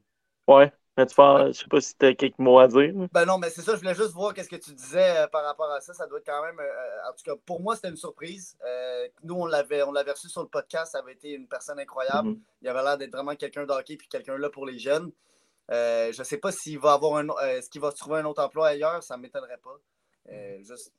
Ouais. 0.47 0.71
Mais 0.97 1.05
tu 1.05 1.13
fais- 1.13 1.47
je 1.53 1.59
sais 1.59 1.67
pas 1.69 1.79
si 1.79 1.95
tu 1.95 2.05
as 2.07 2.15
quelques 2.15 2.39
mots 2.39 2.57
à 2.57 2.67
dire. 2.67 2.91
Ben 3.13 3.23
non, 3.25 3.37
mais 3.37 3.51
c'est 3.51 3.61
ça, 3.61 3.73
je 3.73 3.77
voulais 3.81 3.93
juste 3.93 4.13
voir 4.13 4.33
qu'est-ce 4.33 4.49
que 4.49 4.55
tu 4.55 4.73
disais 4.73 5.17
euh, 5.17 5.27
par 5.27 5.43
rapport 5.43 5.69
à 5.71 5.79
ça. 5.79 5.93
Ça 5.93 6.07
doit 6.07 6.17
être 6.17 6.25
quand 6.25 6.41
même. 6.43 6.59
euh, 6.59 7.09
en 7.09 7.11
tout 7.13 7.23
cas, 7.23 7.35
pour 7.45 7.61
moi, 7.61 7.75
c'était 7.75 7.89
une 7.89 7.97
surprise. 7.97 8.57
Euh, 8.65 9.07
nous, 9.23 9.35
on 9.35 9.45
l'avait, 9.45 9.83
on 9.83 9.91
l'avait 9.91 10.11
reçu 10.13 10.27
sur 10.27 10.41
le 10.41 10.47
podcast. 10.47 10.93
Ça 10.93 10.97
avait 10.99 11.13
été 11.13 11.33
une 11.33 11.47
personne 11.47 11.79
incroyable. 11.79 12.29
Mhm. 12.29 12.41
Il 12.63 12.67
avait 12.67 12.81
l'air 12.83 12.97
d'être 12.97 13.11
vraiment 13.11 13.35
quelqu'un 13.35 13.65
d'hockey 13.65 13.95
puis 13.95 14.07
quelqu'un 14.07 14.37
là 14.39 14.49
pour 14.49 14.65
les 14.65 14.79
jeunes. 14.79 15.11
Euh, 15.69 16.11
je 16.11 16.19
ne 16.19 16.23
sais 16.23 16.37
pas 16.37 16.51
s'il 16.51 16.79
va 16.79 16.93
avoir 16.93 17.17
un, 17.17 17.29
euh, 17.29 17.57
est-ce 17.57 17.69
qu'il 17.69 17.81
va 17.81 17.91
se 17.91 17.97
trouver 17.97 18.17
un 18.19 18.25
autre 18.25 18.41
emploi 18.41 18.69
ailleurs, 18.69 19.03
ça 19.03 19.17
ne 19.17 19.21
m'étonnerait 19.21 19.59
pas. 19.59 19.77
Euh, 20.31 20.57
juste, 20.63 20.93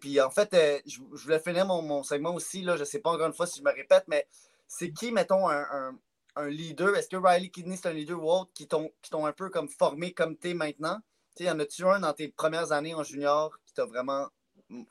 puis 0.00 0.20
en 0.20 0.30
fait, 0.30 0.54
euh, 0.54 0.78
je, 0.86 1.00
je 1.14 1.24
voulais 1.24 1.38
finir 1.38 1.66
mon, 1.66 1.82
mon 1.82 2.02
segment 2.02 2.34
aussi. 2.34 2.62
Là, 2.62 2.76
je 2.76 2.80
ne 2.80 2.84
sais 2.86 3.00
pas 3.00 3.10
encore 3.10 3.26
une 3.26 3.34
fois 3.34 3.46
si 3.46 3.58
je 3.58 3.64
me 3.64 3.72
répète, 3.72 4.04
mais 4.08 4.26
c'est 4.66 4.92
qui, 4.92 5.12
mettons, 5.12 5.48
un, 5.48 5.94
un- 6.36 6.48
leader? 6.48 6.96
Est-ce 6.96 7.08
que 7.08 7.16
Riley 7.16 7.50
Kidney, 7.50 7.76
c'est 7.76 7.88
un 7.88 7.92
leader 7.92 8.22
ou 8.22 8.30
autre 8.30 8.50
qui 8.54 8.66
t'ont, 8.66 8.90
un 9.12 9.32
peu 9.32 9.50
comme 9.50 9.68
formé 9.68 10.12
comme 10.12 10.38
tu 10.38 10.50
es 10.50 10.54
maintenant? 10.54 10.96
Tu 11.36 11.44
sais, 11.44 11.50
y 11.50 11.50
en 11.50 11.58
a-tu 11.58 11.84
un 11.84 12.00
dans 12.00 12.14
tes 12.14 12.28
premières 12.28 12.72
années 12.72 12.94
en 12.94 13.02
junior 13.02 13.50
qui 13.66 13.74
t'a 13.74 13.84
vraiment. 13.84 14.28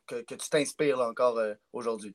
que, 0.06 0.22
que 0.22 0.36
tu 0.36 0.50
t'inspires 0.50 1.00
encore 1.00 1.40
euh, 1.40 1.56
aujourd'hui? 1.74 2.14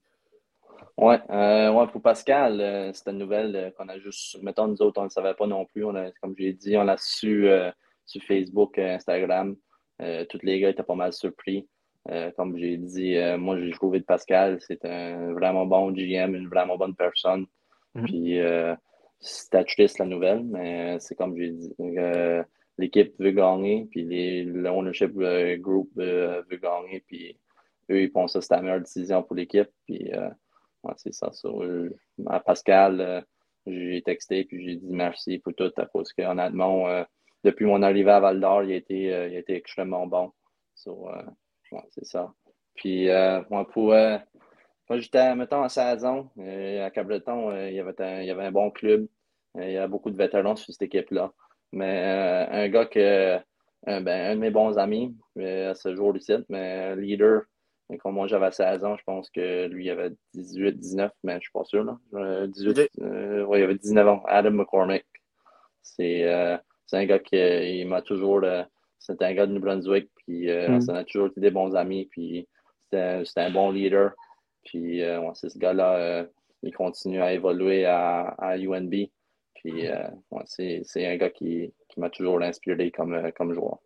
Euh, 1.00 1.70
ouais, 1.72 1.86
pour 1.88 2.02
Pascal, 2.02 2.60
euh, 2.60 2.92
c'était 2.92 3.10
une 3.10 3.18
nouvelle 3.18 3.56
euh, 3.56 3.70
qu'on 3.72 3.88
a 3.88 3.98
juste, 3.98 4.40
mettons, 4.42 4.68
nous 4.68 4.80
autres, 4.82 4.98
on 4.98 5.04
ne 5.04 5.08
le 5.08 5.10
savait 5.10 5.34
pas 5.34 5.46
non 5.46 5.64
plus. 5.64 5.84
On 5.84 5.94
a, 5.94 6.10
comme 6.20 6.34
dit, 6.34 6.76
on 6.76 6.84
l'a 6.84 6.96
su 6.96 7.48
euh, 7.48 7.70
sur 8.06 8.22
Facebook, 8.22 8.78
euh, 8.78 8.94
Instagram. 8.94 9.56
Euh, 10.00 10.24
tous 10.28 10.40
les 10.42 10.60
gars 10.60 10.70
étaient 10.70 10.82
pas 10.82 10.94
mal 10.94 11.12
surpris. 11.12 11.68
Euh, 12.10 12.30
comme 12.32 12.56
j'ai 12.56 12.76
dit, 12.76 13.16
euh, 13.16 13.38
moi, 13.38 13.58
j'ai 13.58 13.70
trouvé 13.70 14.00
de 14.00 14.04
Pascal, 14.04 14.58
c'est 14.60 14.84
un 14.84 15.32
vraiment 15.32 15.64
bon 15.64 15.90
GM, 15.92 16.34
une 16.34 16.48
vraiment 16.48 16.76
bonne 16.76 16.94
personne. 16.94 17.46
Mhm. 17.94 18.04
Puis, 18.04 18.40
euh, 18.40 18.74
c'était 19.20 19.64
triste 19.64 19.98
la 19.98 20.04
nouvelle, 20.04 20.44
mais 20.44 20.96
euh, 20.96 20.98
c'est 20.98 21.14
comme 21.14 21.36
j'ai 21.36 21.50
dit, 21.50 21.74
l'équipe 22.76 23.14
veut 23.18 23.30
gagner, 23.30 23.86
puis 23.90 24.04
les, 24.04 24.44
le 24.44 24.68
ownership 24.68 25.12
group 25.60 25.88
veut 25.96 26.58
gagner, 26.60 27.02
puis 27.06 27.38
eux, 27.90 28.02
ils 28.02 28.12
pensent 28.12 28.34
que 28.34 28.40
c'est 28.40 28.54
la 28.54 28.62
meilleure 28.62 28.80
décision 28.80 29.22
pour 29.22 29.36
l'équipe. 29.36 29.70
Puis, 29.86 30.10
Ouais, 30.82 30.92
c'est 30.98 31.14
ça. 31.14 31.30
À 32.26 32.40
Pascal, 32.40 33.24
j'ai 33.66 34.02
texté 34.02 34.44
puis 34.44 34.62
j'ai 34.62 34.76
dit 34.76 34.90
merci 34.90 35.38
pour 35.38 35.54
tout 35.54 35.72
cause 35.90 36.12
que 36.12 36.20
honnêtement, 36.20 36.84
depuis 37.42 37.64
mon 37.64 37.82
arrivée 37.82 38.10
à 38.10 38.20
Val 38.20 38.38
d'Or, 38.38 38.64
il, 38.64 38.72
a 38.72 38.76
été, 38.76 39.04
il 39.04 39.12
a 39.12 39.38
été 39.38 39.54
extrêmement 39.54 40.06
bon. 40.06 40.30
So, 40.74 41.08
ouais, 41.74 41.82
c'est 41.90 42.04
ça. 42.06 42.32
Puis 42.74 43.08
euh, 43.08 43.42
moi, 43.50 43.68
pour 43.68 43.92
euh, 43.92 44.18
quand 44.88 44.98
j'étais, 44.98 45.34
mettons, 45.36 45.64
en 45.64 45.68
saison, 45.68 46.30
euh, 46.38 46.86
à 46.86 46.90
Cabreton, 46.90 47.50
euh, 47.50 47.68
il, 47.70 47.76
y 47.76 47.80
avait 47.80 48.00
un, 48.00 48.20
il 48.20 48.26
y 48.26 48.30
avait 48.30 48.44
un 48.44 48.52
bon 48.52 48.70
club. 48.70 49.06
Il 49.60 49.70
y 49.70 49.78
a 49.78 49.86
beaucoup 49.86 50.10
de 50.10 50.16
vétérans 50.16 50.56
sur 50.56 50.72
cette 50.72 50.82
équipe-là. 50.82 51.32
Mais 51.72 52.02
un 52.50 52.68
gars 52.68 52.86
que 52.86 53.36
un, 53.86 54.00
ben, 54.00 54.32
un 54.32 54.34
de 54.36 54.40
mes 54.40 54.50
bons 54.50 54.78
amis 54.78 55.16
à 55.38 55.74
ce 55.74 55.94
jour-ci, 55.94 56.32
mais 56.48 56.92
un 56.92 56.96
leader 56.96 57.42
et 57.90 57.98
quand 57.98 58.12
moi 58.12 58.26
j'avais 58.26 58.50
16 58.50 58.84
ans, 58.84 58.96
je 58.96 59.04
pense 59.04 59.28
que 59.30 59.66
lui 59.66 59.86
il 59.86 59.90
avait 59.90 60.10
18, 60.34 60.78
19, 60.78 61.12
mais 61.22 61.34
je 61.34 61.40
suis 61.40 61.52
pas 61.52 61.64
sûr. 61.64 61.84
Là. 61.84 61.98
Euh, 62.14 62.46
18, 62.46 62.70
Ok. 62.70 62.88
euh, 63.02 63.44
ouais, 63.44 63.60
il 63.60 63.64
avait 63.64 63.74
19 63.76 64.08
ans. 64.08 64.22
Adam 64.26 64.52
McCormick. 64.52 65.04
C'est 65.82 66.24
euh, 66.24 66.56
c'est 66.86 66.96
un 66.96 67.04
gars 67.06 67.18
qui 67.18 67.36
il 67.36 67.86
m'a 67.86 68.02
toujours. 68.02 68.40
euh, 68.44 68.62
c'était 68.98 69.26
un 69.26 69.34
gars 69.34 69.46
de 69.46 69.52
New 69.52 69.60
Brunswick, 69.60 70.10
puis 70.26 70.50
euh, 70.50 70.76
Mm. 70.76 70.80
ça 70.80 70.96
a 70.96 71.04
toujours 71.04 71.28
été 71.28 71.40
des 71.40 71.50
bons 71.50 71.74
amis, 71.74 72.06
puis 72.10 72.48
c'était 72.82 73.40
un- 73.40 73.50
bon 73.50 73.70
leader. 73.70 74.12
Puis 74.64 75.02
euh, 75.02 75.20
ouais, 75.20 75.32
c'est 75.34 75.48
ce 75.50 75.58
gars-là, 75.58 75.96
euh, 75.96 76.26
il 76.62 76.74
continue 76.74 77.20
à 77.22 77.32
évoluer 77.32 77.84
à, 77.86 78.28
à 78.38 78.56
UNB. 78.56 78.94
Puis 79.54 79.88
ouais, 80.30 80.42
c'est 80.46 81.06
un 81.06 81.16
gars 81.16 81.30
qui, 81.30 81.72
qui 81.88 82.00
m'a 82.00 82.10
toujours 82.10 82.40
inspiré 82.42 82.90
comme, 82.90 83.32
comme 83.32 83.54
joueur. 83.54 83.78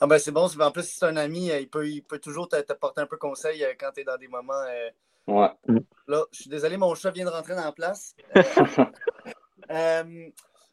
Ah 0.00 0.06
ben 0.08 0.18
c'est 0.18 0.32
bon, 0.32 0.48
en 0.60 0.70
plus 0.72 0.82
si 0.82 0.96
c'est 0.98 1.06
un 1.06 1.16
ami, 1.16 1.48
il 1.48 1.68
peut, 1.68 1.86
il 1.88 2.02
peut 2.02 2.18
toujours 2.18 2.48
te, 2.48 2.60
te 2.60 2.72
porter 2.72 3.02
un 3.02 3.06
peu 3.06 3.16
conseil 3.16 3.64
quand 3.78 3.90
tu 3.94 4.00
es 4.00 4.04
dans 4.04 4.16
des 4.16 4.28
moments. 4.28 4.52
euh, 4.68 4.90
Ouais. 5.28 5.48
Là, 6.08 6.24
je 6.32 6.40
suis 6.40 6.50
désolé, 6.50 6.76
mon 6.76 6.92
chat 6.96 7.12
vient 7.12 7.24
de 7.24 7.30
rentrer 7.30 7.54
dans 7.54 7.64
la 7.64 7.70
place. 7.72 8.16
Euh, 9.70 10.02
euh, 10.10 10.28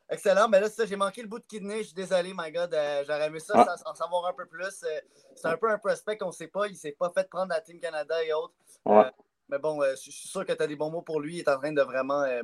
excellent, 0.09 0.47
mais 0.49 0.59
là, 0.59 0.67
c'est 0.69 0.75
ça, 0.81 0.85
j'ai 0.85 0.95
manqué 0.95 1.21
le 1.21 1.27
bout 1.27 1.39
de 1.39 1.45
kidney, 1.45 1.79
je 1.79 1.83
suis 1.87 1.93
désolé, 1.93 2.33
my 2.35 2.51
God. 2.51 2.73
euh, 2.73 3.03
J'aurais 3.05 3.27
aimé 3.27 3.39
ça, 3.39 3.53
Ah. 3.55 3.77
ça- 3.77 3.89
en 3.89 3.93
savoir 3.95 4.25
un 4.27 4.33
peu 4.33 4.45
plus. 4.45 4.83
Euh, 4.83 4.99
c'est 5.35 5.47
un 5.47 5.57
peu 5.57 5.69
un 5.69 5.77
prospect 5.77 6.17
qu'on 6.17 6.27
ne 6.27 6.31
sait 6.31 6.47
pas, 6.47 6.67
il 6.67 6.73
ne 6.73 6.77
s'est 6.77 6.91
pas 6.97 7.09
fait 7.11 7.29
prendre 7.29 7.49
la 7.49 7.61
Team 7.61 7.79
Canada 7.79 8.23
et 8.23 8.33
autres. 8.33 8.53
Ouais. 8.85 9.05
Euh, 9.05 9.11
mais 9.49 9.59
bon, 9.59 9.81
euh, 9.81 9.91
je 9.91 10.11
suis 10.11 10.27
sûr 10.27 10.45
que 10.45 10.53
tu 10.53 10.61
as 10.63 10.67
des 10.67 10.75
bons 10.75 10.89
mots 10.89 11.01
pour 11.01 11.19
lui, 11.19 11.35
il 11.37 11.39
est 11.39 11.49
en 11.49 11.57
train 11.57 11.71
de 11.71 11.81
vraiment 11.81 12.21
euh, 12.23 12.43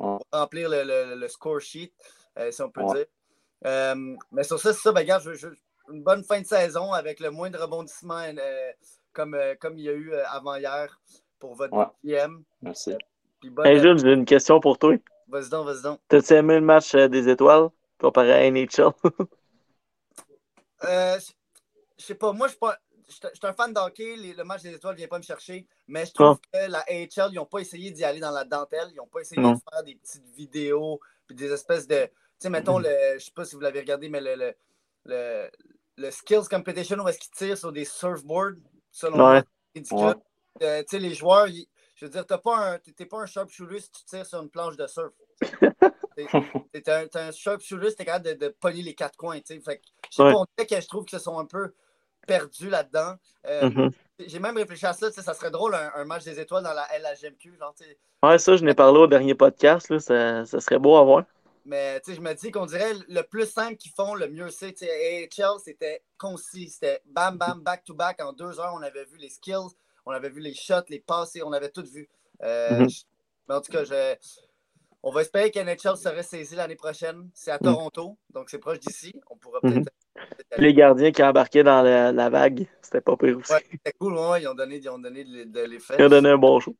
Ouais. 0.00 0.18
remplir 0.32 0.68
le, 0.68 0.82
le- 0.82 1.14
le 1.14 1.28
score 1.28 1.60
sheet, 1.60 1.92
euh, 2.38 2.50
si 2.50 2.60
on 2.62 2.70
peut 2.70 2.82
Ouais. 2.82 2.94
dire. 2.94 3.06
Euh, 3.66 4.16
mais 4.32 4.42
sur 4.42 4.58
ça, 4.58 4.72
c'est 4.72 4.80
ça, 4.80 4.92
ben, 4.92 5.00
regarde, 5.00 5.22
je- 5.22 5.34
je- 5.34 5.48
une 5.92 6.02
bonne 6.02 6.24
fin 6.24 6.40
de 6.40 6.46
saison 6.46 6.92
avec 6.92 7.20
le 7.20 7.30
moins 7.30 7.50
de 7.50 7.58
rebondissements 7.58 8.22
euh, 8.36 8.72
comme, 9.12 9.34
euh, 9.34 9.54
comme 9.60 9.78
il 9.78 9.84
y 9.84 9.88
a 9.88 9.92
eu 9.92 10.12
avant 10.14 10.56
hier 10.56 11.00
pour 11.38 11.54
votre 11.54 11.72
Ouais. 11.74 11.84
PM. 12.02 12.42
Merci. 12.62 12.94
Bonne- 13.42 13.66
Hey 13.66 13.78
Jules, 13.78 13.98
j'ai 13.98 14.12
une 14.14 14.24
question 14.24 14.58
pour 14.60 14.78
toi. 14.78 14.94
Vas-y 15.28 15.48
donc, 15.48 15.66
vas-y 15.66 15.82
donc. 15.82 16.00
T'as-tu 16.08 16.32
aimé 16.34 16.54
le 16.54 16.60
match 16.60 16.94
euh, 16.94 17.08
des 17.08 17.28
étoiles 17.28 17.68
comparé 17.98 18.32
à 18.32 18.50
NHL? 18.50 18.92
Euh, 20.84 21.18
je 21.98 22.04
sais 22.04 22.14
pas, 22.14 22.32
moi, 22.32 22.46
je 22.46 22.52
suis 22.52 22.58
pas. 22.58 22.76
Je 23.06 23.12
suis 23.12 23.20
je 23.32 23.36
suis 23.38 23.46
un 23.46 23.52
fan 23.52 23.72
d'hockey, 23.72 24.16
le 24.16 24.44
match 24.44 24.62
des 24.62 24.74
étoiles 24.74 24.94
ne 24.94 24.98
vient 24.98 25.08
pas 25.08 25.18
me 25.18 25.22
chercher, 25.22 25.66
mais 25.86 26.06
je 26.06 26.12
trouve 26.12 26.38
que 26.52 26.70
la 26.70 26.80
AHL, 26.88 27.32
ils 27.32 27.34
n'ont 27.36 27.44
pas 27.44 27.58
essayé 27.58 27.90
d'y 27.90 28.02
aller 28.02 28.18
dans 28.20 28.30
la 28.30 28.44
dentelle, 28.44 28.88
ils 28.92 28.96
n'ont 28.96 29.06
pas 29.06 29.20
essayé 29.20 29.40
Non. 29.42 29.52
de 29.52 29.58
faire 29.70 29.82
des 29.82 29.94
petites 29.94 30.26
vidéos, 30.34 31.00
puis 31.26 31.36
des 31.36 31.52
espèces 31.52 31.86
de. 31.86 32.04
Tu 32.04 32.10
sais, 32.38 32.50
mettons, 32.50 32.78
le, 32.78 32.88
je 33.18 33.24
sais 33.24 33.30
pas 33.30 33.44
si 33.44 33.54
vous 33.54 33.60
l'avez 33.60 33.80
regardé, 33.80 34.08
mais 34.08 34.20
le, 34.22 34.34
le, 34.36 34.54
le, 35.04 35.50
le 35.98 36.10
Skills 36.10 36.48
Competition 36.50 36.96
où 36.98 37.08
est-ce 37.08 37.18
qu'ils 37.18 37.30
tirent 37.34 37.58
sur 37.58 37.72
des 37.72 37.84
surfboards, 37.84 38.56
selon 38.90 39.28
Ouais. 39.32 39.42
ridicule. 39.74 40.16
Euh, 40.62 40.80
tu 40.82 40.88
sais, 40.90 40.98
les 40.98 41.14
joueurs, 41.14 41.46
ils- 41.48 41.68
je 41.94 42.04
veux 42.06 42.10
dire, 42.10 42.26
t'as 42.26 42.38
pas 42.38 42.56
un- 42.74 42.78
t'es 42.78 43.06
pas 43.06 43.18
un 43.20 43.26
sharpshooter 43.26 43.80
si 43.80 43.90
tu 43.90 44.04
tires 44.04 44.26
sur 44.26 44.42
une 44.42 44.50
planche 44.50 44.76
de 44.76 44.86
surf. 44.86 45.12
T'es 46.16 46.26
t'es 46.80 46.90
un, 46.92 47.06
t'es 47.08 47.18
un 47.18 47.32
sharpshooter 47.32 47.90
si 47.90 47.96
t'es 47.96 48.04
capable 48.04 48.26
de, 48.26 48.32
de 48.34 48.48
pogner 48.48 48.82
les 48.82 48.94
quatre 48.94 49.16
coins. 49.16 49.40
Fait 49.44 49.58
que, 49.58 49.82
je 50.10 50.14
sais 50.16 50.22
Ouais. 50.22 50.32
pas, 50.32 50.38
on 50.38 50.46
dirait 50.56 50.66
que 50.68 50.80
je 50.80 50.86
trouve 50.86 51.04
qu'ils 51.04 51.18
se 51.18 51.24
sont 51.24 51.38
un 51.40 51.44
peu 51.44 51.74
perdus 52.26 52.70
là-dedans. 52.70 53.14
Euh, 53.46 53.68
Mhm. 53.68 53.90
J'ai 54.26 54.38
même 54.38 54.56
réfléchi 54.56 54.86
à 54.86 54.92
ça, 54.92 55.10
ça 55.10 55.34
serait 55.34 55.50
drôle 55.50 55.74
un, 55.74 55.90
un 55.96 56.04
match 56.04 56.22
des 56.22 56.38
étoiles 56.38 56.62
dans 56.62 56.72
la 56.72 56.86
LHMQ. 56.96 57.56
Genre. 57.58 57.74
Ouais, 58.22 58.38
ça, 58.38 58.56
je 58.56 58.64
n'ai 58.64 58.74
parlé 58.74 59.00
au 59.00 59.06
dernier 59.08 59.34
podcast. 59.34 59.88
Là, 59.90 59.98
ça, 59.98 60.44
ça 60.46 60.60
serait 60.60 60.78
beau 60.78 60.96
à 60.96 61.02
voir. 61.02 61.24
mais 61.64 62.00
je 62.06 62.20
me 62.20 62.32
dis 62.34 62.52
qu'on 62.52 62.66
dirait 62.66 62.92
le 63.08 63.22
plus 63.22 63.46
simple 63.50 63.76
qu'ils 63.76 63.90
font, 63.92 64.14
le 64.14 64.28
mieux 64.28 64.50
c'est. 64.50 64.76
AHL, 64.82 65.58
c'était 65.64 66.04
concis. 66.16 66.68
C'était 66.70 67.02
bam, 67.06 67.36
bam, 67.38 67.60
back 67.60 67.82
to 67.84 67.92
back. 67.94 68.22
En 68.22 68.32
deux 68.32 68.60
heures, 68.60 68.74
on 68.76 68.82
avait 68.82 69.04
vu 69.04 69.16
les 69.16 69.30
skills, 69.30 69.74
on 70.06 70.10
avait 70.12 70.30
vu 70.30 70.40
les 70.40 70.54
shots, 70.54 70.84
les 70.88 71.00
passes, 71.00 71.36
on 71.44 71.52
avait 71.52 71.70
tout 71.70 71.84
vu. 71.84 72.08
Euh, 72.42 72.80
Mhm. 72.80 72.88
mais 73.48 73.54
en 73.54 73.60
tout 73.60 73.72
cas, 73.72 73.84
je- 73.84 74.14
on 75.02 75.10
va 75.12 75.20
espérer 75.22 75.50
qu'NHL 75.50 75.96
serait 75.96 76.22
saisi 76.22 76.54
l'année 76.56 76.76
prochaine. 76.76 77.28
C'est 77.34 77.50
à 77.50 77.58
Mhm. 77.60 77.72
Toronto, 77.72 78.18
donc 78.30 78.50
c'est 78.50 78.58
proche 78.58 78.80
d'ici. 78.80 79.12
On 79.30 79.36
pourra 79.36 79.60
Mhm. 79.62 79.84
peut-être. 79.84 79.92
Les 80.58 80.72
gardiens 80.74 81.10
qui 81.10 81.22
embarquaient 81.22 81.64
dans 81.64 81.82
la, 81.82 82.12
la 82.12 82.30
vague, 82.30 82.66
c'était 82.80 83.00
pas 83.00 83.16
pire 83.16 83.36
aussi. 83.38 83.52
Ouais, 83.52 83.64
c'était 83.70 83.92
cool, 83.98 84.14
ouais, 84.16 84.42
ils 84.42 84.48
ont 84.48 84.54
donné, 84.54 84.76
ils 84.76 84.88
ont 84.88 84.98
donné 84.98 85.24
de, 85.24 85.44
de 85.44 85.60
l'effet. 85.60 85.96
Ils 85.98 86.04
ont 86.04 86.08
donné 86.08 86.30
un 86.30 86.38
bon 86.38 86.60
show. 86.60 86.76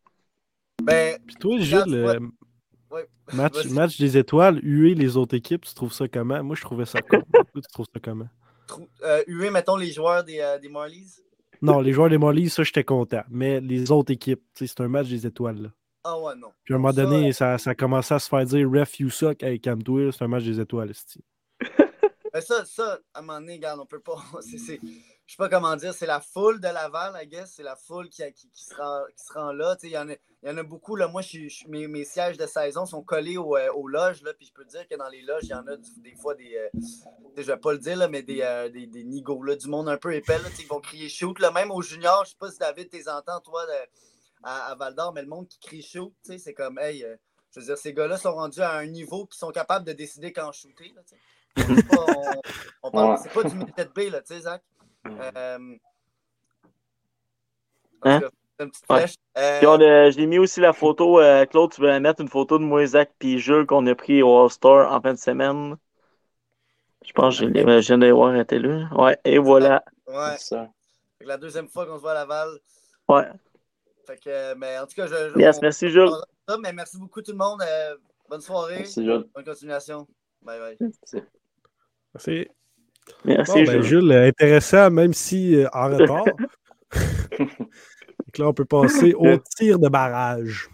Ben, 0.82 1.18
Puis 1.26 1.36
toi, 1.36 1.56
ouais. 1.56 1.74
euh, 1.74 2.20
Ouais. 2.90 3.08
match, 3.32 3.66
match 3.66 3.98
des 3.98 4.16
étoiles, 4.16 4.60
huer 4.62 4.94
les 4.94 5.16
autres 5.16 5.34
équipes, 5.36 5.64
tu 5.64 5.74
trouves 5.74 5.92
ça 5.92 6.06
comment? 6.08 6.42
Moi, 6.44 6.54
je 6.56 6.62
trouvais 6.62 6.84
ça 6.84 7.00
con. 7.08 7.22
Toi, 7.32 7.44
tu 7.54 7.60
trouves 7.72 7.86
ça 7.92 8.00
comment? 8.00 8.28
trou- 8.66 8.88
euh, 9.02 9.22
huer, 9.26 9.50
mettons, 9.50 9.76
les 9.76 9.90
joueurs 9.92 10.22
des, 10.24 10.38
euh, 10.40 10.58
des 10.58 10.68
Marlies. 10.68 11.10
Non, 11.64 11.80
les 11.80 11.92
joueurs 11.92 12.10
des 12.10 12.18
Mollies, 12.18 12.50
ça, 12.50 12.62
j'étais 12.62 12.84
content. 12.84 13.22
Mais 13.30 13.60
les 13.60 13.90
autres 13.90 14.12
équipes, 14.12 14.42
c'est 14.54 14.80
un 14.80 14.88
match 14.88 15.08
des 15.08 15.26
étoiles. 15.26 15.62
Là. 15.62 15.68
Ah 16.04 16.18
ouais, 16.20 16.34
non. 16.36 16.48
Puis 16.62 16.74
à 16.74 16.76
un 16.76 16.80
moment 16.80 16.92
ça, 16.92 17.02
donné, 17.02 17.32
ça, 17.32 17.56
ça 17.56 17.70
a 17.70 17.74
commencé 17.74 18.12
à 18.12 18.18
se 18.18 18.28
faire 18.28 18.44
dire 18.44 18.70
Ref, 18.70 19.00
you 19.00 19.08
suck. 19.08 19.42
Hey, 19.42 19.58
calme-toi, 19.58 20.12
c'est 20.12 20.22
un 20.22 20.28
match 20.28 20.44
des 20.44 20.60
étoiles. 20.60 20.92
Ben 22.32 22.40
ça, 22.40 22.64
ça, 22.64 22.98
à 23.14 23.20
un 23.20 23.22
moment 23.22 23.40
donné, 23.40 23.54
regarde, 23.54 23.80
on 23.80 23.86
peut 23.86 24.00
pas. 24.00 24.16
Je 25.26 25.32
sais 25.32 25.36
pas 25.38 25.48
comment 25.48 25.74
dire, 25.76 25.94
c'est 25.94 26.06
la 26.06 26.20
foule 26.20 26.60
de 26.60 26.68
Laval, 26.68 27.18
I 27.22 27.26
guess. 27.26 27.54
C'est 27.56 27.62
la 27.62 27.76
foule 27.76 28.10
qui, 28.10 28.22
qui, 28.34 28.50
qui 28.50 28.62
se, 28.64 28.74
rend, 28.74 29.04
qui 29.16 29.24
se 29.24 29.32
rend 29.32 29.52
là. 29.52 29.74
Il 29.82 29.88
y, 29.88 29.96
en 29.96 30.08
a- 30.10 30.12
y 30.42 30.50
en 30.50 30.56
a 30.58 30.62
beaucoup. 30.62 30.96
Là. 30.96 31.08
Moi, 31.08 31.22
je, 31.22 31.66
mes, 31.68 31.88
mes 31.88 32.04
sièges 32.04 32.36
de 32.36 32.46
saison 32.46 32.84
sont 32.84 33.02
collés 33.02 33.38
au, 33.38 33.56
euh, 33.56 33.72
aux 33.72 33.88
loges. 33.88 34.22
Là, 34.22 34.34
puis 34.34 34.46
je 34.46 34.52
peux 34.52 34.64
te 34.66 34.70
dire 34.70 34.86
que 34.86 34.94
dans 34.96 35.08
les 35.08 35.22
loges, 35.22 35.44
il 35.44 35.48
y 35.48 35.54
en 35.54 35.66
a 35.66 35.76
du- 35.76 36.00
des 36.02 36.14
fois 36.14 36.34
des. 36.34 36.54
euh, 36.56 36.68
je 37.38 37.42
vais 37.42 37.56
pas 37.56 37.72
le 37.72 37.78
dire, 37.78 37.96
là, 37.96 38.06
mais 38.08 38.22
des, 38.22 38.42
euh, 38.42 38.68
des, 38.68 38.86
là, 38.86 39.56
du 39.56 39.66
monde 39.68 39.88
un 39.88 39.96
peu 39.96 40.14
épais. 40.14 40.38
Là, 40.38 40.48
ils 40.58 40.66
vont 40.66 40.80
crier 40.80 41.08
shoot. 41.08 41.38
Là, 41.38 41.50
même 41.50 41.70
aux 41.70 41.80
juniors, 41.80 42.24
je 42.26 42.30
sais 42.32 42.36
pas 42.38 42.50
si 42.50 42.58
David, 42.58 42.90
t'es 42.90 43.08
entends, 43.08 43.40
toi, 43.40 43.64
de- 43.64 43.72
à, 44.42 44.66
à 44.72 44.74
Val 44.74 44.94
d'Or, 44.94 45.14
mais 45.14 45.22
le 45.22 45.28
monde 45.28 45.48
qui 45.48 45.58
crie 45.58 45.82
shoot, 45.82 46.12
c'est 46.22 46.52
comme, 46.52 46.78
hey, 46.78 47.02
euh, 47.02 47.16
je 47.54 47.60
veux 47.60 47.66
dire, 47.66 47.78
ces 47.78 47.94
gars-là 47.94 48.18
sont 48.18 48.34
rendus 48.34 48.60
à 48.60 48.72
un 48.72 48.84
niveau 48.86 49.24
qui 49.24 49.38
sont 49.38 49.50
capables 49.52 49.86
de 49.86 49.92
décider 49.94 50.34
quand 50.34 50.52
shooter. 50.52 50.92
Là, 50.94 51.02
on, 52.82 52.88
on 52.88 52.90
parle- 52.90 53.10
Ouais. 53.12 53.16
c'est 53.22 53.32
pas 53.32 53.44
du 53.48 53.54
militaire 53.56 53.90
B, 53.90 54.00
là, 54.10 54.20
tu 54.20 54.34
sais, 54.34 54.40
Zach. 54.40 54.62
Euh, 55.06 55.58
en 58.02 58.10
Hein? 58.10 58.20
une 58.60 58.70
petite 58.70 58.90
Ouais. 58.90 59.06
Euh, 59.36 60.10
j'ai 60.10 60.26
mis 60.26 60.38
aussi 60.38 60.60
la 60.60 60.72
photo, 60.72 61.18
euh, 61.20 61.44
Claude, 61.46 61.72
tu 61.72 61.80
veux 61.80 61.88
la 61.88 62.00
mettre 62.00 62.20
une 62.20 62.28
photo 62.28 62.58
de 62.58 62.64
moi, 62.64 62.86
Zach, 62.86 63.10
puis 63.18 63.38
Jules 63.38 63.66
qu'on 63.66 63.86
a 63.86 63.94
pris 63.94 64.22
au 64.22 64.44
All-Star 64.44 64.92
en 64.92 65.00
fin 65.00 65.12
de 65.14 65.18
semaine? 65.18 65.76
Je 67.04 67.12
pense 67.12 67.38
que 67.38 67.46
je 67.46 67.50
viens 67.50 67.98
de 67.98 68.10
voir, 68.10 68.34
elle 68.34 68.40
était 68.40 68.58
là. 68.58 68.88
Ouais, 68.94 69.18
et 69.24 69.38
voilà. 69.38 69.84
ouais. 70.06 70.36
C'est 70.38 70.54
ça. 70.54 70.70
Fait 71.18 71.24
que 71.24 71.28
la 71.28 71.36
deuxième 71.36 71.68
fois 71.68 71.86
qu'on 71.86 71.96
se 71.96 72.00
voit 72.00 72.12
à 72.12 72.14
Laval. 72.14 72.58
Ouais. 73.08 73.28
Fait 74.06 74.16
que, 74.18 74.28
euh, 74.28 74.54
mais 74.56 74.78
en 74.78 74.86
tout 74.86 74.94
cas, 74.94 75.06
je. 75.06 75.32
je- 75.34 75.38
Yes, 75.38 75.58
on- 75.58 75.60
merci, 75.62 75.90
Jules. 75.90 76.10
on- 76.48 76.58
mais 76.58 76.72
merci 76.72 76.98
beaucoup 76.98 77.20
tout 77.20 77.32
le 77.32 77.38
monde. 77.38 77.62
euh, 77.62 77.96
bonne 78.28 78.40
soirée. 78.40 78.78
Merci, 78.78 79.04
Jules. 79.04 79.26
Bonne 79.34 79.44
continuation. 79.44 80.06
Bye 80.42 80.58
bye. 80.60 80.76
Merci. 80.80 81.26
Merci, 82.14 82.48
Bon, 83.24 83.34
ben, 83.34 83.64
Jules. 83.64 83.82
Jules, 83.82 84.12
euh, 84.12 84.28
intéressant, 84.28 84.90
même 84.90 85.12
si 85.12 85.56
euh, 85.56 85.66
en 85.72 85.88
retard. 85.88 86.24
Donc 87.38 88.38
là, 88.38 88.48
on 88.48 88.52
peut 88.52 88.64
passer 88.64 89.14
au 89.14 89.36
tir 89.38 89.78
de 89.78 89.88
barrage. 89.88 90.68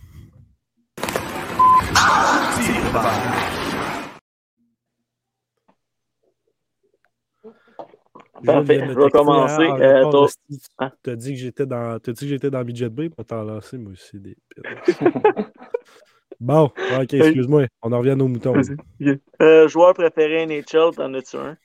Parfait, 8.44 8.74
Jules 8.74 8.84
vient 8.84 8.86
de 8.86 8.92
je 8.94 8.98
vais 8.98 9.10
commencer. 9.10 9.66
en 9.66 9.80
Euh, 9.80 10.04
hostie, 10.04 10.62
Hein? 10.78 10.92
T'as 11.02 11.14
dit 11.14 11.34
que 11.34 11.38
j'étais 11.38 11.66
dans, 11.66 11.98
t'as 11.98 12.12
dit 12.12 12.20
que 12.20 12.26
j'étais 12.28 12.50
dans 12.50 12.64
Budget 12.64 12.88
B, 12.88 13.08
pour 13.08 13.24
t'en 13.24 13.44
lancer, 13.44 13.78
moi 13.78 13.92
aussi. 13.92 14.18
Des... 14.18 14.36
bon, 16.40 16.64
ok, 16.64 17.14
excuse-moi. 17.14 17.66
On 17.82 17.92
en 17.92 17.98
revient 17.98 18.16
nos 18.16 18.28
moutons. 18.28 18.54
Euh, 19.42 19.68
joueur 19.68 19.94
préféré 19.94 20.46
NHL, 20.46 20.94
t'en 20.96 21.12
as-tu 21.14 21.36
un? 21.36 21.56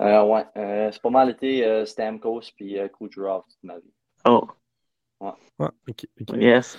Euh, 0.00 0.24
ouais, 0.24 0.44
euh, 0.56 0.90
c'est 0.92 1.02
pas 1.02 1.10
mal 1.10 1.30
été 1.30 1.64
euh, 1.64 1.84
Stamkos 1.84 2.52
puis 2.56 2.78
euh, 2.78 2.88
Kucherov 2.88 3.44
toute 3.48 3.62
ma 3.62 3.78
vie. 3.78 3.92
Oh, 4.24 4.46
Ah, 5.20 5.36
ok, 5.88 6.06
ok. 6.20 6.36
yes. 6.36 6.78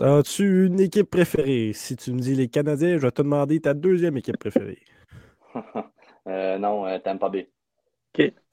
As-tu 0.00 0.66
une 0.66 0.80
équipe 0.80 1.10
préférée? 1.10 1.72
Si 1.74 1.96
tu 1.96 2.12
me 2.12 2.20
dis 2.20 2.34
les 2.34 2.48
Canadiens, 2.48 2.98
je 2.98 3.02
vais 3.02 3.10
te 3.10 3.22
demander 3.22 3.60
ta 3.60 3.74
deuxième 3.74 4.16
équipe 4.16 4.38
préférée. 4.38 4.82
Euh, 6.26 6.58
non, 6.58 6.84
euh, 6.86 6.98
Tampa 6.98 7.30
Bay. 7.30 7.48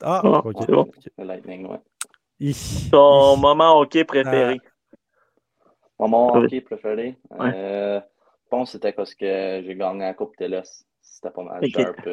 Ah, 0.02 0.22
Ah, 0.24 0.42
ok. 0.46 0.56
c'est 0.62 0.72
bon. 0.72 0.82
ok. 0.84 1.10
Le 1.18 1.24
Lightning, 1.26 1.68
ouais. 1.68 2.54
Ton 2.90 3.36
moment 3.36 3.80
hockey 3.80 4.06
préféré? 4.06 4.62
Mon 6.00 6.08
moment 6.08 6.34
Ouais. 6.34 6.46
hockey 6.46 6.62
préféré, 6.62 7.18
euh, 7.34 8.00
je 8.00 8.50
pense 8.50 8.70
que 8.70 8.72
c'était 8.74 8.94
parce 8.94 9.14
que 9.14 9.62
j'ai 9.66 9.76
gagné 9.76 10.02
la 10.02 10.14
Coupe 10.14 10.38
TELOS. 10.38 10.86
C'était 11.02 11.32
pas 11.32 11.44
mal 11.44 11.70
sharp. 11.70 12.08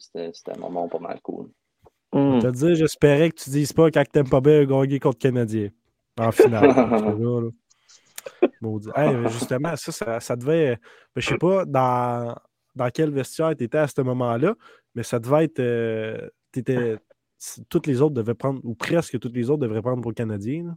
C'était 0.00 0.52
un 0.56 0.58
moment 0.58 0.88
pas 0.88 0.98
mal 0.98 1.20
cool. 1.20 1.50
Hmm. 2.12 2.40
Je 2.40 2.46
te 2.46 2.50
dis, 2.52 2.74
j'espérais 2.76 3.30
que 3.30 3.36
tu 3.40 3.50
dises 3.50 3.72
pas 3.72 3.90
quand 3.90 4.02
t'aimes 4.10 4.28
pas 4.28 4.40
bien 4.40 4.64
gagner 4.64 4.98
contre 4.98 5.18
Canadien. 5.18 5.68
En 6.18 6.32
finale. 6.32 6.74
Parce 6.74 7.02
que 7.02 7.22
là, 7.22 7.40
là, 7.40 7.50
maudit. 8.60 8.88
Hey, 8.96 9.14
mais 9.16 9.28
justement, 9.30 9.76
ça, 9.76 9.92
ça, 9.92 10.20
ça 10.20 10.36
devait. 10.36 10.76
ben, 10.76 11.22
je 11.22 11.28
sais 11.28 11.38
pas 11.38 11.64
dans, 11.64 12.34
dans 12.74 12.90
quel 12.90 13.10
vestiaire 13.10 13.54
tu 13.56 13.64
étais 13.64 13.78
à 13.78 13.86
ce 13.86 14.00
moment-là, 14.02 14.54
mais 14.94 15.02
ça 15.02 15.18
devait 15.18 15.44
être. 15.44 15.60
euh, 15.60 16.28
t'étais- 16.52 16.98
toutes 17.70 17.86
les 17.86 18.02
autres 18.02 18.14
devaient 18.14 18.34
prendre, 18.34 18.60
ou 18.64 18.74
presque 18.74 19.18
toutes 19.18 19.34
les 19.34 19.48
autres 19.48 19.62
devraient 19.62 19.80
prendre 19.80 20.02
pour 20.02 20.10
le 20.10 20.14
Canadien. 20.14 20.64
là. 20.64 20.76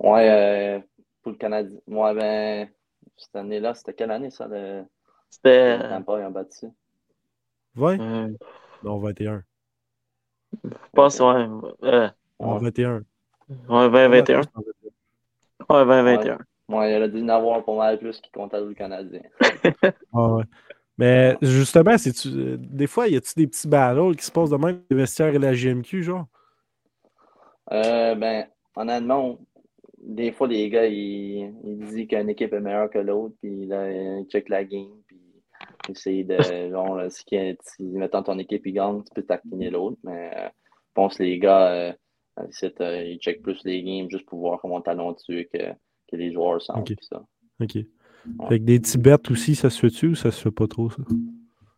Ouais, 0.00 0.28
euh, 0.28 0.80
pour 1.22 1.32
le 1.32 1.38
Canadien. 1.38 1.78
Ouais, 1.86 2.14
ben, 2.14 2.68
cette 3.16 3.36
année-là, 3.36 3.74
c'était 3.74 3.94
quelle 3.94 4.10
année 4.10 4.30
ça? 4.30 4.46
Le... 4.48 4.84
C'était. 5.30 5.78
Tampa, 5.78 6.20
ils 6.20 6.26
ont 6.26 6.30
battu. 6.30 6.66
20? 7.74 8.00
euh, 8.00 8.28
Non, 8.82 8.98
21. 8.98 9.42
je 10.64 10.70
pense, 10.92 11.18
ouais. 11.20 11.46
euh, 11.84 12.08
Non, 12.40 12.54
Ouais. 12.54 12.60
21. 12.60 13.02
ouais, 13.48 13.88
20-21. 13.88 14.42
Ouais, 15.70 15.84
20-21. 15.84 16.38
Ouais, 16.68 16.92
il 16.92 16.96
aurait 16.96 17.08
dû 17.10 17.22
en 17.22 17.28
avoir 17.28 17.64
pas 17.64 17.76
mal 17.76 17.98
plus 17.98 18.20
qui 18.20 18.30
comptaient 18.30 18.60
le 18.60 18.74
Canadien. 18.74 19.20
Ah 20.14 20.28
ouais. 20.34 20.44
Mais 20.96 21.36
justement, 21.42 21.98
c'est-tu- 21.98 22.28
euh, 22.28 22.56
des 22.58 22.86
fois, 22.86 23.08
y 23.08 23.16
a-tu 23.16 23.32
des 23.36 23.46
petits 23.48 23.66
battles 23.66 24.14
qui 24.16 24.24
se 24.24 24.30
passent 24.30 24.50
de 24.50 24.56
même 24.56 24.80
les 24.88 24.96
vestiaires 24.96 25.34
et 25.34 25.38
la 25.38 25.52
GMQ, 25.52 26.02
genre? 26.04 26.26
Euh, 27.72 28.14
ben, 28.14 28.46
honnêtement, 28.76 29.38
des 29.98 30.30
fois, 30.32 30.46
les 30.46 30.68
gars, 30.70 30.86
ils, 30.86 31.52
ils 31.64 31.78
disent 31.78 32.06
qu'une 32.06 32.28
équipe 32.28 32.52
est 32.52 32.60
meilleure 32.60 32.90
que 32.90 32.98
l'autre, 32.98 33.34
puis 33.40 33.66
là, 33.66 33.90
ils 33.90 34.24
checkent 34.30 34.50
la 34.50 34.64
game, 34.64 34.86
essayent 35.92 36.24
de, 36.24 36.70
genre, 36.70 36.96
là, 36.96 37.10
si, 37.10 37.24
si 37.62 37.82
mettons 37.82 38.22
ton 38.22 38.38
équipe, 38.38 38.66
ils 38.66 38.72
gagne, 38.72 39.02
tu 39.02 39.10
peux 39.14 39.22
taquiner 39.22 39.70
l'autre, 39.70 39.98
mais 40.04 40.30
euh, 40.36 40.48
je 40.48 40.92
pense 40.94 41.16
que 41.18 41.22
les 41.22 41.38
gars, 41.38 41.72
euh, 41.72 41.92
euh, 42.38 43.04
ils 43.04 43.18
checkent 43.20 43.42
plus 43.42 43.62
les 43.64 43.82
games 43.82 44.08
juste 44.10 44.26
pour 44.26 44.40
voir 44.40 44.60
comment 44.60 44.80
talentueux 44.80 45.44
que, 45.52 45.72
que 46.10 46.16
les 46.16 46.32
joueurs 46.32 46.60
sont, 46.60 46.80
Ok. 46.80 46.94
ça. 47.00 47.22
OK. 47.60 47.78
Avec 48.40 48.64
des 48.64 48.80
petits 48.80 48.98
bêtes 48.98 49.30
aussi, 49.30 49.54
ça 49.54 49.68
se 49.68 49.78
fait-tu 49.78 50.08
ou 50.08 50.14
ça 50.14 50.30
se 50.30 50.40
fait 50.42 50.50
pas 50.50 50.66
trop, 50.66 50.90
ça? 50.90 51.02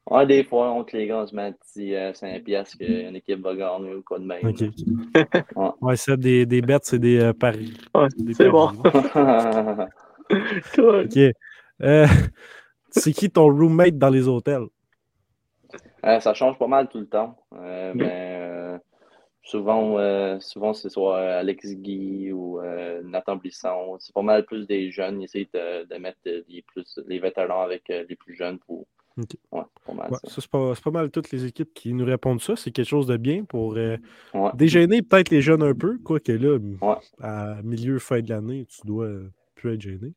Ouais, 0.08 0.24
des 0.24 0.44
fois, 0.44 0.70
entre 0.70 0.96
les 0.96 1.08
gars, 1.08 1.22
on 1.22 1.26
se 1.26 1.34
met 1.34 1.42
un 1.42 1.52
petit 1.52 1.92
euh, 1.96 2.14
5 2.14 2.44
piastres 2.44 2.78
qu'une 2.78 3.16
équipe 3.16 3.40
va 3.40 3.56
gagner 3.56 3.92
ou 3.92 4.02
quoi 4.02 4.20
de 4.20 4.24
même. 4.24 4.46
OK. 4.46 4.62
Ouais. 5.56 5.70
Ouais, 5.80 5.96
ça, 5.96 6.16
des, 6.16 6.44
des 6.46 6.60
bêtes, 6.60 6.84
c'est 6.84 6.98
des 6.98 7.18
euh, 7.18 7.32
paris. 7.32 7.72
Ouais, 7.94 8.08
Des 8.16 8.34
c'est 8.34 8.50
bon. 8.50 8.68
OK. 10.78 11.18
Euh, 11.82 12.06
c'est 12.96 13.12
qui 13.12 13.30
ton 13.30 13.44
roommate 13.46 13.98
dans 13.98 14.10
les 14.10 14.28
hôtels? 14.28 14.66
Euh, 16.04 16.20
ça 16.20 16.34
change 16.34 16.58
pas 16.58 16.66
mal 16.68 16.88
tout 16.88 16.98
le 17.00 17.06
temps. 17.08 17.36
Euh, 17.54 17.92
mais 17.94 18.36
euh, 18.40 18.78
souvent, 19.42 20.38
souvent 20.40 20.72
c'est 20.72 20.88
soit 20.88 21.18
Alex 21.18 21.74
Guy 21.76 22.32
ou 22.32 22.60
Nathan 23.04 23.36
Blisson. 23.36 23.96
C'est 23.98 24.14
pas 24.14 24.22
mal 24.22 24.44
plus 24.44 24.66
des 24.66 24.90
jeunes. 24.90 25.20
Ils 25.20 25.24
essayent 25.24 25.48
de, 25.52 25.84
de 25.84 25.98
mettre 25.98 26.18
les, 26.24 26.62
plus, 26.62 26.98
les 27.06 27.18
vétérans 27.18 27.62
avec 27.62 27.88
les 27.88 28.16
plus 28.16 28.34
jeunes 28.34 28.58
pour. 28.60 28.86
Ouais, 29.50 29.62
pas 29.86 29.94
mal 29.94 30.10
Ouais, 30.10 30.18
ça. 30.22 30.28
ça, 30.28 30.40
c'est 30.42 30.50
pas, 30.50 30.74
c'est 30.74 30.84
pas 30.84 30.90
mal 30.90 31.10
toutes 31.10 31.30
les 31.30 31.46
équipes 31.46 31.72
qui 31.72 31.94
nous 31.94 32.04
répondent 32.04 32.40
ça. 32.40 32.54
C'est 32.54 32.70
quelque 32.70 32.88
chose 32.88 33.06
de 33.06 33.16
bien 33.16 33.44
pour 33.44 33.76
euh, 33.76 33.96
Ouais. 34.34 34.50
dégêner 34.52 35.00
peut-être 35.00 35.30
les 35.30 35.40
jeunes 35.40 35.62
un 35.62 35.74
peu. 35.74 35.98
Quoique 36.04 36.32
là, 36.32 36.58
à 37.20 37.62
milieu, 37.62 37.98
fin 37.98 38.20
de 38.20 38.28
l'année, 38.28 38.66
tu 38.66 38.86
dois 38.86 39.06
euh, 39.06 39.30
plus 39.54 39.72
être 39.74 39.80
gêné. 39.80 40.12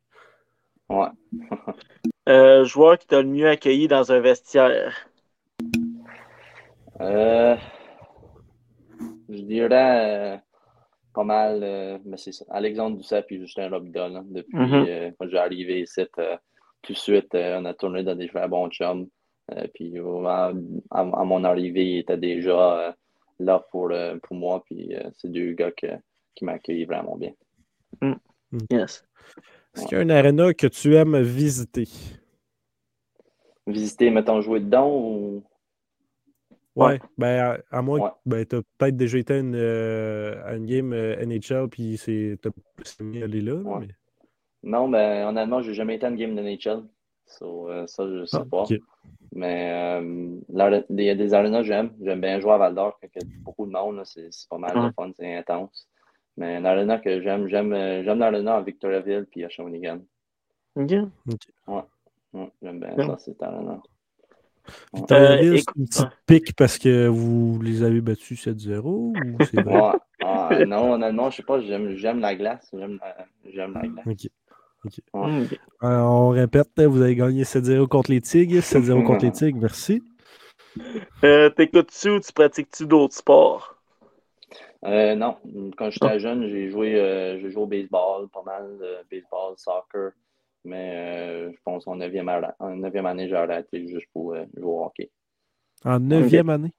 Ouais. 0.90 1.08
Euh, 2.28 2.64
joueur 2.64 3.00
qui 3.00 3.08
t'a 3.08 3.24
le 3.24 3.28
mieux 3.28 3.48
accueilli 3.50 3.88
dans 3.88 4.12
un 4.12 4.20
vestiaire. 4.20 4.94
Euh, 7.02 7.56
je 9.30 9.42
dirais 9.42 10.36
euh, 10.36 10.38
pas 11.14 11.24
mal, 11.24 12.00
mais 12.06 12.18
c'est 12.18 12.32
ça. 12.32 12.46
Alexandre 12.52 12.98
Doucet 12.98 13.24
puis 13.24 13.40
Justin 13.40 13.70
Robida. 13.70 14.10
là. 14.10 14.22
Depuis 14.26 14.56
euh, 14.90 15.12
quand 15.18 15.28
j'ai 15.28 15.40
arrivé 15.40 15.82
ici, 15.82 16.06
tout 16.84 16.94
de 16.94 16.98
suite, 16.98 17.34
on 17.34 17.66
a 17.66 17.74
tourné 17.74 18.04
dans 18.04 18.16
des 18.16 18.28
frères 18.28 18.50
bons 18.50 18.70
chums. 18.70 19.08
Puis 19.74 19.96
à, 19.98 20.52
à- 20.92 21.00
à 21.00 21.24
mon 21.24 21.44
arrivée, 21.44 21.86
il 21.94 21.98
était 22.00 22.18
déjà 22.18 22.96
là 23.40 23.66
pour, 23.72 23.92
pour 24.22 24.36
moi. 24.36 24.62
Puis 24.66 24.94
c'est 25.18 25.32
deux 25.32 25.54
gars 25.54 25.72
que- 25.72 25.98
qui 26.36 26.46
m'accueillent 26.46 26.86
vraiment 26.86 27.18
bien. 27.18 27.32
Yes. 28.70 29.04
Est-ce 29.80 29.88
qu'il 29.88 29.98
y 29.98 30.02
a 30.02 30.04
un 30.04 30.10
arena 30.10 30.54
que 30.54 30.68
tu 30.68 30.96
aimes 30.96 31.22
visiter? 31.22 31.88
Visiter, 33.66 34.10
mettons, 34.10 34.42
jouer 34.42 34.60
dedans 34.60 34.90
ou? 34.94 35.44
Ouais, 36.76 37.00
ben, 37.18 37.58
à, 37.72 37.78
à 37.78 37.82
moins 37.82 38.00
Ouais. 38.00 38.10
que 38.10 38.16
ben, 38.30 38.46
tu 38.46 38.56
as 38.58 38.62
peut-être 38.78 38.98
déjà 38.98 39.18
été 39.18 39.34
à 39.34 39.38
une, 39.38 39.56
euh, 39.56 40.42
à 40.46 40.56
une 40.56 40.66
game 40.66 40.94
euh, 40.94 41.16
NHL 41.26 41.68
puis 41.70 41.98
c'est 41.98 42.38
t'as 42.42 42.52
plus 42.76 42.98
aimé 43.00 43.24
aller 43.24 43.42
là. 43.42 43.56
Ouais. 43.56 43.80
mais- 43.88 43.94
Non, 44.64 44.88
ben 44.90 45.28
honnêtement, 45.28 45.62
j'ai 45.62 45.74
jamais 45.74 45.96
été 45.96 46.06
à 46.06 46.10
une 46.10 46.16
game 46.16 46.36
de 46.36 46.42
NHL. 46.42 46.84
So, 47.26 47.70
euh, 47.70 47.86
ça, 47.88 48.08
je 48.08 48.26
sais 48.26 48.38
Ah, 48.42 48.46
pas. 48.50 48.64
Mais 49.34 50.02
il 50.02 51.04
y 51.04 51.10
a 51.10 51.16
des 51.16 51.34
arénas 51.34 51.60
que 51.62 51.68
j'aime. 51.68 51.92
J'aime 52.02 52.22
bien 52.22 52.40
jouer 52.40 52.54
à 52.54 52.58
Val 52.58 52.76
d'Or 52.76 52.98
quand 53.02 53.08
il 53.16 53.22
y 53.22 53.26
a 53.26 53.28
beaucoup 53.42 53.66
de 53.66 53.72
monde. 53.72 54.02
C'est 54.06 54.30
pas 54.50 54.58
mal 54.58 54.74
de 54.74 54.92
fun, 54.94 55.12
c'est 55.16 55.36
intense. 55.36 55.88
Mais 56.40 56.58
une 56.58 56.66
arena 56.66 56.98
que 56.98 57.22
j'aime, 57.22 57.48
j'aime 57.48 57.74
euh, 57.74 58.04
j'aime 58.04 58.20
l'aréna 58.20 58.56
à 58.56 58.62
Victoriaville 58.62 59.28
puis 59.30 59.44
à 59.44 59.50
Shawinigan. 59.50 60.00
Ok. 60.76 60.92
Ouais, 61.68 62.48
j'aime 62.62 62.80
bien 62.80 62.96
Ouais. 62.96 63.06
ça, 63.06 63.18
cette 63.18 63.44
arena. 63.44 63.80
Victoriaville, 64.94 65.54
Euh, 65.54 65.58
c'est 65.58 65.76
une 65.76 65.86
petite 65.88 66.08
pique 66.26 66.56
parce 66.56 66.78
que 66.78 67.08
vous 67.08 67.60
les 67.62 67.84
avez 67.84 68.02
battus 68.02 68.42
7-0 68.48 68.82
ou 68.86 69.14
c'est 69.44 69.62
vrai? 69.62 69.82
Ouais. 69.82 69.92
Ah, 70.24 70.50
non, 70.66 70.94
honnêtement, 70.94 71.30
je 71.30 71.38
sais 71.38 71.44
pas, 71.44 71.60
j'aime 71.60 71.96
j'aime 71.96 72.20
la 72.20 72.36
glace. 72.36 72.70
J'aime 72.74 73.00
la, 73.02 73.18
j'aime 73.52 73.74
la 73.74 73.88
glace. 73.88 74.06
Ok. 74.86 74.92
Hmm. 75.14 75.44
Euh, 75.84 76.00
on 76.00 76.30
répète, 76.30 76.80
vous 76.80 77.02
avez 77.02 77.16
gagné 77.16 77.44
7-0 77.44 77.88
contre 77.88 78.12
les 78.12 78.22
Tigres. 78.22 78.62
7-0 78.62 79.04
contre 79.04 79.26
les 79.26 79.32
Tigres, 79.34 79.60
merci. 79.62 80.02
Euh, 81.26 81.50
T'écoutes-tu 81.50 82.10
ou 82.12 82.20
tu 82.22 82.32
pratiques-tu 82.32 82.86
d'autres 82.86 83.16
sports? 83.16 83.79
Euh, 84.86 85.16
non, 85.16 85.38
quand 85.78 85.90
j'étais 85.90 86.20
jeune, 86.20 86.48
j'ai 86.48 86.70
joué, 86.70 86.96
euh, 86.96 87.40
j'ai 87.40 87.52
joué 87.52 87.64
au 87.64 87.68
baseball, 87.68 88.30
pas 88.30 88.44
mal 88.44 88.78
de 88.78 88.98
baseball, 89.12 89.56
soccer, 89.58 90.12
mais 90.64 90.96
euh, 90.96 91.52
je 91.52 91.58
pense 91.66 91.86
en 91.88 91.96
9e, 91.98 92.30
ara- 92.30 92.56
en 92.60 92.76
9e 92.78 93.06
année, 93.06 93.28
j'ai 93.28 93.36
arrêté 93.36 93.88
juste 93.88 94.08
pour 94.14 94.34
euh, 94.34 94.46
jouer 94.56 94.64
au 94.66 94.86
hockey. 94.86 95.12
En 95.84 96.00
neuvième 96.00 96.50
année? 96.50 96.74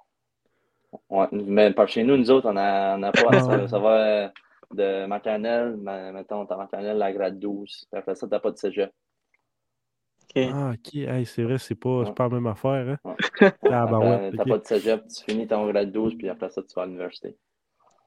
Ouais, 1.09 1.27
mais 1.33 1.73
par 1.73 1.89
chez 1.89 2.03
nous, 2.05 2.17
nous 2.17 2.31
autres, 2.31 2.49
on 2.51 2.57
a, 2.57 2.97
on 2.99 3.03
a 3.03 3.13
pas, 3.13 3.21
Ah 3.37 3.43
ça, 3.43 3.59
ouais. 3.63 3.69
ça 3.69 3.79
va 3.79 4.25
euh, 4.25 4.29
de 4.73 5.07
maternelle, 5.07 5.77
ma- 5.77 6.11
mettons, 6.13 6.47
t'as 6.47 6.57
maternelle 6.57 7.01
à 7.03 7.13
grade 7.13 7.39
12, 7.39 7.87
puis 7.91 7.99
après 7.99 8.15
ça, 8.15 8.27
t'as 8.29 8.41
pas 8.41 8.51
de 8.51 8.57
cégep. 8.57 8.91
Ok. 10.23 10.43
Ah, 10.53 10.73
ok. 10.75 10.95
Hey, 10.95 11.27
c'est 11.27 11.43
vrai, 11.43 11.59
c'est 11.59 11.75
pas, 11.75 12.05
Ouais. 12.05 12.13
pas 12.15 12.25
la 12.25 12.31
même 12.31 12.47
affaire. 12.47 12.89
Hein? 12.89 12.99
Ouais. 13.05 13.15
Ah, 13.69 13.87
bah 13.87 13.99
Après, 13.99 14.21
ouais. 14.27 14.33
T'as 14.37 14.45
pas 14.45 14.59
de 14.59 14.65
cégep, 14.67 15.07
tu 15.09 15.25
finis 15.25 15.47
ton 15.49 15.67
grade 15.71 15.93
12, 15.93 16.15
puis 16.17 16.29
après 16.29 16.51
ça, 16.51 16.63
tu 16.63 16.73
vas 16.75 16.83
à 16.83 16.87
l'université. 16.87 17.37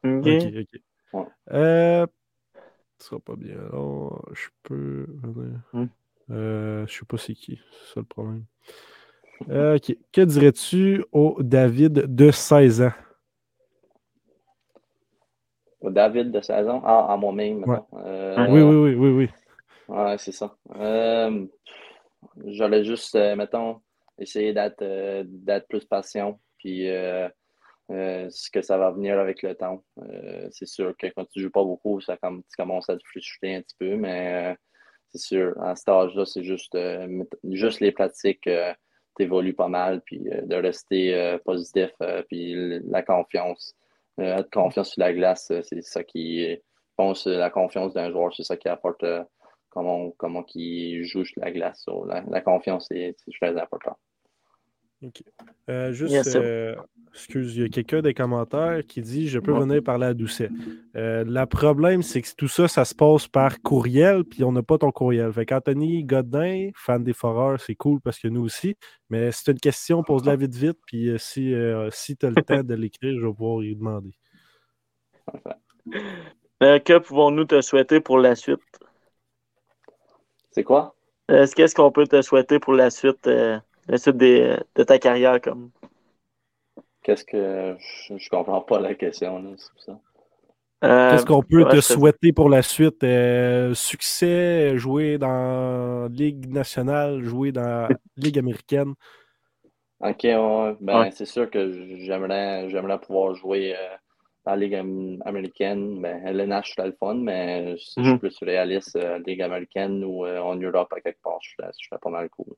Ok. 0.04 0.28
Ok. 0.28 0.82
Ouais. 1.14 1.26
Euh, 1.52 2.08
ce 3.00 3.08
sera 3.08 3.20
pas 3.20 3.36
bien. 3.36 3.58
long. 3.72 4.20
je 4.34 4.48
peux. 4.64 5.06
venir. 5.24 5.60
Hmm. 5.74 5.86
Euh, 6.32 6.88
je 6.88 7.00
sais 7.00 7.06
pas 7.06 7.18
c'est 7.18 7.34
qui. 7.34 7.60
C'est 7.72 7.94
ça 7.94 8.00
le 8.00 8.06
problème. 8.06 8.46
Euh, 9.50 9.76
ok. 9.76 9.96
Que 10.12 10.22
dirais-tu 10.22 11.04
au 11.12 11.38
David 11.42 12.16
de 12.16 12.32
16 12.32 12.82
ans? 12.82 12.92
Au 15.82 15.90
David 15.90 16.32
de 16.32 16.40
16 16.40 16.70
ans, 16.70 16.82
ah, 16.86 17.12
à 17.12 17.18
moi-même, 17.18 17.60
mettons. 17.60 17.86
Euh, 18.06 18.48
Oui, 18.50 18.62
oui, 18.62 18.76
oui, 18.76 18.96
oui, 18.96 19.10
oui. 19.10 19.30
Ouais, 19.90 20.18
c'est 20.18 20.32
ça. 20.32 20.56
Euh, 20.78 21.46
j'allais 22.46 22.86
juste, 22.86 23.16
euh, 23.16 23.36
mettons, 23.36 23.82
essayer 24.18 24.54
d'être 24.54 24.82
euh, 24.82 25.24
d'être 25.28 25.68
plus 25.68 25.84
patient, 25.84 26.40
puis 26.58 26.88
euh, 27.92 28.30
ce 28.30 28.50
que 28.50 28.62
ça 28.62 28.78
va 28.78 28.92
venir 28.92 29.20
avec 29.20 29.42
le 29.42 29.56
temps. 29.56 29.84
Euh, 30.00 30.48
c'est 30.52 30.68
sûr 30.68 30.96
que 30.98 31.08
quand 31.08 31.26
tu 31.26 31.42
joues 31.42 31.52
pas 31.52 31.64
beaucoup, 31.64 32.00
ça 32.02 32.18
comme, 32.18 32.44
tu 32.44 32.56
commences 32.58 32.90
à 32.90 32.98
te 32.98 33.04
frustrer 33.06 33.56
un 33.56 33.62
petit 33.62 33.76
peu, 33.78 33.96
mais 33.96 34.52
euh, 34.52 34.56
c'est 35.12 35.22
sûr, 35.22 35.62
à 35.62 35.76
cet 35.76 35.90
âge-là, 35.90 36.26
c'est 36.26 36.44
juste, 36.44 36.78
juste 37.52 37.82
les 37.82 37.92
pratiques, 37.92 38.48
euh, 38.48 38.74
t'évolues 39.16 39.54
pas 39.54 39.68
mal, 39.68 40.02
puis 40.02 40.20
de 40.20 40.56
rester 40.56 41.38
positif, 41.46 41.92
puis 42.30 42.80
la 42.88 43.04
confiance. 43.04 43.76
Être 44.18 44.50
confiance 44.50 44.92
sur 44.92 45.02
la 45.02 45.14
glace, 45.14 45.52
c'est 45.62 45.84
ça 45.84 46.04
qui, 46.04 46.44
je 46.44 46.60
pense, 46.96 47.28
la 47.28 47.52
confiance 47.52 47.94
d'un 47.94 48.12
joueur, 48.12 48.34
c'est 48.36 48.44
ça 48.44 48.58
qui 48.58 48.70
apporte 48.70 49.06
comment, 49.70 50.10
comment 50.18 50.44
il 50.56 51.04
joue 51.04 51.26
sur 51.26 51.44
la 51.44 51.52
glace. 51.52 51.86
La, 52.08 52.24
la 52.28 52.42
confiance, 52.42 52.88
c'est 52.90 53.16
très 53.40 53.56
important. 53.56 53.96
Euh, 55.70 55.92
juste, 55.92 56.14
Yes, 56.14 56.36
euh, 56.36 56.76
excuse, 57.14 57.56
il 57.56 57.62
y 57.64 57.66
a 57.66 57.70
quelqu'un 57.70 58.02
des 58.02 58.14
commentaires 58.14 58.86
qui 58.88 59.02
dit 59.02 59.28
Je 59.28 59.40
peux 59.40 59.52
Ouais. 59.52 59.60
venir 59.60 59.84
parler 59.84 60.06
à 60.08 60.14
Doucet. 60.14 60.50
Euh, 60.96 61.24
le 61.28 61.46
problème, 61.46 62.02
c'est 62.04 62.22
que 62.22 62.28
tout 62.38 62.48
ça, 62.48 62.68
ça 62.68 62.86
se 62.86 62.96
passe 62.96 63.28
par 63.28 63.62
courriel, 63.62 64.24
puis 64.24 64.44
on 64.44 64.52
n'a 64.52 64.64
pas 64.64 64.78
ton 64.78 64.92
courriel. 64.92 65.32
Fait 65.34 65.46
qu'Anthony 65.46 66.04
Godin, 66.04 66.70
fan 66.76 67.04
des 67.04 67.14
Foreurs, 67.14 67.60
c'est 67.60 67.76
cool 67.76 68.00
parce 68.02 68.20
que 68.20 68.28
nous 68.28 68.42
aussi. 68.42 68.76
Mais 69.10 69.32
si 69.32 69.44
tu 69.44 69.50
as 69.50 69.54
une 69.54 69.60
question, 69.60 70.04
pose-la 70.04 70.36
vite, 70.36 70.56
vite. 70.56 70.78
Puis 70.86 71.10
euh, 71.10 71.18
si, 71.18 71.54
euh, 71.54 71.90
si 71.92 72.16
tu 72.16 72.26
as 72.26 72.30
le 72.30 72.42
temps 72.42 72.64
de 72.64 72.74
l'écrire, 72.74 73.20
je 73.20 73.26
vais 73.26 73.34
pouvoir 73.34 73.64
y 73.64 73.76
demander. 73.76 74.12
Euh, 76.62 76.80
que 76.80 76.98
pouvons-nous 76.98 77.46
te 77.46 77.62
souhaiter 77.62 78.00
pour 78.00 78.18
la 78.20 78.36
suite? 78.36 78.62
C'est 80.52 80.64
quoi? 80.64 80.96
Euh, 81.32 81.46
Qu'est-ce 81.56 81.76
qu'on 81.76 81.92
peut 81.92 82.08
te 82.08 82.22
souhaiter 82.22 82.60
pour 82.60 82.74
la 82.74 82.90
suite, 82.90 83.28
euh, 83.28 83.60
la 83.88 83.98
suite 83.98 84.18
des- 84.18 84.58
de 84.76 84.84
ta 84.84 85.00
carrière? 85.00 85.42
Comme... 85.42 85.72
Qu'est-ce 87.04 87.24
que. 87.24 87.78
Je, 87.80 88.18
je 88.18 88.30
comprends 88.30 88.62
pas 88.62 88.80
la 88.80 88.96
question, 88.96 89.40
là, 89.44 89.52
c'est 89.58 89.86
ça. 89.86 90.00
Euh, 90.84 91.22
Qu'est-ce 91.22 91.26
qu'on 91.26 91.44
peut 91.44 91.66
ouais, 91.66 91.66
te 91.66 91.82
je 91.82 91.96
te- 91.96 92.00
souhaiter 92.00 92.32
pour 92.34 92.50
la 92.50 92.62
suite? 92.62 93.04
Euh, 93.04 93.74
Succès, 93.74 94.78
jouer 94.78 95.18
dans 95.18 96.08
Ligue 96.10 96.48
nationale, 96.52 97.22
jouer 97.24 97.52
dans 97.52 97.94
Ligue 98.18 98.40
américaine. 98.40 98.94
Ok, 100.00 100.20
ouais, 100.24 100.76
ben, 100.82 101.00
Ouais. 101.00 101.12
c'est 101.12 101.26
sûr 101.26 101.50
que 101.50 101.72
j'aimerais 102.00 102.70
j'aimerais 102.70 103.00
pouvoir 103.00 103.36
jouer 103.36 103.74
euh, 103.76 103.96
dans 104.46 104.52
la 104.52 104.58
Ligue 104.58 104.76
am- 104.76 105.22
américaine. 105.26 106.02
Ben, 106.02 106.22
LNH, 106.28 106.74
c'est 106.76 106.86
le 106.86 106.92
fun, 107.00 107.16
mais 107.16 107.76
si 107.78 108.04
je 108.04 108.08
Mhm. 108.08 108.18
suis 108.18 108.20
plus 108.20 108.38
réaliste, 108.42 108.96
euh, 108.98 109.20
Ligue 109.26 109.42
américaine 109.42 110.04
ou 110.04 110.26
euh, 110.26 110.40
en 110.40 110.56
Europe 110.56 110.92
à 110.94 111.00
quelque 111.02 111.22
part, 111.22 111.40
je 111.42 111.52
serais, 111.58 111.72
je 111.80 111.88
serais 111.88 112.00
pas 112.02 112.10
mal 112.10 112.30
cool. 112.30 112.54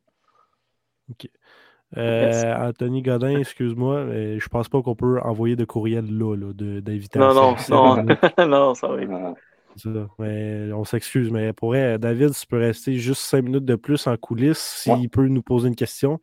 Euh, 1.98 2.26
Merci. 2.26 2.46
Anthony 2.48 3.02
Godin, 3.04 3.38
excuse-moi, 3.40 4.06
mais 4.06 4.40
je 4.40 4.50
pense 4.50 4.68
pas 4.68 4.82
qu'on 4.82 4.96
peut 4.96 5.20
envoyer 5.22 5.56
de 5.56 5.66
courriel 5.66 6.06
là, 6.18 6.36
là, 6.36 6.52
d'invitation. 6.82 7.34
Non, 7.34 7.56
non, 7.70 8.04
non, 8.04 8.48
non, 8.48 8.74
ça 8.74 8.88
va. 8.88 9.02
être- 9.02 9.10
Euh, 9.12 9.34
ça. 9.78 9.90
Mais 10.20 10.72
on 10.74 10.84
s'excuse, 10.84 11.30
mais 11.32 11.54
pour 11.54 11.70
vrai, 11.70 12.00
David, 12.00 12.32
si 12.34 12.42
tu 12.42 12.48
peux 12.48 12.58
rester 12.60 12.96
juste 12.96 13.22
cinq 13.22 13.44
minutes 13.44 13.66
de 13.66 13.76
plus 13.76 14.08
en 14.08 14.16
coulisses, 14.18 14.58
s'il 14.58 14.94
Ouais. 14.94 15.08
peut 15.10 15.28
nous 15.28 15.42
poser 15.44 15.68
une 15.68 15.76
question. 15.76 16.20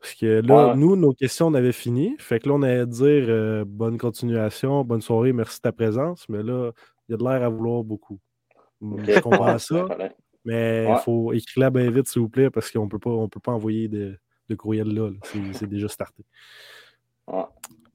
Parce 0.00 0.14
que 0.14 0.42
là, 0.42 0.54
Ouais, 0.66 0.70
ouais. 0.72 0.76
nous, 0.76 0.96
nos 0.96 1.14
questions, 1.14 1.46
on 1.46 1.54
avait 1.54 1.72
fini. 1.72 2.14
Fait 2.18 2.38
que 2.38 2.48
là, 2.48 2.54
on 2.56 2.62
allait 2.62 2.86
dire 2.86 3.24
euh, 3.28 3.64
bonne 3.66 3.96
continuation, 3.98 4.84
bonne 4.84 5.00
soirée, 5.00 5.32
merci 5.32 5.58
de 5.58 5.62
ta 5.62 5.72
présence. 5.72 6.28
Mais 6.28 6.42
là, 6.42 6.72
il 7.08 7.12
y 7.12 7.14
a 7.14 7.16
de 7.16 7.24
l'air 7.24 7.42
à 7.42 7.48
vouloir 7.48 7.82
beaucoup. 7.82 8.18
ok. 8.82 9.00
Je 9.06 9.20
comprends 9.20 9.58
ça. 9.58 9.86
Mais 10.44 10.84
il 10.84 10.92
Ouais. 10.92 10.98
faut 10.98 11.32
écrire 11.32 11.70
bien 11.70 11.90
vite, 11.90 12.06
s'il 12.08 12.20
vous 12.22 12.28
plaît, 12.28 12.50
parce 12.50 12.70
qu'on 12.70 12.88
peut 12.88 12.98
pas, 12.98 13.10
on 13.10 13.28
peut 13.28 13.40
pas 13.40 13.52
envoyer 13.52 13.88
de, 13.88 14.18
de 14.48 14.54
courriel 14.54 14.88
là. 14.88 15.08
là. 15.10 15.16
C'est, 15.24 15.52
c'est 15.54 15.66
déjà 15.66 15.88
starté. 15.88 16.24
Ouais. 17.26 17.44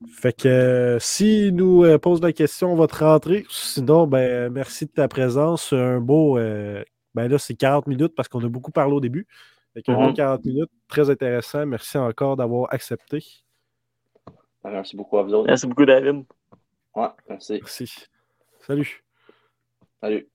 Fait 0.07 0.33
que 0.33 0.47
euh, 0.47 0.99
s'il 0.99 1.53
nous 1.55 1.83
euh, 1.83 1.97
pose 1.99 2.21
la 2.21 2.31
question, 2.31 2.71
on 2.71 2.75
va 2.75 2.87
te 2.87 2.95
rentrer. 3.03 3.45
Sinon, 3.49 4.07
ben 4.07 4.51
merci 4.51 4.85
de 4.85 4.91
ta 4.91 5.07
présence. 5.07 5.73
Un 5.73 5.99
beau 5.99 6.37
euh, 6.37 6.83
ben 7.13 7.27
là, 7.27 7.37
c'est 7.37 7.55
40 7.55 7.85
minutes 7.87 8.15
parce 8.15 8.29
qu'on 8.29 8.43
a 8.43 8.47
beaucoup 8.47 8.71
parlé 8.71 8.93
au 8.93 9.01
début. 9.01 9.27
Fait 9.73 9.83
qu'un 9.83 9.95
beau 10.07 10.13
40 10.13 10.45
minutes, 10.45 10.71
très 10.87 11.09
intéressant. 11.09 11.65
Merci 11.65 11.97
encore 11.97 12.37
d'avoir 12.37 12.73
accepté. 12.73 13.23
Merci 14.63 14.95
beaucoup 14.95 15.17
à 15.17 15.23
vous 15.23 15.33
autres. 15.33 15.47
Merci 15.47 15.67
beaucoup, 15.67 15.85
David. 15.85 16.23
Ouais, 16.95 17.07
merci. 17.29 17.53
Merci. 17.61 18.05
Salut. 18.61 19.03
Salut. 20.01 20.29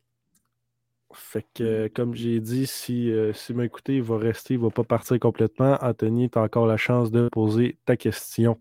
Fait 1.15 1.47
que, 1.55 1.62
euh, 1.65 1.89
comme 1.95 2.15
j'ai 2.15 2.41
dit, 2.41 2.67
si, 2.67 3.11
euh, 3.11 3.33
s'il 3.33 3.57
m'a 3.57 3.65
écouté, 3.65 3.97
il 3.97 4.03
va 4.03 4.19
rester, 4.19 4.55
il 4.55 4.61
va 4.61 4.71
pas 4.71 4.85
partir 4.85 5.19
complètement. 5.19 5.79
Anthony, 5.81 6.31
tu 6.31 6.39
as 6.39 6.43
encore 6.43 6.67
la 6.67 6.77
chance 6.77 7.11
de 7.11 7.29
poser 7.31 7.79
ta 7.87 7.97
question. 7.97 8.59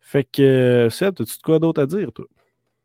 Fait 0.00 0.24
que, 0.24 0.88
Seb, 0.90 1.14
as-tu 1.20 1.38
de 1.38 1.42
quoi 1.42 1.58
d'autre 1.58 1.82
à 1.82 1.86
dire, 1.86 2.12
toi? 2.12 2.26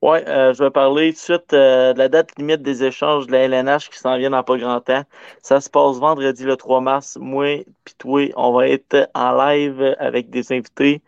Ouais, 0.02 0.26
euh, 0.30 0.54
je 0.54 0.64
vais 0.64 0.72
parler 0.72 1.12
tout 1.12 1.18
de 1.18 1.20
suite 1.20 1.54
euh, 1.54 1.92
de 1.94 1.98
la 2.00 2.08
date 2.08 2.38
limite 2.38 2.62
des 2.62 2.86
échanges 2.86 3.28
de 3.28 3.34
la 3.34 3.40
LNH 3.40 3.90
qui 3.90 4.00
s'en 4.00 4.18
vient 4.18 4.30
dans 4.30 4.44
pas 4.44 4.58
grand 4.58 4.80
temps. 4.80 5.04
Ça 5.42 5.60
se 5.60 5.70
passe 5.70 5.98
vendredi 5.98 6.46
le 6.46 6.56
3 6.56 6.80
mars. 6.80 7.18
Moi 7.20 7.66
puis 7.84 7.96
toi, 7.98 8.22
on 8.38 8.54
va 8.54 8.70
être 8.70 9.10
en 9.14 9.34
live 9.36 9.96
avec 10.00 10.30
des 10.30 10.54
invités. 10.54 11.02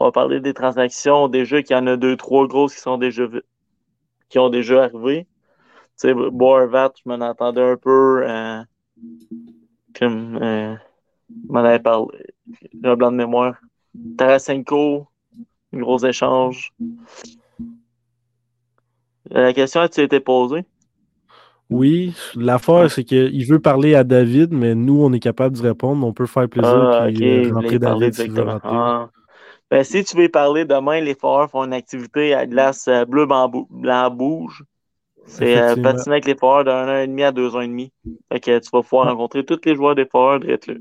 On 0.00 0.06
va 0.06 0.12
parler 0.12 0.40
des 0.40 0.54
transactions. 0.54 1.28
Déjà 1.28 1.62
qu'il 1.62 1.76
y 1.76 1.78
en 1.80 1.86
a 1.88 1.96
deux, 1.96 2.16
trois 2.16 2.46
grosses 2.46 2.74
qui 2.74 2.80
sont 2.80 2.98
déjà 2.98 3.24
qui 4.28 4.38
ont 4.38 4.50
déjà 4.50 4.84
arrivé. 4.84 5.26
Tu 6.00 6.08
sais, 6.08 6.14
Boervat, 6.14 6.92
je 6.96 7.08
m'en 7.10 7.24
entendais 7.24 7.62
un 7.72 7.76
peu. 7.76 8.22
euh, 8.24 8.62
comme 9.98 10.38
euh, 10.40 10.74
m'en 11.48 11.60
avais 11.60 11.80
parlé. 11.80 12.06
J'ai 12.72 12.88
un 12.88 12.96
blanc 12.96 13.10
de 13.10 13.16
mémoire. 13.16 13.56
Tarasenko, 14.16 15.06
un 15.72 15.78
gros 15.78 15.98
échange. 15.98 16.72
Euh, 19.34 19.42
La 19.42 19.52
question 19.52 19.80
a-t-il 19.80 20.04
été 20.04 20.20
posée? 20.20 20.64
Oui, 21.70 22.14
l'affaire, 22.34 22.90
c'est 22.90 23.04
qu'il 23.04 23.44
veut 23.46 23.58
parler 23.58 23.94
à 23.94 24.02
David, 24.02 24.52
mais 24.52 24.74
nous, 24.74 25.02
on 25.02 25.12
est 25.12 25.20
capable 25.20 25.54
d'y 25.54 25.62
répondre. 25.62 26.06
On 26.06 26.14
peut 26.14 26.24
faire 26.26 26.48
plaisir 26.48 26.72
Ah, 26.72 27.06
puis 27.08 27.46
euh, 27.48 27.52
rentrer 27.52 27.78
David 27.78 28.38
rentrer. 28.38 28.58
Ah. 28.62 29.10
Ben, 29.70 29.84
si 29.84 30.02
tu 30.02 30.16
veux 30.16 30.24
y 30.24 30.28
parler, 30.30 30.64
demain, 30.64 31.00
les 31.00 31.14
Foreurs 31.14 31.50
font 31.50 31.64
une 31.64 31.74
activité 31.74 32.32
à 32.32 32.46
glace 32.46 32.88
bleu 33.06 33.26
bambou, 33.26 33.66
blanc 33.70 34.10
bouge. 34.10 34.64
C'est 35.28 35.56
euh, 35.60 35.76
patiner 35.76 36.14
avec 36.14 36.26
les 36.26 36.34
Foreurs 36.34 36.64
d'un 36.64 36.88
an 36.88 36.98
et 37.00 37.06
demi 37.06 37.22
à 37.22 37.32
deux 37.32 37.54
ans 37.54 37.60
et 37.60 37.68
demi. 37.68 37.92
Fait 38.32 38.40
que 38.40 38.58
tu 38.58 38.70
vas 38.72 38.82
pouvoir 38.82 39.06
Ouais. 39.06 39.12
rencontrer 39.12 39.44
tous 39.44 39.60
les 39.64 39.74
joueurs 39.76 39.94
des 39.94 40.06
Foreurs 40.06 40.40
de 40.40 40.46
là. 40.48 40.74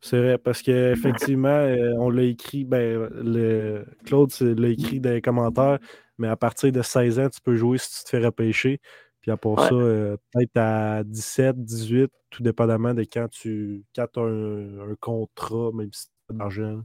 C'est 0.00 0.18
vrai, 0.18 0.38
parce 0.38 0.62
qu'effectivement, 0.62 1.48
euh, 1.48 1.94
on 1.98 2.10
l'a 2.10 2.22
écrit, 2.22 2.64
ben, 2.64 3.08
le, 3.12 3.84
Claude 4.04 4.30
l'a 4.40 4.68
écrit 4.68 5.00
dans 5.00 5.10
les 5.10 5.20
commentaires, 5.22 5.78
mais 6.18 6.28
à 6.28 6.36
partir 6.36 6.70
de 6.70 6.82
16 6.82 7.18
ans, 7.18 7.28
tu 7.28 7.40
peux 7.40 7.56
jouer 7.56 7.78
si 7.78 7.90
tu 7.98 8.04
te 8.04 8.10
fais 8.10 8.24
repêcher. 8.24 8.80
Puis 9.20 9.30
à 9.32 9.36
part 9.36 9.58
Ouais. 9.58 9.68
ça, 9.68 9.74
euh, 9.74 10.16
peut-être 10.32 10.56
à 10.56 11.02
17, 11.02 11.64
18, 11.64 12.12
tout 12.30 12.42
dépendamment 12.44 12.94
de 12.94 13.02
quand 13.02 13.28
tu 13.28 13.82
as 13.98 14.06
un, 14.16 14.90
un 14.90 14.94
contrat, 15.00 15.70
même 15.74 15.92
si 15.92 16.06
tu 16.06 16.12
as 16.30 16.34
de 16.34 16.38
l'argent. 16.38 16.82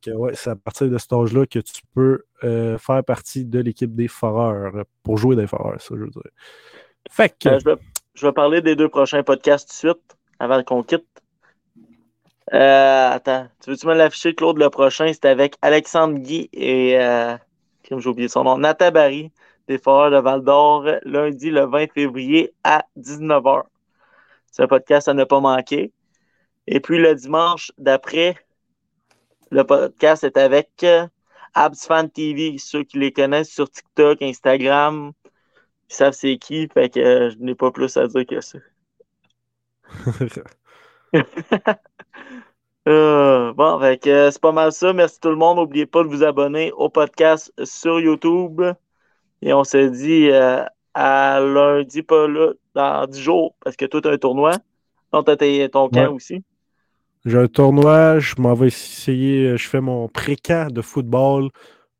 Que 0.00 0.10
ouais, 0.10 0.34
c'est 0.34 0.50
à 0.50 0.56
partir 0.56 0.88
de 0.88 0.96
cet 0.96 1.12
âge-là 1.12 1.46
que 1.46 1.58
tu 1.58 1.82
peux 1.94 2.24
euh, 2.44 2.78
faire 2.78 3.04
partie 3.04 3.44
de 3.44 3.58
l'équipe 3.58 3.94
des 3.94 4.08
Foreurs, 4.08 4.74
euh, 4.76 4.84
pour 5.02 5.18
jouer 5.18 5.36
des 5.36 5.46
Foreurs, 5.46 5.80
ça, 5.80 5.94
je 5.94 6.04
veux 6.04 6.10
dire. 6.10 6.22
Fait 7.10 7.28
que, 7.28 7.48
Euh, 7.48 7.76
je, 8.14 8.26
vais, 8.26 8.32
parler 8.32 8.62
des 8.62 8.76
deux 8.76 8.88
prochains 8.88 9.22
podcasts 9.22 9.68
tout 9.68 9.88
de 9.88 9.92
suite, 9.92 10.16
avant 10.38 10.62
qu'on 10.62 10.82
quitte. 10.82 11.06
Attends, 12.50 13.48
tu 13.62 13.70
veux-tu 13.70 13.86
me 13.86 13.94
l'afficher, 13.94 14.34
Claude, 14.34 14.58
le 14.58 14.70
prochain? 14.70 15.10
C'est 15.12 15.26
avec 15.26 15.56
Alexandre 15.62 16.18
Guy 16.18 16.48
et, 16.52 16.98
comme 17.88 18.00
j'ai 18.00 18.08
oublié 18.08 18.28
son 18.28 18.44
nom, 18.44 18.58
Nathan 18.58 18.90
Barry, 18.90 19.30
des 19.68 19.78
Foreurs 19.78 20.10
de 20.10 20.18
Val 20.18 20.42
d'Or, 20.42 20.86
lundi 21.04 21.50
le 21.50 21.66
20 21.66 21.92
février 21.92 22.52
à 22.64 22.84
19h. 22.98 23.62
C'est 24.50 24.62
un 24.62 24.68
podcast 24.68 25.08
à 25.08 25.14
ne 25.14 25.24
pas 25.24 25.40
manquer. 25.40 25.92
Et 26.66 26.80
puis 26.80 26.98
le 26.98 27.14
dimanche 27.14 27.72
d'après, 27.78 28.36
le 29.52 29.64
podcast 29.64 30.24
est 30.24 30.36
avec 30.38 30.70
euh, 30.82 31.06
Abs 31.54 31.86
Fan 31.86 32.10
TV, 32.10 32.56
ceux 32.58 32.84
qui 32.84 32.98
les 32.98 33.12
connaissent 33.12 33.50
sur 33.52 33.70
TikTok, 33.70 34.22
Instagram, 34.22 35.12
ils 35.90 35.94
savent 35.94 36.14
c'est 36.14 36.38
qui, 36.38 36.68
fait 36.72 36.88
que 36.88 37.00
euh, 37.00 37.30
je 37.30 37.36
n'ai 37.38 37.54
pas 37.54 37.70
plus 37.70 37.94
à 37.98 38.06
dire 38.08 38.26
que 38.26 38.40
ça. 38.40 38.58
Euh, 42.88 43.52
bon, 43.52 43.78
fait 43.78 43.96
que, 44.02 44.30
c'est 44.32 44.40
pas 44.40 44.50
mal 44.50 44.72
ça. 44.72 44.92
Merci 44.92 45.20
tout 45.20 45.28
le 45.28 45.36
monde. 45.36 45.58
N'oubliez 45.58 45.86
pas 45.86 46.02
de 46.02 46.08
vous 46.08 46.24
abonner 46.24 46.72
au 46.72 46.88
podcast 46.88 47.52
sur 47.62 48.00
YouTube. 48.00 48.60
Et 49.40 49.52
on 49.52 49.62
se 49.62 49.86
dit 49.86 50.30
euh, 50.30 50.64
à 50.92 51.38
lundi, 51.38 52.02
pas 52.02 52.26
là, 52.26 52.54
dans 52.74 53.06
10 53.06 53.20
jours, 53.20 53.54
parce 53.60 53.76
que 53.76 53.84
as 53.84 54.12
un 54.12 54.18
tournoi. 54.18 54.56
Non, 55.12 55.22
tu 55.22 55.30
as 55.30 55.68
ton 55.68 55.88
camp 55.90 56.00
Ouais. 56.00 56.06
aussi. 56.08 56.42
J'ai 57.24 57.38
un 57.38 57.46
tournoi, 57.46 58.18
je 58.18 58.34
m'en 58.38 58.54
vais 58.54 58.66
essayer, 58.68 59.56
je 59.56 59.68
fais 59.68 59.80
mon 59.80 60.08
pré-camp 60.08 60.72
de 60.72 60.82
football 60.82 61.50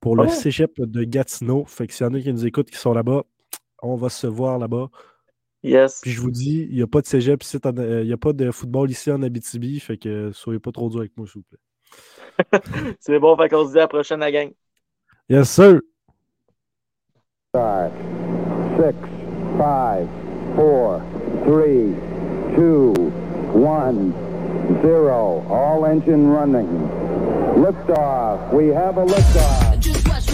pour 0.00 0.16
le 0.16 0.24
Oh. 0.24 0.28
cégep 0.28 0.72
de 0.80 1.04
Gatineau. 1.04 1.64
Fait 1.66 1.86
que 1.86 1.94
s'il 1.94 2.06
y 2.06 2.08
en 2.10 2.14
a 2.14 2.20
qui 2.20 2.32
nous 2.32 2.44
écoutent 2.44 2.70
qui 2.70 2.76
sont 2.78 2.92
là-bas, 2.92 3.22
on 3.82 3.94
va 3.94 4.08
se 4.08 4.26
voir 4.26 4.58
là-bas. 4.58 4.88
Yes. 5.62 6.00
Puis 6.02 6.10
je 6.10 6.20
vous 6.20 6.32
dis, 6.32 6.66
il 6.68 6.74
n'y 6.74 6.82
a 6.82 6.88
pas 6.88 7.00
de 7.00 7.06
cégep 7.06 7.40
ici, 7.44 7.56
en- 7.64 7.76
euh, 7.78 8.00
il 8.02 8.08
n'y 8.08 8.12
a 8.12 8.16
pas 8.16 8.32
de 8.32 8.50
football 8.50 8.90
ici 8.90 9.12
en 9.12 9.22
Abitibi, 9.22 9.78
fait 9.78 9.96
que 9.96 10.32
soyez 10.32 10.58
pas 10.58 10.72
trop 10.72 10.90
dur 10.90 11.00
avec 11.00 11.16
moi, 11.16 11.26
s'il 11.28 11.42
vous 11.42 11.46
plaît. 11.48 11.60
C'est 13.00 13.18
bon, 13.20 13.36
fait 13.36 13.48
qu'on 13.48 13.64
se 13.66 13.72
dit 13.72 13.78
à 13.78 13.82
la 13.82 13.88
prochaine, 13.88 14.18
la 14.20 14.32
gang. 14.32 14.50
Yes, 15.28 15.48
sir! 15.50 15.78
Five, 17.54 17.92
six, 18.76 18.94
five, 19.56 20.08
four, 20.56 21.00
three, 21.44 21.94
two, 22.56 22.92
one, 23.54 24.12
zero. 24.82 25.44
All 25.48 25.84
engine 25.86 26.26
running. 26.28 26.68
Liftoff. 27.56 28.52
We 28.52 28.68
have 28.68 28.96
a 28.96 29.04
liftoff. 29.04 30.31